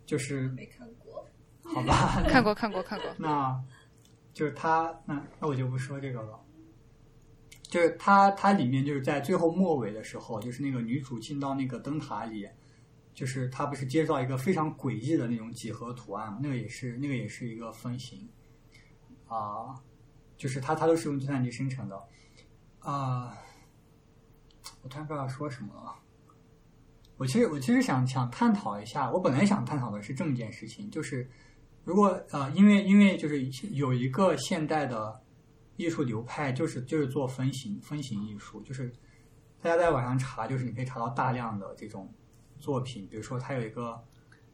[0.06, 1.26] 就是没看过。
[1.62, 3.58] 好吧， 看过看过看过， 那
[4.32, 6.40] 就是他，那那我就不说这个了。
[7.62, 12.48] 就是他，他里面就是在最后末尾的时候，就是那个女主进到那个灯塔里，
[13.14, 18.28] 就是她不是接到一个非常诡异的那种几何图案，那个也是那个也是一个分形
[19.26, 19.74] 啊、
[20.36, 21.96] 就是它它都是用计算机生成的
[22.80, 23.36] 啊、
[24.82, 25.94] 我突然不知道说什么了。
[27.16, 31.28] 我其实我其实想想探讨一下，我本来想探讨的是这么一件事情，就是
[31.84, 35.20] 如果呃，因为因为就是有一个现代的
[35.76, 38.92] 艺术流派，就是就是做分形分形艺术，就是
[39.60, 42.12] 大家在网上查，就是你可以查到大量的这种
[42.58, 44.02] 作品，比如说它有一个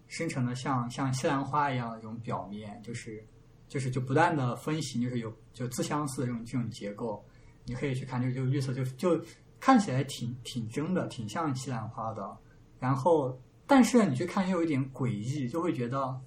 [0.06, 3.24] 生成的像像西兰花一样的这种表面，就是
[3.68, 7.24] 就是就不断的分形，就是有就自相似的这种这种结构，
[7.64, 9.18] 你可以去看，就就绿色就就
[9.58, 12.36] 看起来挺挺真的，挺像西兰花的，
[12.80, 16.20] 然后但是你去看又有一点诡异，就会觉得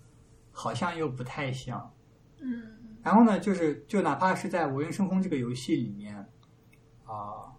[0.52, 1.94] 好像又不太像。
[2.40, 2.72] 嗯
[3.04, 6.16] 然后呢，就是就哪怕是在《无人升空》这个游戏里面，
[7.04, 7.52] 啊、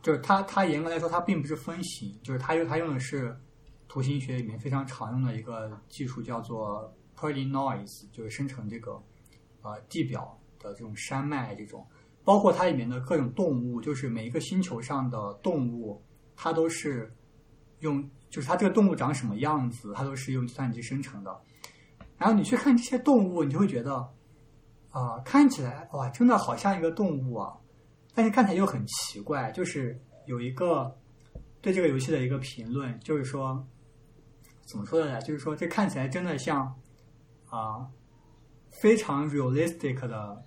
[0.00, 3.36] 就是它它严格来说它并不是分形，就是它用它用的是
[3.88, 8.92] 图形学里面非常常用的一个技术，叫做 Polynoise，就是生成这个
[9.62, 11.84] 呃地表的这种山脉这种，
[12.22, 16.00] 包括它里面的各种动物，就是每一个星球上的动物，
[16.36, 17.12] 它都是
[17.80, 21.40] 用，就是它这个动物长什么样子，它都是用计算机生成的。
[22.16, 24.08] 然后你去看这些动物，你就会觉得。
[24.92, 27.56] 啊、看起来哇，真的好像一个动物啊，
[28.12, 29.48] 但是看起来又很奇怪。
[29.52, 29.96] 就是
[30.26, 30.92] 有一个
[31.60, 33.64] 对这个游戏的一个评论，就是说
[34.66, 35.22] 怎么说的呢？
[35.22, 36.74] 就是说这看起来真的像
[37.48, 37.86] 啊、
[38.82, 40.44] 非常 realistic 的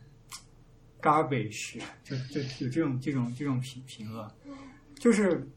[1.02, 4.30] garbage，就就有这种这种这种评评论，
[4.96, 5.50] 就是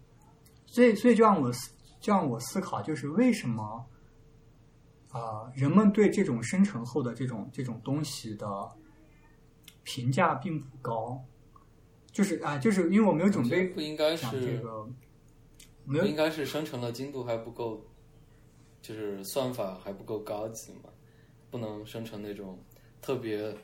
[0.77, 3.87] 所以所以就让我思就让我思考，就是为什么。
[5.09, 8.47] 啊、人们对这种生成后的这种这种东西的
[9.83, 11.25] 评价并不高，
[12.13, 14.87] 就是啊、就是因为我没有准备不应该讲是这个，
[15.87, 17.83] 没有应该是生成的精度还不够，
[18.83, 20.91] 就是算法还不够高级嘛，
[21.51, 22.63] 不能生成那种
[23.01, 23.57] 特别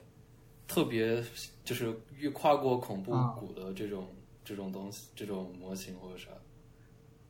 [0.66, 1.22] 特别
[1.64, 4.08] 就是越跨过恐怖啊谷的这种、
[4.42, 6.30] 这种东西，这种模型或者啥。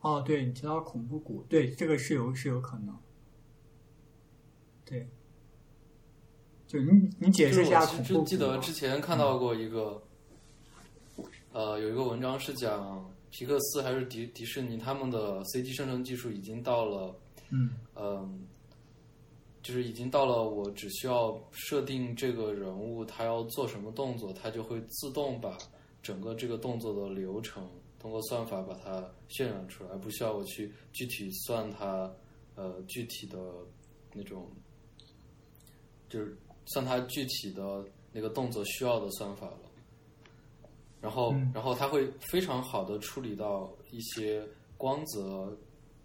[0.03, 2.95] 哦，对你提到恐怖谷，对这个是有是有可能，
[4.85, 5.07] 对，
[6.67, 10.03] 就你你解释一下恐怖谷吧记得之前看到过一个，
[11.51, 17.15] 呃，有一个文章是讲皮克斯还是迪迪士尼他们的 CG 生成技术已经到了，
[17.49, 17.71] 嗯。
[17.95, 18.45] 嗯，
[19.61, 25.57] 就是已经到了我只需要设定这个人物他要做什么动作，它就会自动把
[26.01, 27.65] 整个这个动作的流程
[28.03, 32.13] 通过算法把它渲染出来，不需要我去具体算它
[32.53, 33.39] 呃具体的
[34.13, 34.45] 那种，
[36.09, 37.81] 就是算它具体的
[38.11, 39.59] 那个动作需要的算法了。
[40.99, 45.57] 然后，嗯然后它会非常好的处理到一些光泽，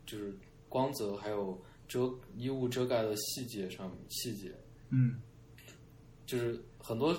[0.07, 0.33] 就是
[0.69, 4.55] 光泽还有遮衣物遮盖的细节上细节，
[4.91, 5.21] 嗯
[6.27, 7.13] 就是很多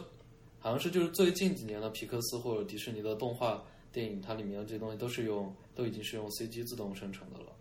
[0.58, 7.56] 好像是就是最近几年的皮克斯或者迪士尼的动画电影，它里面的这些东西都是用都已经是用 CG 自动生成的了，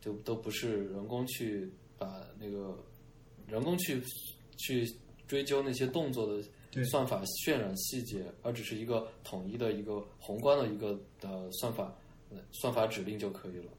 [0.00, 2.78] 就都不是人工去把那个
[3.46, 4.02] 人工去
[4.56, 4.86] 去
[5.26, 11.94] 追究那些动作的对算法渲染细节，而只是一个统一的一个宏观的一个的算法
[12.30, 13.72] 呃算法指令就可以了。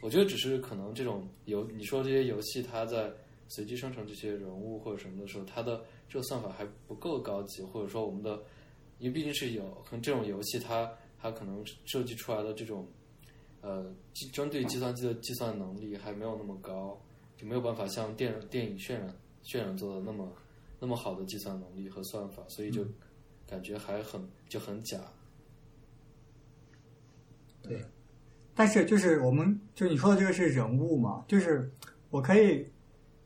[0.00, 3.12] 我觉得只是可能这种游你说这些游戏，它在
[3.48, 8.42] 随机生成这些人物或者什么的时候，它的这个算法还不够高级，或者说我们的，
[9.02, 10.88] 因为毕竟是有可能这种游戏它
[11.20, 12.86] 它可能设计出来的这种
[13.60, 16.96] 呃计针对计算机的计算能力还没有那么高，
[17.36, 19.12] 就没有办法像电电影渲染
[19.42, 20.32] 渲染做的那么
[20.78, 22.86] 那么好的计算能力和算法，所以就
[23.44, 24.98] 感觉还很就很假。
[27.60, 27.84] 对，
[28.54, 31.68] 但是就是我们就是你说的这个是人物嘛，就是
[32.10, 32.64] 我可以，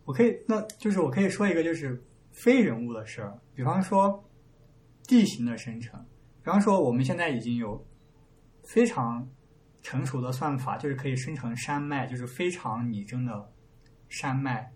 [0.07, 4.25] 我可以，那就是我可以说一个就是非人物的事儿，比方说
[5.07, 5.99] 地形的生成，
[6.43, 7.87] 比方说我们现在已经有
[8.65, 9.29] 非常
[9.83, 13.53] 成熟的算法，就是可以生成山脉，就是非常拟真的
[14.09, 14.73] 山脉。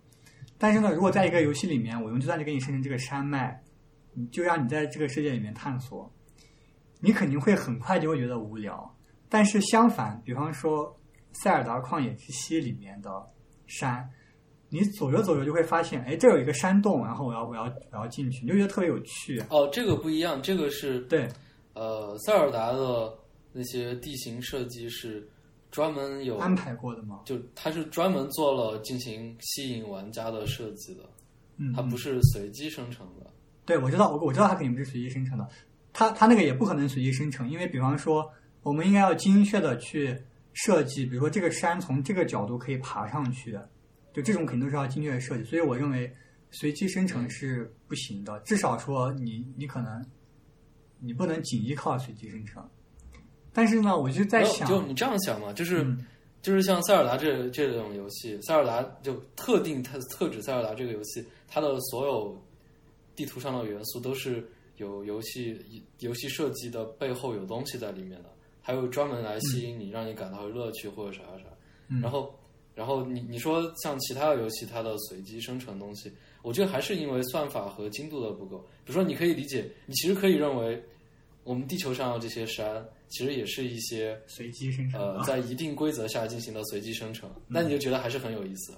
[0.57, 3.61] 但是呢，如果在一个游戏里面，我用计算机给你生成这个山脉，
[4.13, 6.13] 你就让你在这个世界里面探索，
[7.01, 8.97] 你肯定会很快就会觉得无聊。
[9.29, 10.87] 但是相反，比方说
[11.33, 13.11] 《塞尔达旷野之息》里面的
[13.67, 14.09] 山，
[14.71, 19.43] 你走着走着就会发现，哎，这有一个山洞，然后我要我要我要进去，你就觉得特别有趣。
[19.51, 21.29] 哦，这个不一样，这个是对，
[21.75, 23.13] 呃，塞尔达的
[23.53, 25.29] 那些地形设计是
[25.71, 27.21] 专门有安排过的吗？
[27.25, 31.03] 就它是专门做了进行吸引玩家的设计的，
[31.57, 33.27] 嗯，它不是随机生成的。
[33.67, 35.49] 对，我知道，我我知道它肯定不是随机生成的，
[35.93, 38.29] 它它那个也不可能随机生成，因为比方说，
[38.63, 40.17] 我们应该要精确的去
[40.53, 43.59] 设计，比如说这个山从这个角度可以爬上去，
[44.13, 45.45] 就这种肯定都是要精确的设计。
[45.45, 46.13] 所以我认为
[46.51, 50.05] 随机生成是不行的，至少说你你可能
[50.99, 52.69] 你不能仅依靠随机生成。
[53.53, 56.07] 但是呢，我就在想，就你这样想嘛，就是、嗯
[56.43, 62.43] 就是像塞尔达这这种游戏，塞尔达就特定它特指塞尔达这个游戏，它的所有
[63.15, 68.31] 地图上的元素都是有游戏游戏设计的背后有东西在里面的，
[68.63, 71.45] 还有专门来吸引你，让你感到乐趣或者啥啥。
[71.89, 72.35] 嗯然后，
[72.81, 78.57] 然后你你说像其他的游戏，它的随机生成东西，我觉得还是因为算法和精度的不够。
[78.87, 80.83] 比如说，你可以理解，你其实可以认为，
[81.45, 88.73] 我们地球上的这些山，其实也是一些随机生成的呃，在一定规则下进行的随机生成，那你就觉得还是很有意思。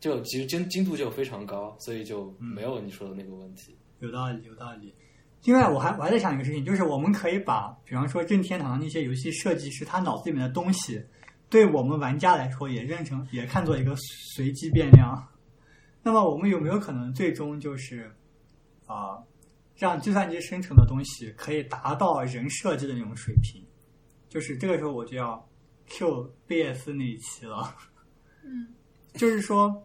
[0.00, 3.76] 就其实精精度就非常高，所以就没有你说的那个问题。
[4.00, 4.90] 有道理，有道理。
[5.44, 10.98] 另外，我还我还在想一个事情，就是我们可以把，比方说任天堂那些游戏设计师他脑子里面的东西，
[11.48, 13.94] 对我们玩家来说也认成也看作一个
[14.34, 15.28] 随机变量。
[16.02, 18.14] 那么，我们有没有可能最终就是
[18.86, 19.22] 啊、
[19.76, 23.64] 让计算机生成的东西可以达到人设计的那种水平？
[24.28, 25.48] 就是这个时候我就要
[25.86, 27.74] Q 贝叶斯那一期了。
[28.42, 28.74] 嗯，
[29.14, 29.82] 就是说，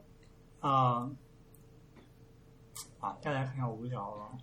[0.59, 1.09] 啊、
[2.99, 4.37] 啊，大家看看无聊了。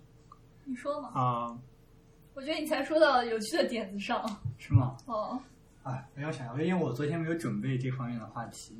[0.65, 1.11] 你说嘛？
[1.15, 1.59] 啊、
[2.35, 4.25] 我觉得你才说到有趣的点子上。
[4.57, 4.97] 是吗？
[5.07, 5.39] 哦，
[5.87, 8.75] 哎，没有想到，因为我昨天没有准备这方面的话题。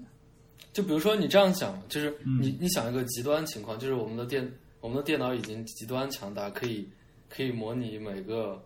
[0.73, 6.89] 就比如说你这样想，就是嗯你你想一个极端情况，就是我们的电我们的电脑已经极端强大，可以
[7.29, 8.61] 可以模拟每个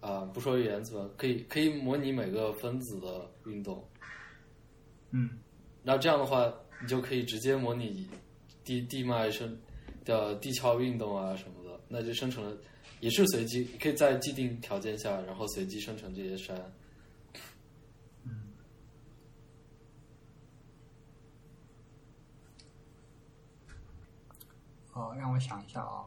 [0.00, 3.82] 啊、不说原子吧，可以可以模拟每个分子的运动。
[5.12, 5.30] 嗯
[5.82, 6.52] 那这样的话，
[6.82, 8.06] 你就可以直接模拟
[8.62, 9.58] 地地脉生
[10.04, 12.54] 的地壳运动啊什么的，那就生成了，
[13.00, 16.60] 也是随机，可以在既定条件下，然后随机生成这些山。
[24.96, 26.00] 哦，让我想一下啊，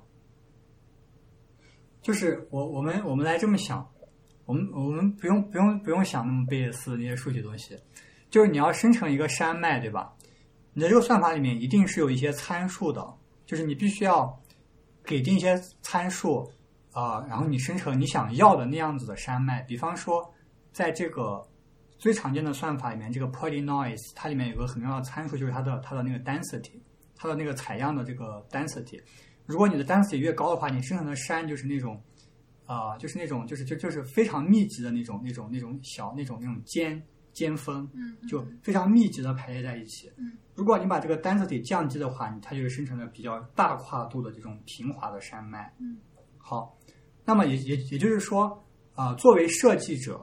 [2.02, 3.88] 就是我我们我们来这么想，
[4.46, 7.78] 我们我们不用不用不用想那么贝叶斯那些数学东西，
[8.32, 10.12] 就是你要生成一个山脉，对吧？
[10.74, 13.06] 你的这个算法里面一定是有一些参数的，
[13.46, 14.42] 就是你必须要
[15.04, 16.50] 给定一些参数
[16.92, 19.62] 啊、然后你生成你想要的那样子的山脉。
[19.62, 20.34] 比方说，
[20.74, 21.48] 在这个
[21.98, 26.80] 最常见的算法里面，这个 polynoise 它里面有个很重要的参数，就是它的它的那个 density，
[27.20, 29.00] 它的那个采样的这个 density。
[29.46, 32.02] 如果你的 density 越高的话，你生成的山就是那种
[32.66, 37.02] 啊、就是那种就是就就是非常密集的那种那种那种小那种那种尖
[37.34, 40.12] 尖峰，嗯，就非常密集的排列在一起。
[40.18, 45.74] 嗯，如果你把这个 density 降低的话，它就会生成了比较大跨度的这种平滑的山脉。
[45.80, 45.98] 嗯，
[46.38, 46.78] 好，
[47.26, 48.64] 那么也也也就是说，
[48.94, 50.22] 啊、作为设计者，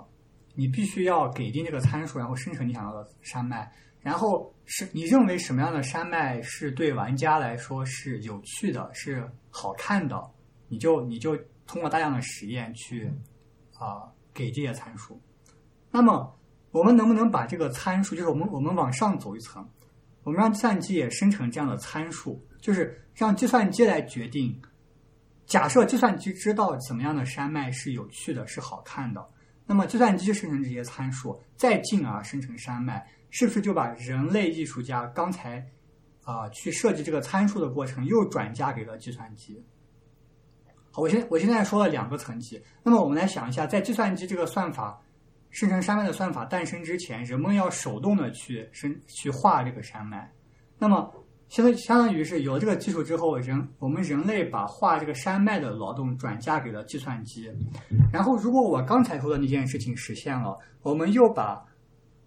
[0.54, 3.68] 你必须要给定这个参数，然后生成你想要的山脉。
[3.98, 10.20] 然后是你认为什么样的山脉是对玩家来说是有趣的、是好看的，
[10.68, 11.36] 你就你就
[11.66, 13.10] 通过大量的实验去
[13.78, 15.20] 啊、给这些参数。
[15.90, 16.36] 那么
[16.72, 19.66] 我们能不能把这个参数，就是我们我们往上走一层，
[20.24, 24.60] 我们让计算机也生成这样的参数，就就是让计算机来决定。
[25.46, 29.24] 假设计算机知道怎么样的山脉是有趣的、是好看的，
[29.64, 33.06] 那么计算机生成这些参数，再进而生成山脉，
[33.38, 35.62] 是不是就把人类艺术家刚才
[36.24, 39.62] 啊、去设计这个参数的过程又转嫁给了计算机？
[40.90, 44.98] 好，我现我现在说了两个层级，那么我们来想一下，在计算机这个算法
[45.50, 50.32] 生成山脉的算法诞生之前，人们要手动的去生去画这个山脉，
[50.78, 51.12] 那么
[51.50, 57.52] 相当相当于是有了这个技术之后，人我们人类把画这个山脉的劳动转嫁给了计算机，
[58.10, 61.62] 然后如果我刚才说的那件事情实现了，我们又把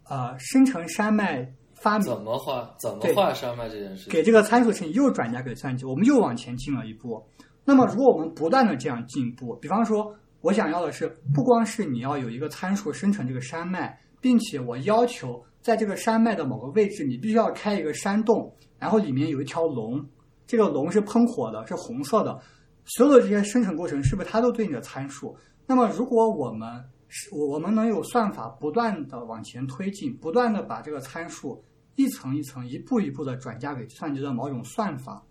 [0.09, 7.23] 呃生成山脉发明怎么画怎么画山脉这件事情，给这个参数事情又转嫁给计算机，我们又往前进了一步。
[7.63, 10.11] 那么，如果我们不断的这样进步，比方说，
[10.41, 20.03] 我想要的是，不光是你要有一个参数生成这个山脉，并且我要求在这个山脉的某个位置，你必须要开一个山洞，然后里面有一条龙，
[20.47, 22.39] 这个龙是喷火的，是红色的。
[22.85, 25.37] 所有的这些生成过程是不是它都对应着参数？
[25.67, 31.61] 那么，如果我们是我我们能有算法不断的往前推进，不断的把这个参数
[31.95, 35.21] 一层一层、一步一步的转嫁给计算机的某种算法，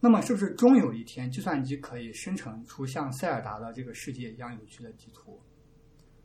[0.00, 5.38] 那么是不是终有一天，计算机可以生成出像塞尔达的这个世界一样有趣的地图？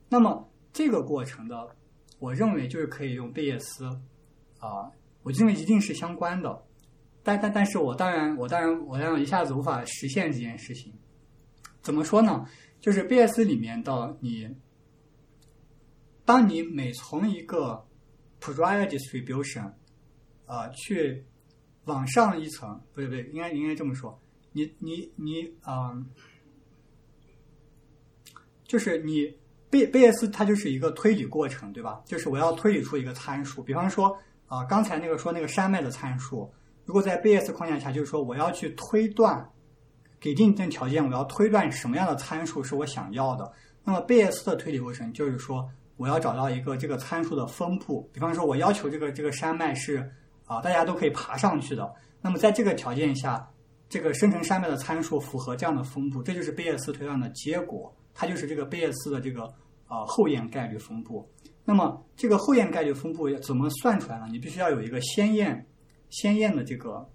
[0.09, 1.67] 那么这个过程的，
[2.17, 3.85] 我认为就是可以用贝叶斯
[4.59, 4.89] 啊、
[5.23, 6.63] 我认为一定是相关的。
[7.23, 10.93] 但但但是我当然我当然我当然一下子无法实现这件事情。
[11.81, 12.45] 怎么说呢？
[12.79, 14.49] 就是贝叶斯里面的你，
[16.31, 17.85] 当你每从一个
[18.39, 19.69] prior distribution
[20.45, 21.25] 呃去
[21.83, 24.17] 往上一层，不对不对，应该应该这么说，
[24.53, 26.09] 你你你嗯、
[28.63, 29.37] 就是你
[29.69, 32.01] 贝贝叶斯它就是一个推理过程，对吧？
[32.05, 34.17] 就是我要推理出一个参数，比方说
[34.47, 36.49] 啊、刚才那个说那个山脉的参数，
[36.85, 39.51] 如果在贝叶斯框架下，就是说我要去推断，
[40.17, 43.51] 给定一定条件，我要推断什么样的参数是我想要的。
[43.83, 50.11] 那么贝叶斯的推理过程就是说，我要找到一个这个参数的分布，比方说我要求这个这个山脉是
[50.45, 51.93] 啊、大家都可以爬上去的。
[52.21, 53.49] 那么在这个条件下，
[53.87, 59.43] 这个生成山脉的参数符合这样的分布，这就是贝叶斯推断的结果，它就是这个贝叶斯的这个
[59.87, 61.29] 啊、后验概率分布。
[61.63, 64.27] 那么这个后验概率分布要怎么算出来呢？
[64.29, 65.65] 你必须要有一个先验
[66.09, 67.07] 先验的这个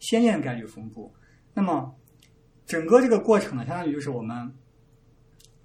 [0.00, 1.14] 先验概率分布。
[1.54, 1.94] 那么
[2.66, 4.52] 整个这个过程呢，相当于就是我们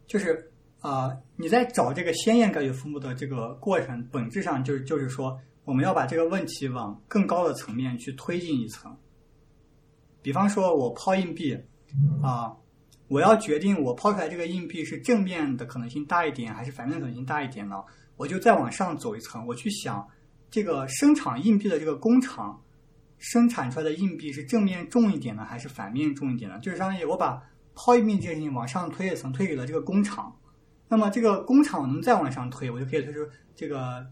[0.05, 0.51] 就是
[0.85, 8.95] 啊、呃你在找这个先验概率分布的这个过程，本质上就是就是说，我们要把这个问题往更高的层面去推进一层。
[10.21, 11.57] 比方说，我抛硬币
[12.21, 12.55] 啊、
[13.07, 17.83] 我要决定我抛出来这个硬币是正面的可能性大一点，还是反面可能性大一点呢？
[18.15, 20.07] 我就再往上走一层，我去想
[20.49, 22.63] 这个生产硬币的这个工厂
[23.17, 26.59] 生产出来的硬币是正面重一点呢，还是反面重一点呢？
[26.59, 27.43] 就是相当于我把
[27.73, 30.33] 抛硬币这件事情往上推一层，推给了这个工厂。
[30.87, 33.19] 那么这个工厂我能再往上推，我就可以推出
[33.55, 34.05] 这个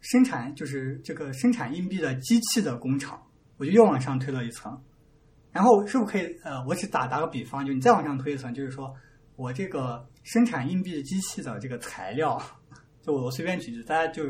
[0.00, 3.22] 生产就是这个生产硬币的机器的工厂，
[3.58, 4.76] 我就又往上推了一层。
[5.52, 8.92] 然后是不是可以呃，我只打打个比方，就你再往上推一层，就是说
[9.36, 12.42] 我这个生产硬币的机器的这个材料，
[13.00, 14.24] 就我随便举例，大家就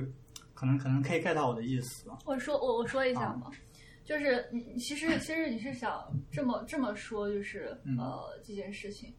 [0.53, 2.11] 可能可能可以 get 到我的意思。
[2.27, 3.51] 我说我我说一下嘛，
[4.05, 5.99] 就是你你其实其实你是想
[6.31, 9.11] 这么这么说，就是嗯呃这件事情，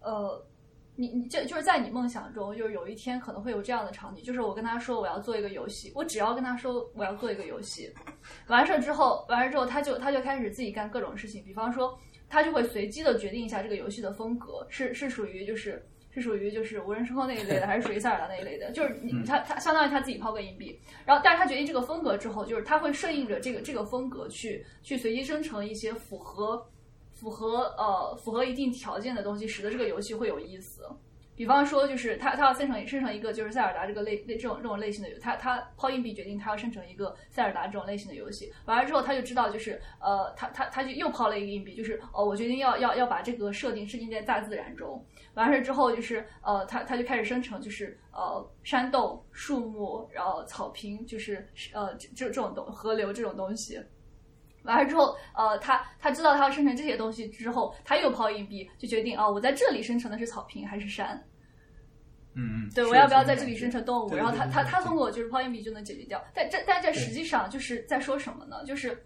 [0.00, 0.46] 呃。
[0.94, 7.92] 你你这就是在你梦想中，就是有一天可能会有这样的场景，就是我跟他说我要做一个游戏，我只要跟他说我要做一个游戏，
[8.48, 11.98] 完事儿之后，完事儿之后他就他就开始自己干各种事情，比方说
[12.28, 18.70] 他就会随机的决定一下这个游戏的风格，是是属于就是是属于就是无人升空那一类的，还是属于塞尔达那一类的？
[18.72, 26.66] 就是你他他相当于他自己抛个硬币，然后但是他决定这个风格之后，就是他会顺应着这个这个风格去去随机生成一些符合
[27.22, 30.82] 符合呃符合一定条件的东西，使得这个游戏会有意思。
[31.36, 45.02] 比方说，就是他他要生成生成一个就是塞尔达这个类类这种这种类型的游他他抛硬币决定他要生成一个塞尔达这种类型的游戏，完了之后他就知道就是呃他他他就又抛了一个硬币，就是哦我决定要要要把这个设定设定在大自然中，
[45.34, 53.80] 完事之后就是呃他他就开始生成就是呃山洞、树木，然后草坪，就是呃这这这种东河流这种东西。
[54.64, 61.22] 完了之后，呃，他他知道他要生成这些东西之后，他又抛硬币，就决定啊、我在这里生成的是草坪还是山？
[62.34, 64.14] 嗯，对，我要不要在这里生成动物？
[64.14, 66.22] 然后他他他通过就是抛硬币就能解决掉。
[66.34, 68.64] 但这但这实际上就是在说什么呢？
[68.64, 68.96] 就是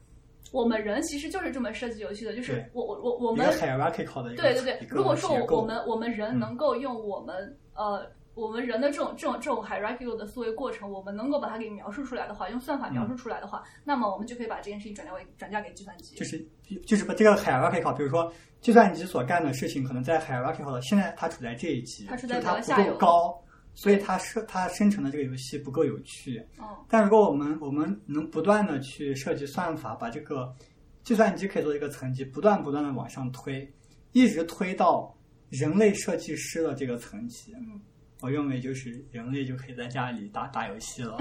[0.53, 7.35] 我们人其实就是这么设计游戏的，就是我我我我们一个 hierarchical 的对对对如果说我我们我们人嗯能够用我们
[7.74, 8.07] 呃
[8.37, 16.15] 我们人的这种这种这种 hierarchical 的思维过程，我们能够把它给描述出来的话，用算法描述出来的话，那么我们就可以把这件事情转嫁为转嫁给计算机。
[16.17, 16.47] 就是
[16.85, 18.31] 就是把这个 hierarchical，比如说
[18.61, 23.43] 计算机所干的事情，可能在 hierarchical 的现在它处在这一级，它处在它比较下游不够高，
[23.75, 26.39] 所以它设它生成的这个游戏不够有趣。
[26.59, 30.55] 哦，但如果我们我们能不断的去设计算法，把这个
[31.03, 33.67] 计算机可以做一个层级不断不断的往上推，
[34.13, 35.17] 一直推到
[35.49, 37.81] 人类设计师的这个层级，嗯
[38.21, 41.19] 我认为就是人类就可以在家里打打游戏了，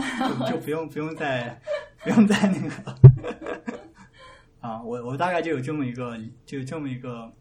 [0.48, 1.60] 就 就不用不用再
[2.04, 2.96] 不用再那个
[4.62, 7.32] 啊，我我大概就有这么一个就这么一个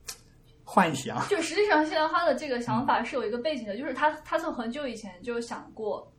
[0.64, 1.24] 幻想。
[1.28, 6.12] 就实际上，现在他的这个想法是有一个背景的，就是他他从很久以前就想过，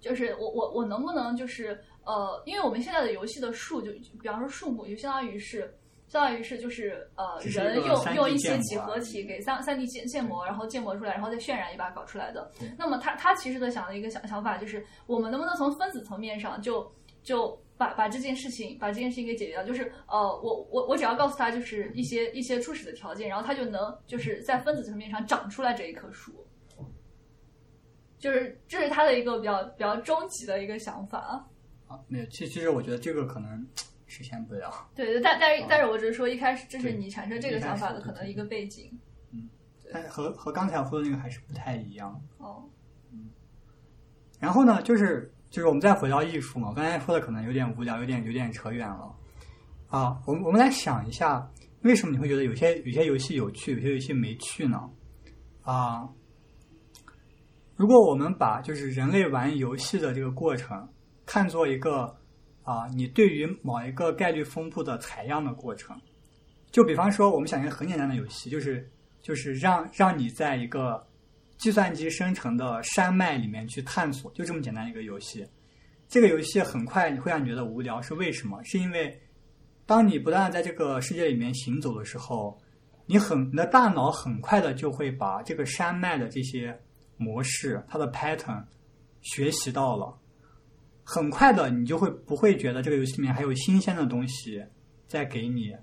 [0.00, 5.72] 就是我我我能不能就是呃，因为我们现在的游戏的数就比方说数目，就相当于是
[6.08, 12.68] 相当于是就是呃是人用用一些几何体给三三 D 建建模，然后建模出来，然后再渲染一把搞出来的对。
[12.78, 16.90] 那么他他其实的想的一个想想法就是，我们能不能从分子层面上就
[17.22, 26.32] 就把把这件事情把这件事情给解决掉，就是呃，我我我只要告诉他就是一些一些初始的条件，然后他就能就是在分子层面上长出来这一棵树，
[28.18, 31.46] 就是这是他的一个比较比较终极的一个想法。
[31.86, 33.66] 啊，没有，其其实我觉得这个可能
[34.08, 34.72] 实现不了。
[34.94, 38.90] 对，但但是但是我只是说一开始这是你产生这个想法的可能一个背景。
[39.32, 39.48] 嗯
[39.92, 42.20] 但和和刚才我说的那个还是不太一样。
[42.38, 42.62] 哦，
[43.12, 43.30] 嗯
[44.38, 49.14] 然后呢，就是就是我们再回到艺术嘛，我刚才说的可能有点无聊，有点有点扯远了
[49.88, 50.20] 啊。
[50.26, 51.50] 我们我们来想一下，
[51.82, 54.78] 为什么你会觉得有些有些游戏有趣，有些游戏没趣呢？
[55.62, 56.08] 啊，
[57.76, 60.88] 如果我们把就是人类玩游戏的这个过程
[61.24, 62.14] 看作一个
[62.68, 65.98] 啊，你对于某一个概率分布的采样的过程，
[66.70, 68.86] 就比方说，我们想一个很简单的游戏，就是
[69.22, 71.02] 就是让让你在一个
[71.56, 75.46] 计算机生成的山脉里面去探索，就这么简单一个游戏。
[76.08, 78.62] 这个游戏很快会让你觉得无聊，是为什么？
[78.64, 79.18] 是因为
[79.86, 82.60] 当你不断在这个世界里面行走的时候，
[83.06, 86.78] 你很你的大脑很快的就会把这个山脉的这些
[87.16, 88.62] 模式、它的 pattern
[89.22, 90.14] 学习到了，
[91.10, 94.62] 很快的你就会不会觉得这个游戏里面还有新鲜的东西
[95.06, 95.74] 在给你，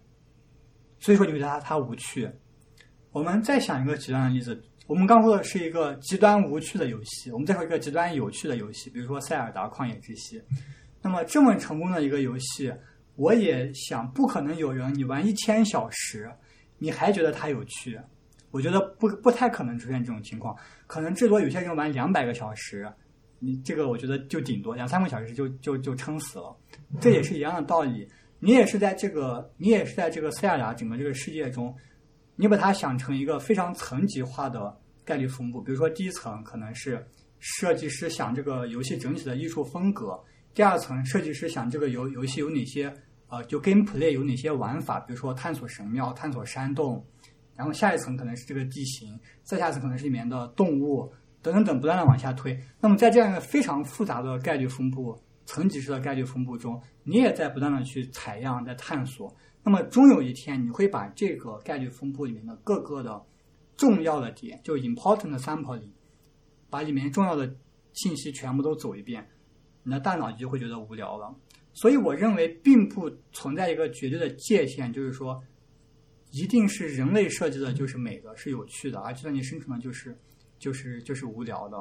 [1.00, 2.30] 所以说你会觉得它它无趣。
[3.12, 10.40] 我们再想一个极端的例子，我们刚说的是一个极端无趣的游戏，我们再说一个极端有趣的游戏，比如说《塞尔达旷野之息》。
[11.02, 12.72] 那么这么成功的一个游戏，
[13.16, 16.32] 我也想不可能有人你玩一千小时，
[16.78, 18.00] 你还觉得它有趣。
[18.52, 22.88] 我觉得不不太可能出现这种情况，可能至多有些人玩两百个小时，
[23.40, 26.56] 你这个我觉得就顶多两三个小时就就就撑死了。
[27.00, 28.08] 这也是一样的道理，
[28.40, 31.76] 你也是在这个你也是在这个塞尔达整个这个世界中。
[32.38, 37.02] 你把它想成一个非常层级化的概率分布，比如说第一层可能是
[37.40, 40.20] 设计师想这个游戏整体的艺术风格，
[40.54, 42.94] 第二层设计师想这个游游戏有哪些
[43.30, 47.02] 呃就 gameplay 有哪些玩法，比如说探索神庙、探索山洞，
[47.56, 51.10] 然后下一层可能是这个地形，再下一层可能是里面的动物
[51.46, 52.60] 等等等，不断的往下推。
[52.82, 55.16] 那么在这样一个非常复杂的概率分布、
[55.46, 59.32] 层级式的概率分布中，你也在不断的去采样、在探索。
[59.64, 63.24] 那么终有一天，你会把这个概率分布里面的各个的
[63.78, 65.94] 重要的点，就 important sample 里，
[66.70, 67.56] 把里面重要的
[67.94, 69.28] 信息全部都走一遍，
[69.84, 71.32] 你的大脑就会觉得无聊了。
[71.74, 75.40] 所以我认为并不存在一个绝对的界限，就是说，
[76.32, 80.18] 一定是人类设计的就是美的，是有趣的，而计算机生成的就是
[80.66, 81.78] 就是就是无聊的。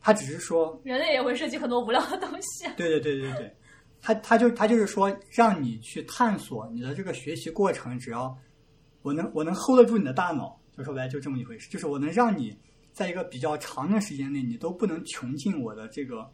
[0.00, 2.66] 他只是说，人类也会设计很多无聊的东西。
[2.78, 3.54] 对对对对对。
[4.00, 8.34] 他他就他就是说，让你去探索你的这个学习过程，只要
[9.02, 12.58] 我能我能 hold 得住你的大脑，就说白了就这么一回事，就是我能让你
[12.94, 16.26] 在一个比较长的时间内，你都不能穷尽我的这个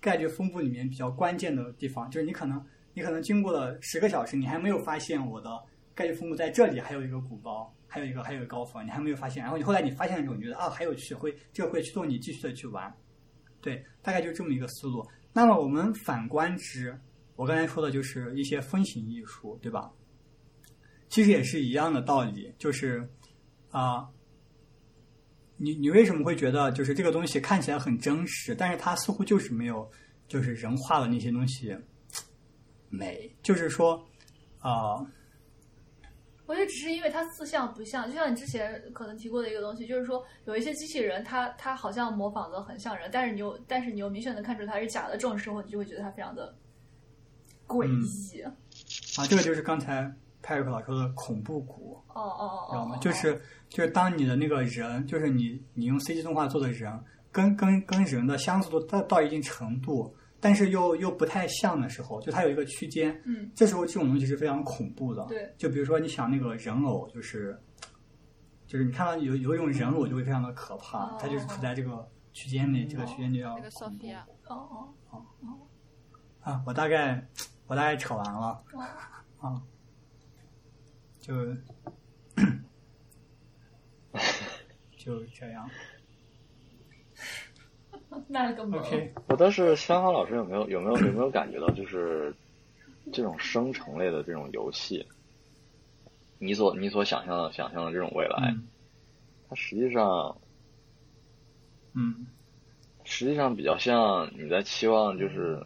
[0.00, 2.60] 概率分布里面比较关键的地方，就是你可能
[2.94, 5.48] 你可能经过了十个小时，你还没有发现我的
[5.94, 12.90] 概率分布在这里还有一个鼓包，还有一个还有一个高峰，你还没有发现，然后你后来你发现的时候，你觉得啊还有趣，会这个会驱动你继续的去玩，
[13.60, 15.06] 对，大概就这么一个思路。
[15.34, 16.98] 那么我们反观之，
[17.36, 19.92] 我刚才说的就是一些风行艺术，对吧？
[21.10, 23.06] 其实也是一样的道理，就是
[23.70, 24.08] 啊、
[25.58, 29.90] 你你为什么会觉得就是这个东西看起来很真实，但是它似乎就是没有
[30.26, 31.76] 就是人画的那些东西
[32.88, 33.30] 美？
[33.42, 34.02] 就是说
[34.60, 35.04] 啊、
[36.52, 46.54] 我觉得只是因为它四像不像，就像你之前可能提过的一个东西，就是说有一些机器人它，它好像模仿的很像人，但是你又但是你又明显的看出它是假的，这种时候你就会觉得它非常的
[47.66, 48.42] 诡异。
[48.42, 48.52] 啊，
[49.26, 52.98] 这个就是刚才派瑞克老说的恐怖谷，哦哦哦知道吗哦，？
[53.00, 56.92] 就是就是当你的那个人，就是你你用 CG 动画做的人，
[57.30, 65.24] 跟跟跟人的相似度到到一定程度，但是又又不太像的时候，就它有一个区间，嗯，这时候这种东西是非常恐怖的。
[65.26, 67.56] 对，就比如说你想那个人偶，就是
[68.66, 71.18] 就是你看到有有一种人偶就会非常的可怕，哦。
[71.20, 74.92] 它就是处在这个区间内，这个区间就要那个索恐怖菲亚，哦。
[75.10, 75.24] 哦，
[76.40, 76.60] 啊。
[76.66, 77.24] 我大概
[77.68, 78.64] 我大概扯完了。
[78.72, 78.82] 哦。
[79.48, 79.62] 啊，
[81.20, 81.34] 就
[84.98, 85.70] 就这样。
[88.28, 92.34] 那个萌 OK，我倒是香港老师有没有有没有有没有感觉到，就是
[93.12, 95.06] 这种生成类的这种游戏，
[96.38, 98.68] 你所你所想象的想象的这种未来，嗯。
[99.48, 100.36] 它实际上
[101.94, 102.26] 嗯。
[103.04, 105.60] 实际上比较像你在期望就是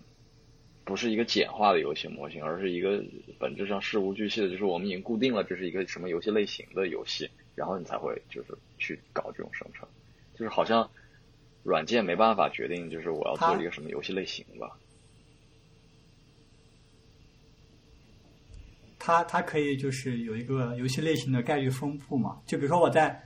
[0.85, 3.05] 不是一个简化的游戏模型，而是一个
[3.39, 9.87] 本质上事无巨细的，就是我们已经固定了这是一个什么游戏类型的游戏，然后你才会就是去搞这种生成，
[10.35, 10.91] 就是好像
[11.67, 14.79] 软件没办法决定就是我要做一个什么游戏类型吧。
[18.99, 23.21] 它它可以就是有一个游戏类型的概率分布嘛，就比如说我在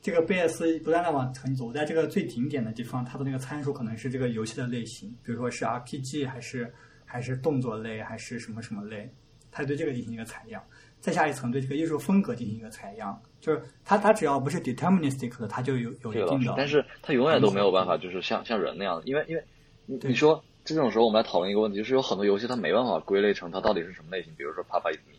[0.00, 6.72] 这个贝斯不断的往前走，我在这个最顶点的地方，它的那个参数可能是这个游戏的类型，比如说是 RPG 还是
[7.04, 9.10] 还是动作类还是什么什么类，
[9.50, 10.62] 它对这个进行一个采样。
[11.02, 19.44] 再下一层对这个艺术风格进行一个采样，就是它它只要不是 deterministic 的，它就有有这个倒是一定的，，但是它永远都没有办法，就是像像人那样，因为因为
[19.86, 25.18] 你你说这种时候我们来讨论一个问题，就是有很多游戏它没办法归类成它到底是什么类型，比如说 Papa is me，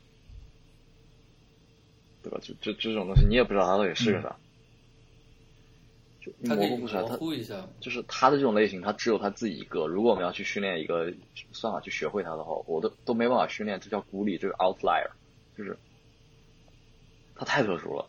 [2.24, 2.40] 对吧？
[2.42, 4.38] 就这这种东西你也不知道它到底是个啥，
[6.56, 7.56] 模糊不出来，模它糊一下。
[7.82, 9.86] 就是它的这种类型，它只有它自己一个。
[9.88, 11.12] 如果我们要去训练一个
[11.52, 15.10] 算法去学会它的话，我都都没办法训练，这叫孤立，这是 outlier，
[15.58, 15.78] 就是
[17.36, 18.06] 它太特殊了。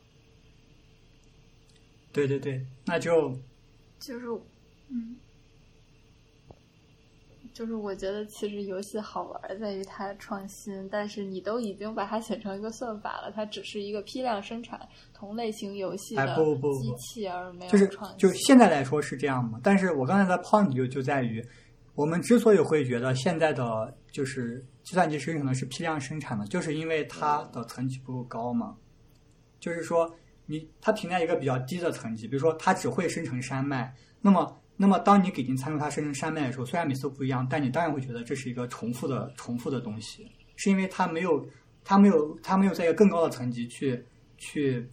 [2.13, 3.37] 对对对，那就
[3.99, 4.27] 就是，
[4.89, 5.17] 嗯，
[7.53, 14.81] 就是我觉得其实游戏好玩在于它创新，但是你都已经把它写成一个算法了，它只是一个批量生产
[15.13, 18.19] 同类型游戏哎的不不机器，而没就是有创新。
[18.19, 21.45] 就现在来说是这样嘛，但是我刚才的 point 就就在于，
[21.97, 28.77] 我们之所以会觉得现在的就是计算机生成的是批量生产的，就是因为它的层级不够高嘛。
[29.59, 30.15] 就是说，
[30.47, 41.45] 你它停在一个比较低的层级，比如说它只会生成山脉，那么那么当你给定参数它生成山脉的时候，虽然每次都不一样，但你当然会觉得这是一个重复的重复的东西，是因为它没有
[41.83, 44.05] 它没有它没有在一个更高的层级去
[44.37, 44.87] 去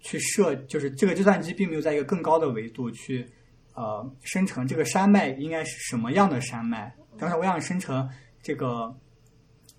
[0.00, 3.26] 去设，就是这个计算机并没有在一个更高的维度去
[3.74, 6.94] 呃生成这个山脉应该是什么样的山脉。
[7.14, 8.06] 比方说，我想生成
[8.42, 8.94] 这个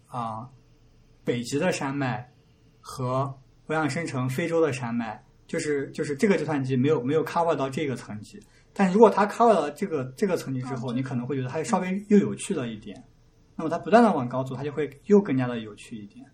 [0.08, 0.50] 啊、
[1.24, 2.32] 北极的山脉
[2.80, 3.34] 和
[3.68, 8.40] 我想生成非洲的山脉，就是就是这个计算机没有没有 cover 到这个层级。
[8.74, 13.04] 但如果它 cover 到这个这个层级之后，你可能会觉得它稍微又有趣了一点。
[13.56, 16.26] 那么它不断的往高走，它就会又更加的有趣一点。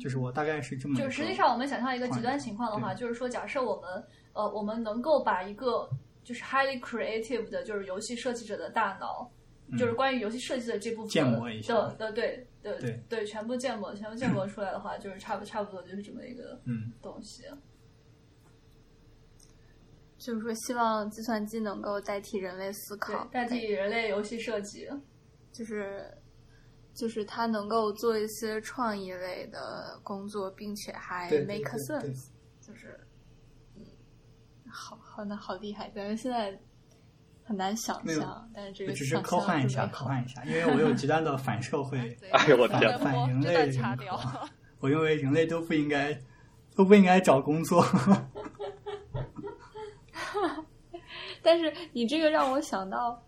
[0.00, 0.98] 就是我大概是这么。
[0.98, 4.02] 就实际上，我们想象一个极端情况的话，就是说，假设我们
[4.32, 5.86] 呃，我们能够把一个
[6.22, 9.30] 就是 highly creative 的，就是游戏设计者的大脑，
[9.78, 17.44] 就是关于游戏设计的这部分嗯建模一下的的对对对对全部建模全部建模出来的话，就是差不差不多就是这么一个嗯，东西。
[20.18, 24.86] 就是说，希望计算机能够代替人类思考，，代替人类游戏设计。
[25.50, 26.06] 就是
[26.94, 32.28] 就是它能够做一些创意类的工作，并且还对对 make 对对 sense，
[32.60, 33.00] 就是
[33.76, 33.82] 嗯，
[34.70, 36.60] 好好那好厉害，但是现在
[37.50, 44.16] 很难想象，但是这个只是想象科幻一下，科幻一下，因为我有极端的反社会 对哎呦我天反人类人掉。
[44.16, 44.48] 格。
[44.78, 46.16] 我认为人类都不应该
[46.76, 47.84] 都不应该找工作。
[51.42, 53.20] 但是你这个让我想到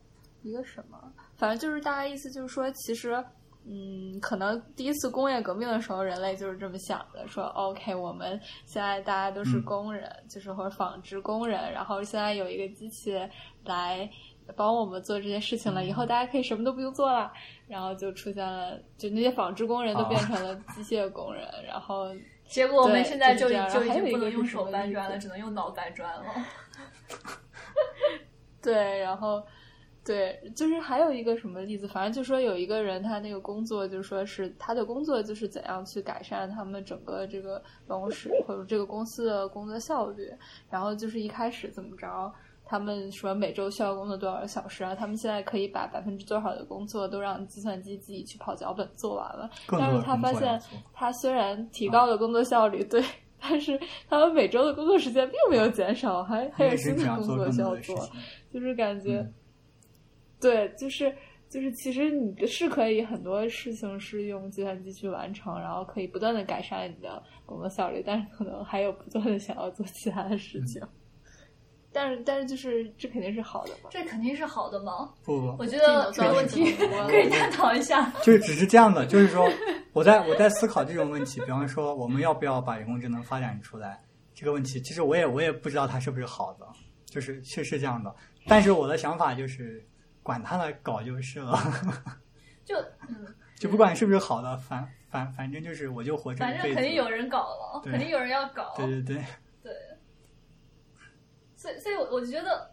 [0.42, 3.22] 一个什么，反正就是大概意思就是说，其实，
[3.64, 9.64] 嗯，可能第一次工业革命的时候，人类就是这么想的，说 OK，我们现在大家都是嗯。
[9.64, 13.16] 工人，就是或者纺织工人，然后现在有一个机器
[13.64, 14.10] 来
[14.56, 17.32] 帮我们做这些事情了，以后大家可以什么都不用做了，
[17.68, 22.08] 然后就出现了，就那些纺织工人都啊变成了机械工人，然后
[22.46, 26.24] 结果我们现在就就已经不能用手搬砖了，只能用脑搬砖了。
[28.60, 29.42] 对，然后
[30.04, 40.28] 对，就是还有一个什么例子，反正就说有一个人，他那个工作就说是他的工作就是怎样去改善他们整个这个办公室或者这个公司的工作效率，
[40.68, 42.32] 然后就是一开始怎么着。
[42.64, 44.94] 他们说每周需要工作多少个小时啊？
[44.94, 49.50] 他们现在可以把百分之多少的工作都让计算机自己去跑脚本做完了。
[49.68, 50.58] 但是他发现
[50.94, 53.04] 他虽然提高了工作效率，对
[53.38, 58.08] 但是他们每周的工作时间并没有减少，还还有新的工作需要做，
[58.50, 59.34] 就是感觉，嗯
[60.42, 61.14] 对，就是
[61.48, 70.82] 就是，其实你是可以很多事情是用计算机去完成，然后可以不断的改善你的工作效率，但是可能还有不断的想要做其他的事情。
[71.94, 73.90] 但是，但是就是这肯定是好的嘛。
[73.90, 75.12] 这肯定是好的吗？
[75.22, 76.72] 不不，我觉得这个问题
[77.06, 78.10] 可以探讨一下。
[78.24, 79.46] 就是只是这样的，就是说，
[79.92, 84.00] 我在我在思考这种问题，比方说，我们要不要把人工智能发展出来
[84.34, 86.66] 这个问题，其实我也我也不知道它是不是好的，
[87.04, 88.14] 就是是是这样的。
[88.46, 89.86] 但是我的想法就是，
[90.22, 91.56] 管他呢，搞就是了，
[92.64, 92.76] 就
[93.08, 96.74] 嗯， 就不管是不是好的，反反反正就是我就活着反正。
[96.74, 98.72] 肯定有人搞了，肯定有人要搞。
[98.76, 99.24] 对对对，
[99.62, 99.72] 对，
[101.56, 102.70] 所以，所以我我觉得，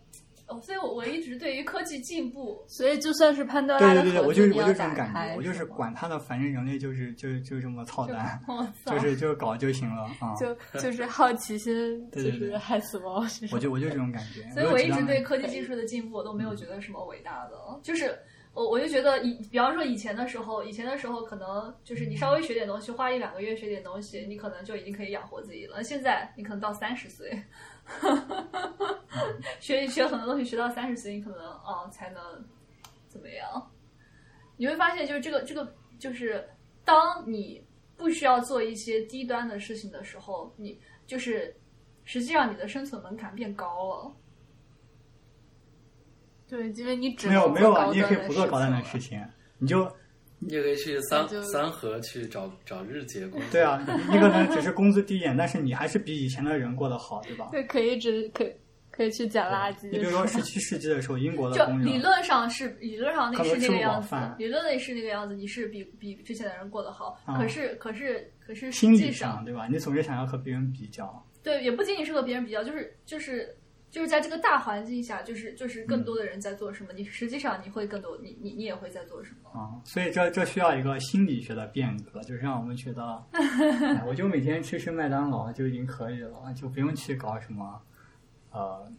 [0.50, 8.42] 哦所以我我一直对于科技进步，所以就算是潘多对对对对，拉的盒我就是子，你要我就这种感打开觉，我就是管他的，反正人类就是就就这么操蛋，
[8.86, 10.36] 就是就是搞就行了啊。
[10.36, 11.74] 就就是好奇心，
[12.12, 13.24] 就对对对是害死猫。
[13.52, 14.50] 我就我就这种感觉。
[14.52, 18.18] 所以我一直对科科技技术的进步，我都没有觉得什么伟大的，就是。
[18.52, 25.84] 我我就觉得以，比方说以前的时候，以前的时候可能就是你稍微学点东西，花一两个月学点东西，你可能就已经可以养活自己了。
[25.84, 27.32] 现在你可能到三十岁，
[29.60, 32.22] 学学很多东西，学到三十岁，你可能啊、才能
[33.08, 33.72] 怎么样？
[34.58, 36.48] 你会发现，就是这个这个，就是
[36.84, 37.66] 当你
[37.98, 41.56] 不需要做一些低端的事情的时候，你就是
[42.04, 44.16] 实际上你的生存门槛变高了。
[46.48, 49.24] 对，因为你只没有没有啊，你也可以不做高端的事情，
[49.60, 49.92] 你就
[50.40, 53.50] 你也可以去三三河去找找日结工作。
[53.52, 57.50] 对啊，你可能只是工资低一点，但是你还是比以前的人过得好，对吧？
[57.52, 58.52] 对，可以只可以
[58.92, 59.90] 可以去捡垃圾。
[59.92, 67.20] 你比如说十七世纪的时候，英国的就工人，理论上是理论上那是那个样子，理论内是那个样子，你是比比之前的人过得好。
[67.26, 69.68] 啊可是可是可是实心理际上上，对吧？
[69.70, 73.56] 你总是想要和别人比较，对，也不仅仅是和别人比较，就是就是
[73.92, 79.50] 就是在这个大环境下，就是就是嗯更多的人在做什么，你实际上你会更多，你你你也会在做什么。
[79.50, 87.82] 啊，所以这这需要一个心理学的变革，就是让我们 觉得，哎我就每天吃吃麦当劳就已经可以了，就不用去搞什么
[88.52, 88.92] 呃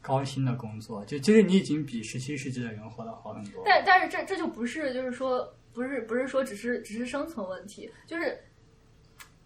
[0.00, 3.62] 高薪的工作，就其实你已经比十七世纪的人活得好很多。
[3.66, 8.38] 但但是这这就不是就是说不是不是说只是只是生存问题，就是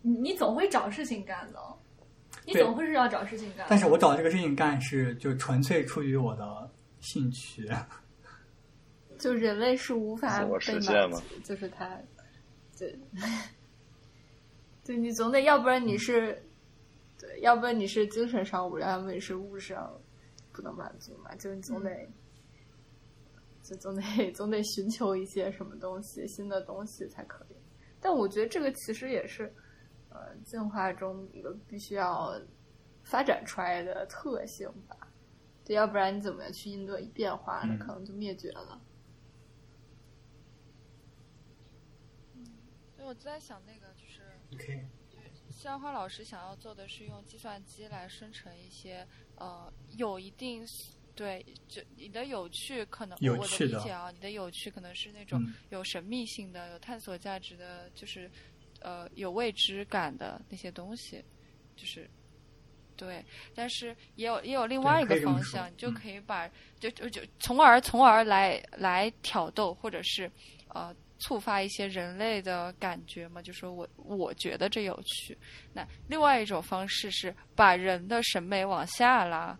[0.02, 1.58] 你你总会找事情干的，
[2.52, 3.66] 你总会是要找事情干。
[3.68, 6.70] 但是我找这个事情干是就纯粹出于我的
[7.00, 7.70] 兴趣，
[9.18, 11.98] 就人类是无法被实现嘛满足，就是他，
[12.78, 12.98] 对，
[14.84, 16.42] 对你总得，要不然你是，
[17.18, 19.92] 对，要不然你是精神上无聊，要不然你是物质上
[20.52, 21.90] 不能满足嘛，就你总得，
[23.62, 24.02] 就总得
[24.32, 27.54] 总得寻求一些什么东西，新的东西才可以。
[28.00, 29.50] 但我觉得这个其实也是，呃，
[30.44, 32.32] 进化中一个必须要
[33.02, 34.96] 发展出来的特性吧。
[35.64, 37.76] 对，要不然你怎么去应对变化呢？
[37.76, 38.80] 嗯可能就灭绝了。
[42.96, 44.20] 所以我就在想，那个就是
[44.54, 44.86] ，OK，
[45.50, 50.66] 校花老师想要做的是用计算机来生成一些呃有一定
[51.14, 58.30] 对，就你的有趣可能我有趣的的理解啊，你的有趣可能是那种嗯有神秘性的、有探索价值的，就是
[58.80, 61.24] 呃有未知感的那些东西，
[61.76, 62.08] 就是
[62.96, 63.24] 对，
[63.54, 65.94] 但是也有也有另外一个方向，你就嗯。
[65.94, 66.46] 可以把、
[66.78, 70.30] 就就就从而从而来来挑逗或者是
[70.68, 75.36] 呃触发一些人类的感觉嘛，就说我我觉得这有趣。
[75.72, 79.58] 那另外一种方式是把人的审美往下拉，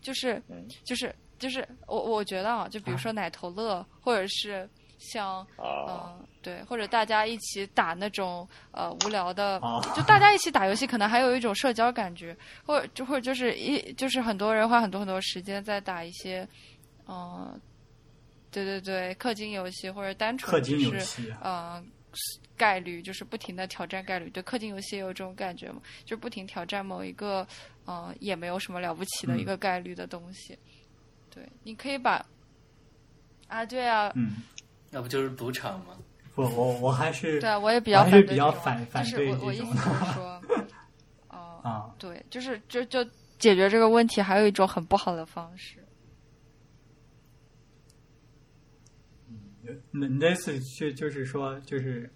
[0.00, 4.68] 就是嗯就是就是我我觉得啊，就比如说奶头乐，或者是
[4.98, 12.36] 像嗯，呃，对，或者大家一起打那种呃无聊的，啊就大家一起打游戏，可能还有一种社交感觉，
[12.66, 16.46] 或者就或者就是一就是很多人花很多很多时间在打一些，
[17.06, 17.58] 嗯、
[18.50, 21.84] 对对对，氪金游戏或者单纯就是嗯，呃
[22.56, 24.28] 概率，就是不停的挑战概率。
[24.30, 27.46] 对，氪金游戏也有这种感觉嘛，就是不停挑战某一个
[27.84, 30.58] 呃也没有什么了不起的一嗯个概率的东西。
[31.30, 32.24] 对，你可以把
[33.48, 34.36] 啊，对啊，嗯，
[34.90, 35.96] 那不就是赌场吗？
[36.34, 40.40] 不，我我还是对啊，我也比我还是比较反对这种较反反就是对这种我我意思就是说，
[41.28, 43.04] 呃，啊，对，就是就就
[43.38, 45.78] 解决这个问题，还有一种很不好的方式。
[49.90, 52.10] 那你的意思就就是说就是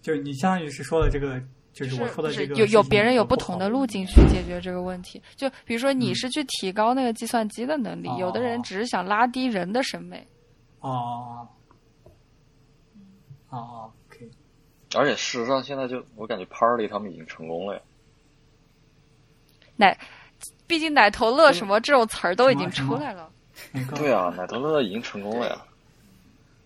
[0.00, 1.38] 就是你相当于是说了这个，
[1.72, 10.26] 就就是我说的是这个事情有有别人有不不同的路径去解决这个问题，就比如说你嗯是去提高那个计算机的能力，有的人哦只是想拉低人的审美。
[10.80, 11.46] 哦
[13.52, 14.30] 哦哦，OK，
[14.94, 17.82] 而且事实上现在就我感觉 Party 他们已经成功了呀。
[19.76, 19.98] 奶，
[20.66, 23.30] 毕竟奶头乐什么这种词儿都已经出来了。
[23.94, 25.66] 对啊，奶头乐已经成功了呀。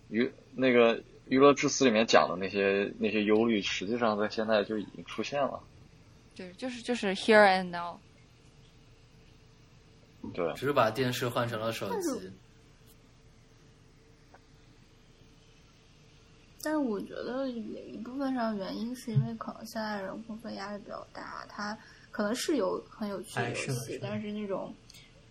[0.07, 5.61] 娱那个娱乐至死里面讲的那些那些忧虑，实际上在现在就已经出现了。
[6.35, 7.97] 对，就是就是 here and now。
[10.33, 12.31] 对，只是把电视换成了手机。
[16.67, 21.77] 但是我觉得有一部分上原因是因为可能现在人工作压力比较大，他
[22.11, 24.75] 可能是有很有趣的游哎是的戏，是但是那种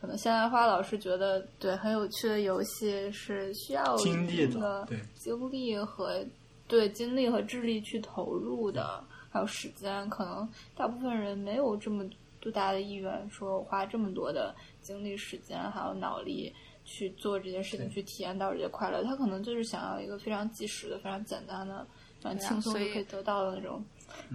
[0.00, 4.98] 可能现在花老师觉得对很有趣的游戏是需要精力的对。
[5.14, 6.24] 精力和
[6.66, 12.02] 对精力和智力去投入的，还有时间，可能大部分人没有这么
[12.40, 16.50] 多大的意愿，说我花这么多的精力、时间还有脑力
[16.86, 19.02] 去做这件事情，去体验到这些快乐。
[19.04, 21.86] 他可能就是想要一个非常即时的、非常简单的、
[22.22, 23.84] 非常轻松就可以得到的那种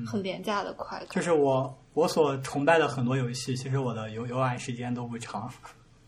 [0.05, 1.05] 很廉价的快乐。
[1.07, 5.49] 就是我我所崇拜的很多游戏，其实我的游游玩时间都不长。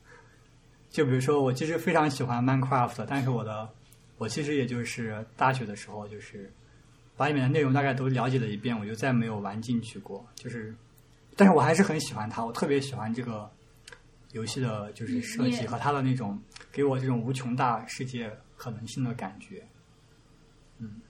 [0.91, 3.67] 就比如说，我其实非常喜欢 Minecraft，但是我的
[4.17, 6.53] 我其实也就是大学的时候，就是
[7.17, 10.23] 把里面的内容大概都了解了一遍，我就再没有玩进去过。
[10.35, 10.75] 就是，
[11.35, 13.49] 但是我还是很喜欢它，我特别喜欢这个
[14.33, 16.39] 游戏的，就是设计和它的那种
[16.71, 19.65] 给我这种无穷大世界可能性的感觉。
[20.79, 21.01] 嗯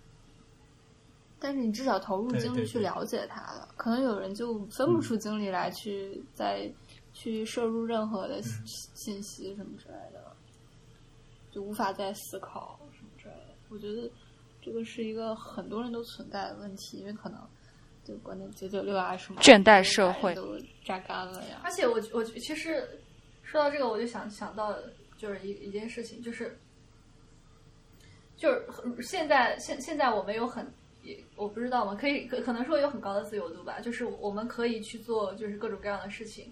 [1.39, 3.67] 但是你至少投入精力去了解它了。
[3.75, 6.71] 可能有人就分不出精力来去再
[7.11, 10.33] 去摄入任何的信信息什么之类的，
[11.51, 13.55] 就无法再思考什么之类的。
[13.67, 14.09] 我觉得
[14.61, 17.37] 这个是一个很多人都存在的问题，因为可能
[18.05, 21.59] 就国内九九六啊什么倦怠社会都榨干了呀。
[21.61, 22.87] 而且我我其实
[23.53, 24.75] 说到这个，我就想想到
[25.15, 26.57] 就是一一件事情，就是
[28.35, 28.65] 就是
[29.03, 30.67] 现在现现在我们有很
[31.03, 36.51] 也我不知道嘛，可以可可能说有很高的自由度吧，就是我们可以去做就是各种各样的事情。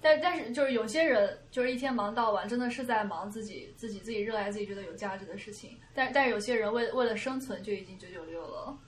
[0.00, 5.76] 但但是就是有些人就是一天忙到晚，真的是在忙自己自己自己热爱自己觉得有价值的事情。
[5.92, 8.78] 但但是有些人为为了生存就已经九九六了。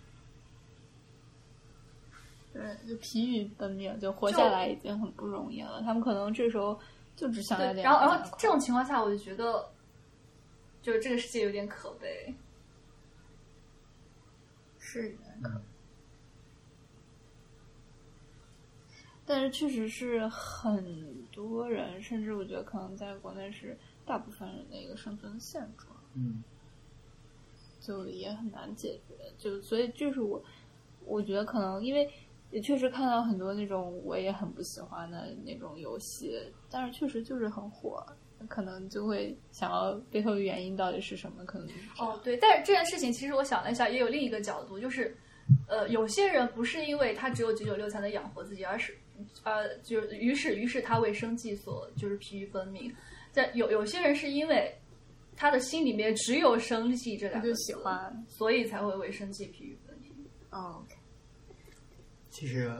[2.52, 5.80] 对，就疲于奔命，就活下来已经很不容易了。
[5.80, 6.78] 他们可能这时候
[7.14, 9.70] 就只想要对，点然后然后这种情况下，我就觉得
[10.80, 12.34] 就是这个世界有点可悲。
[14.78, 15.16] 是
[19.24, 26.42] 但是确实是很多人，甚至我觉得可能在国内是大部分人的一个生存现状，嗯，
[27.80, 29.14] 就也很难解决。
[29.38, 30.42] 就所以就是我，
[31.04, 32.12] 我觉得可能因为
[32.52, 36.38] 也确实看到很多那种我也很不喜欢的那种游戏，
[36.70, 38.04] 但是确实就是很火，
[38.46, 41.44] 可能就会想要背后的原因到底是什么？
[41.44, 45.16] 可能就是哦，对，但是这件事情其实我想了一下，也有另一个角度，就是，
[45.66, 48.96] 呃，有些人不是因为他只有九九六才能养活自己，而是，
[49.44, 52.94] 呃，就是于是于是他为生计所就是疲于奔命。
[53.30, 54.70] 在有有些人是因为
[55.34, 58.24] 他的心里面只有生计这两个就字，喜欢。
[58.28, 60.10] 所以才会为生计疲于奔命。
[60.50, 60.94] 哦，OK，
[62.32, 62.74] 其实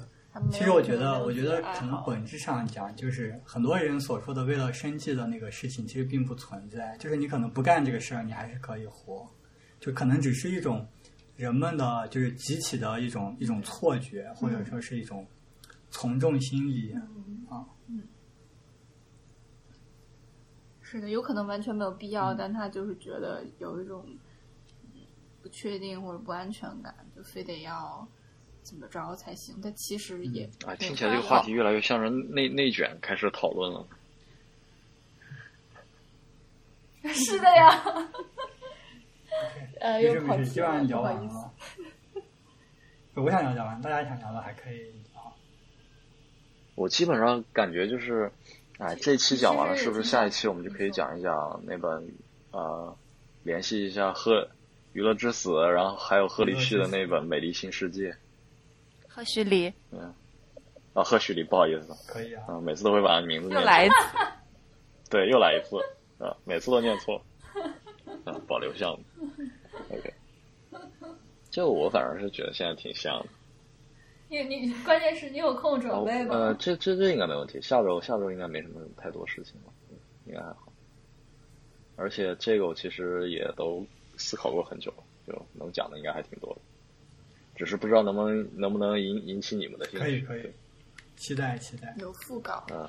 [0.50, 6.96] 其实我觉得，我觉得可能本质上讲，就是很多人所说的为了生计的那个事情，其实并不存在。
[6.96, 9.28] 就是你可能不干这个事儿，你还是可以活，
[9.78, 10.88] 就可能只是一种
[11.36, 15.26] 人们的就是集体的一种一种错觉，或者说是一种
[15.90, 16.94] 从众心理。
[17.50, 17.68] 啊，
[20.80, 24.02] 是的，有可能完全没有必要，但他就是觉得有一种
[24.94, 25.00] 嗯
[25.42, 28.08] 不确定或者不安全感，就非得要
[28.62, 29.54] 怎么着才行。
[29.62, 33.86] 但其实也啊，听起来这个话题越来越像人内内卷开始讨论了。
[37.14, 37.82] 是的呀，
[39.80, 41.34] 呃，没事没事，又跑题基本上了，不好意思。
[41.34, 41.52] 聊完了。
[43.14, 44.78] 我想聊聊完，大家想聊的还可以
[45.12, 45.34] 聊。
[46.76, 48.30] 我基本上感觉就是，
[48.78, 52.10] 哎，这期讲完了，是不是下一期我们就可以讲一讲那本
[52.52, 52.96] 呃，
[53.42, 54.48] 联系一下赫
[54.92, 58.10] 娱乐之死，然后还有赫里旭的那本《美丽新世界》
[59.14, 59.68] 贺胥黎
[60.94, 63.94] 啊，赫胥黎，不好意思，可以啊，啊，每次都会把名字念错，又来一次，
[65.10, 65.76] 对，又来一次。
[66.18, 67.20] 啊，每次都念错，
[68.24, 69.28] 啊，保留项目
[69.90, 70.14] ，OK，
[71.50, 73.26] 就我反正是觉得现在挺像的。
[74.28, 76.34] 你你关键是你有空准哦备吗？
[76.36, 80.72] 呃，这这这应该没问题，下周下周应该没什么太多事情了，嗯应该还好。
[81.96, 83.84] 而且这个我其实也都
[84.16, 84.94] 思考过很久，
[85.26, 86.60] 就能讲的应该还挺多的，
[87.54, 89.98] 只是不知道能不能能不能引引起你们的兴趣。
[89.98, 90.52] 可以可以，
[91.16, 92.88] 期待期待，有副稿，嗯，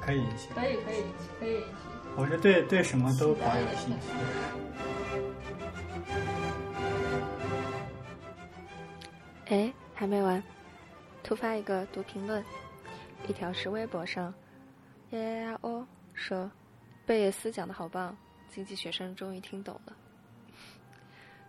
[0.00, 0.48] 可以引起。
[0.54, 1.04] 可以可以
[1.38, 1.62] 可以。
[2.16, 4.08] 我是对对什么都保有兴趣。
[9.46, 10.42] 哎，还没完，
[11.22, 12.44] 突发一个读评论，
[13.28, 14.32] 一条是微博上，
[15.10, 16.50] 呀呀呀哦说，
[17.06, 18.16] 贝叶斯讲的好棒，
[18.48, 19.96] 经济学生终于听懂了。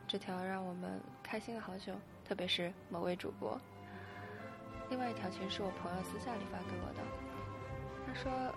[0.08, 1.00] 这条让我们
[1.32, 1.94] 开心了好久，
[2.28, 3.58] 特别是某位主播。
[4.90, 7.02] 另外一条群是我朋友私下里发给我的，
[8.06, 8.54] 他说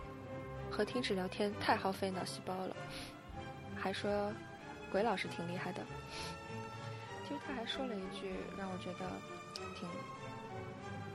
[0.72, 2.74] 和听纸聊天太耗费脑细胞了，
[3.76, 4.32] 还说
[4.90, 5.86] 鬼老师挺厉害的。
[7.22, 9.08] 其实他还说了一句让我觉得
[9.76, 9.88] 挺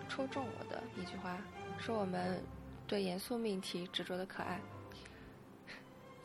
[0.07, 1.35] 戳中我的一句话，
[1.77, 2.41] 说我们
[2.87, 4.61] 对严肃命题执着的可爱。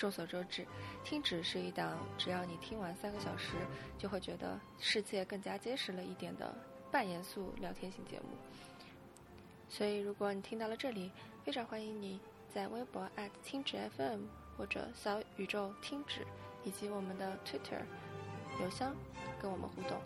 [0.05, 0.67] 众所周知，
[1.03, 3.55] 听指是一档只要你听完三个小时
[3.97, 6.55] 就会觉得世界更加结实了一点的
[6.93, 8.27] 半严肃聊天型节目。
[9.67, 11.11] 所以，如果你听到了这里，
[11.43, 12.21] 非常欢迎你
[12.55, 13.09] 在微博
[13.43, 14.25] 听指 FM
[14.59, 16.21] 或者小宇宙听指，
[16.65, 17.81] 以及我们的 Twitter
[18.63, 18.95] 邮箱
[19.41, 19.99] 跟我们互动。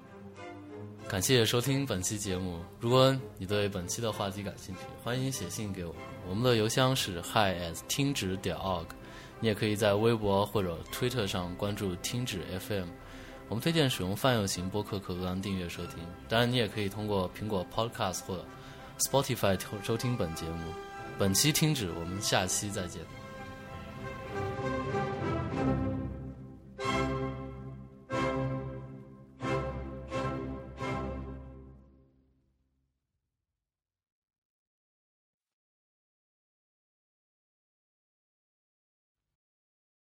[1.09, 2.61] 感谢收听本期节目。
[2.79, 6.03] 如果你对本期的话题感兴趣，欢迎写信给我们。
[6.29, 8.87] 我们的邮箱是 hi 听指点 org。
[9.41, 12.89] 你也可以在微博或者推特上关注听指 FM。
[13.49, 15.99] 我们推荐使用泛用型播客客户端订阅收听。
[16.29, 18.45] 当然，你也可以通过苹果 Podcast 或
[18.99, 20.73] Spotify 收听本节目。
[21.19, 23.18] 本期听指，我们下期再见。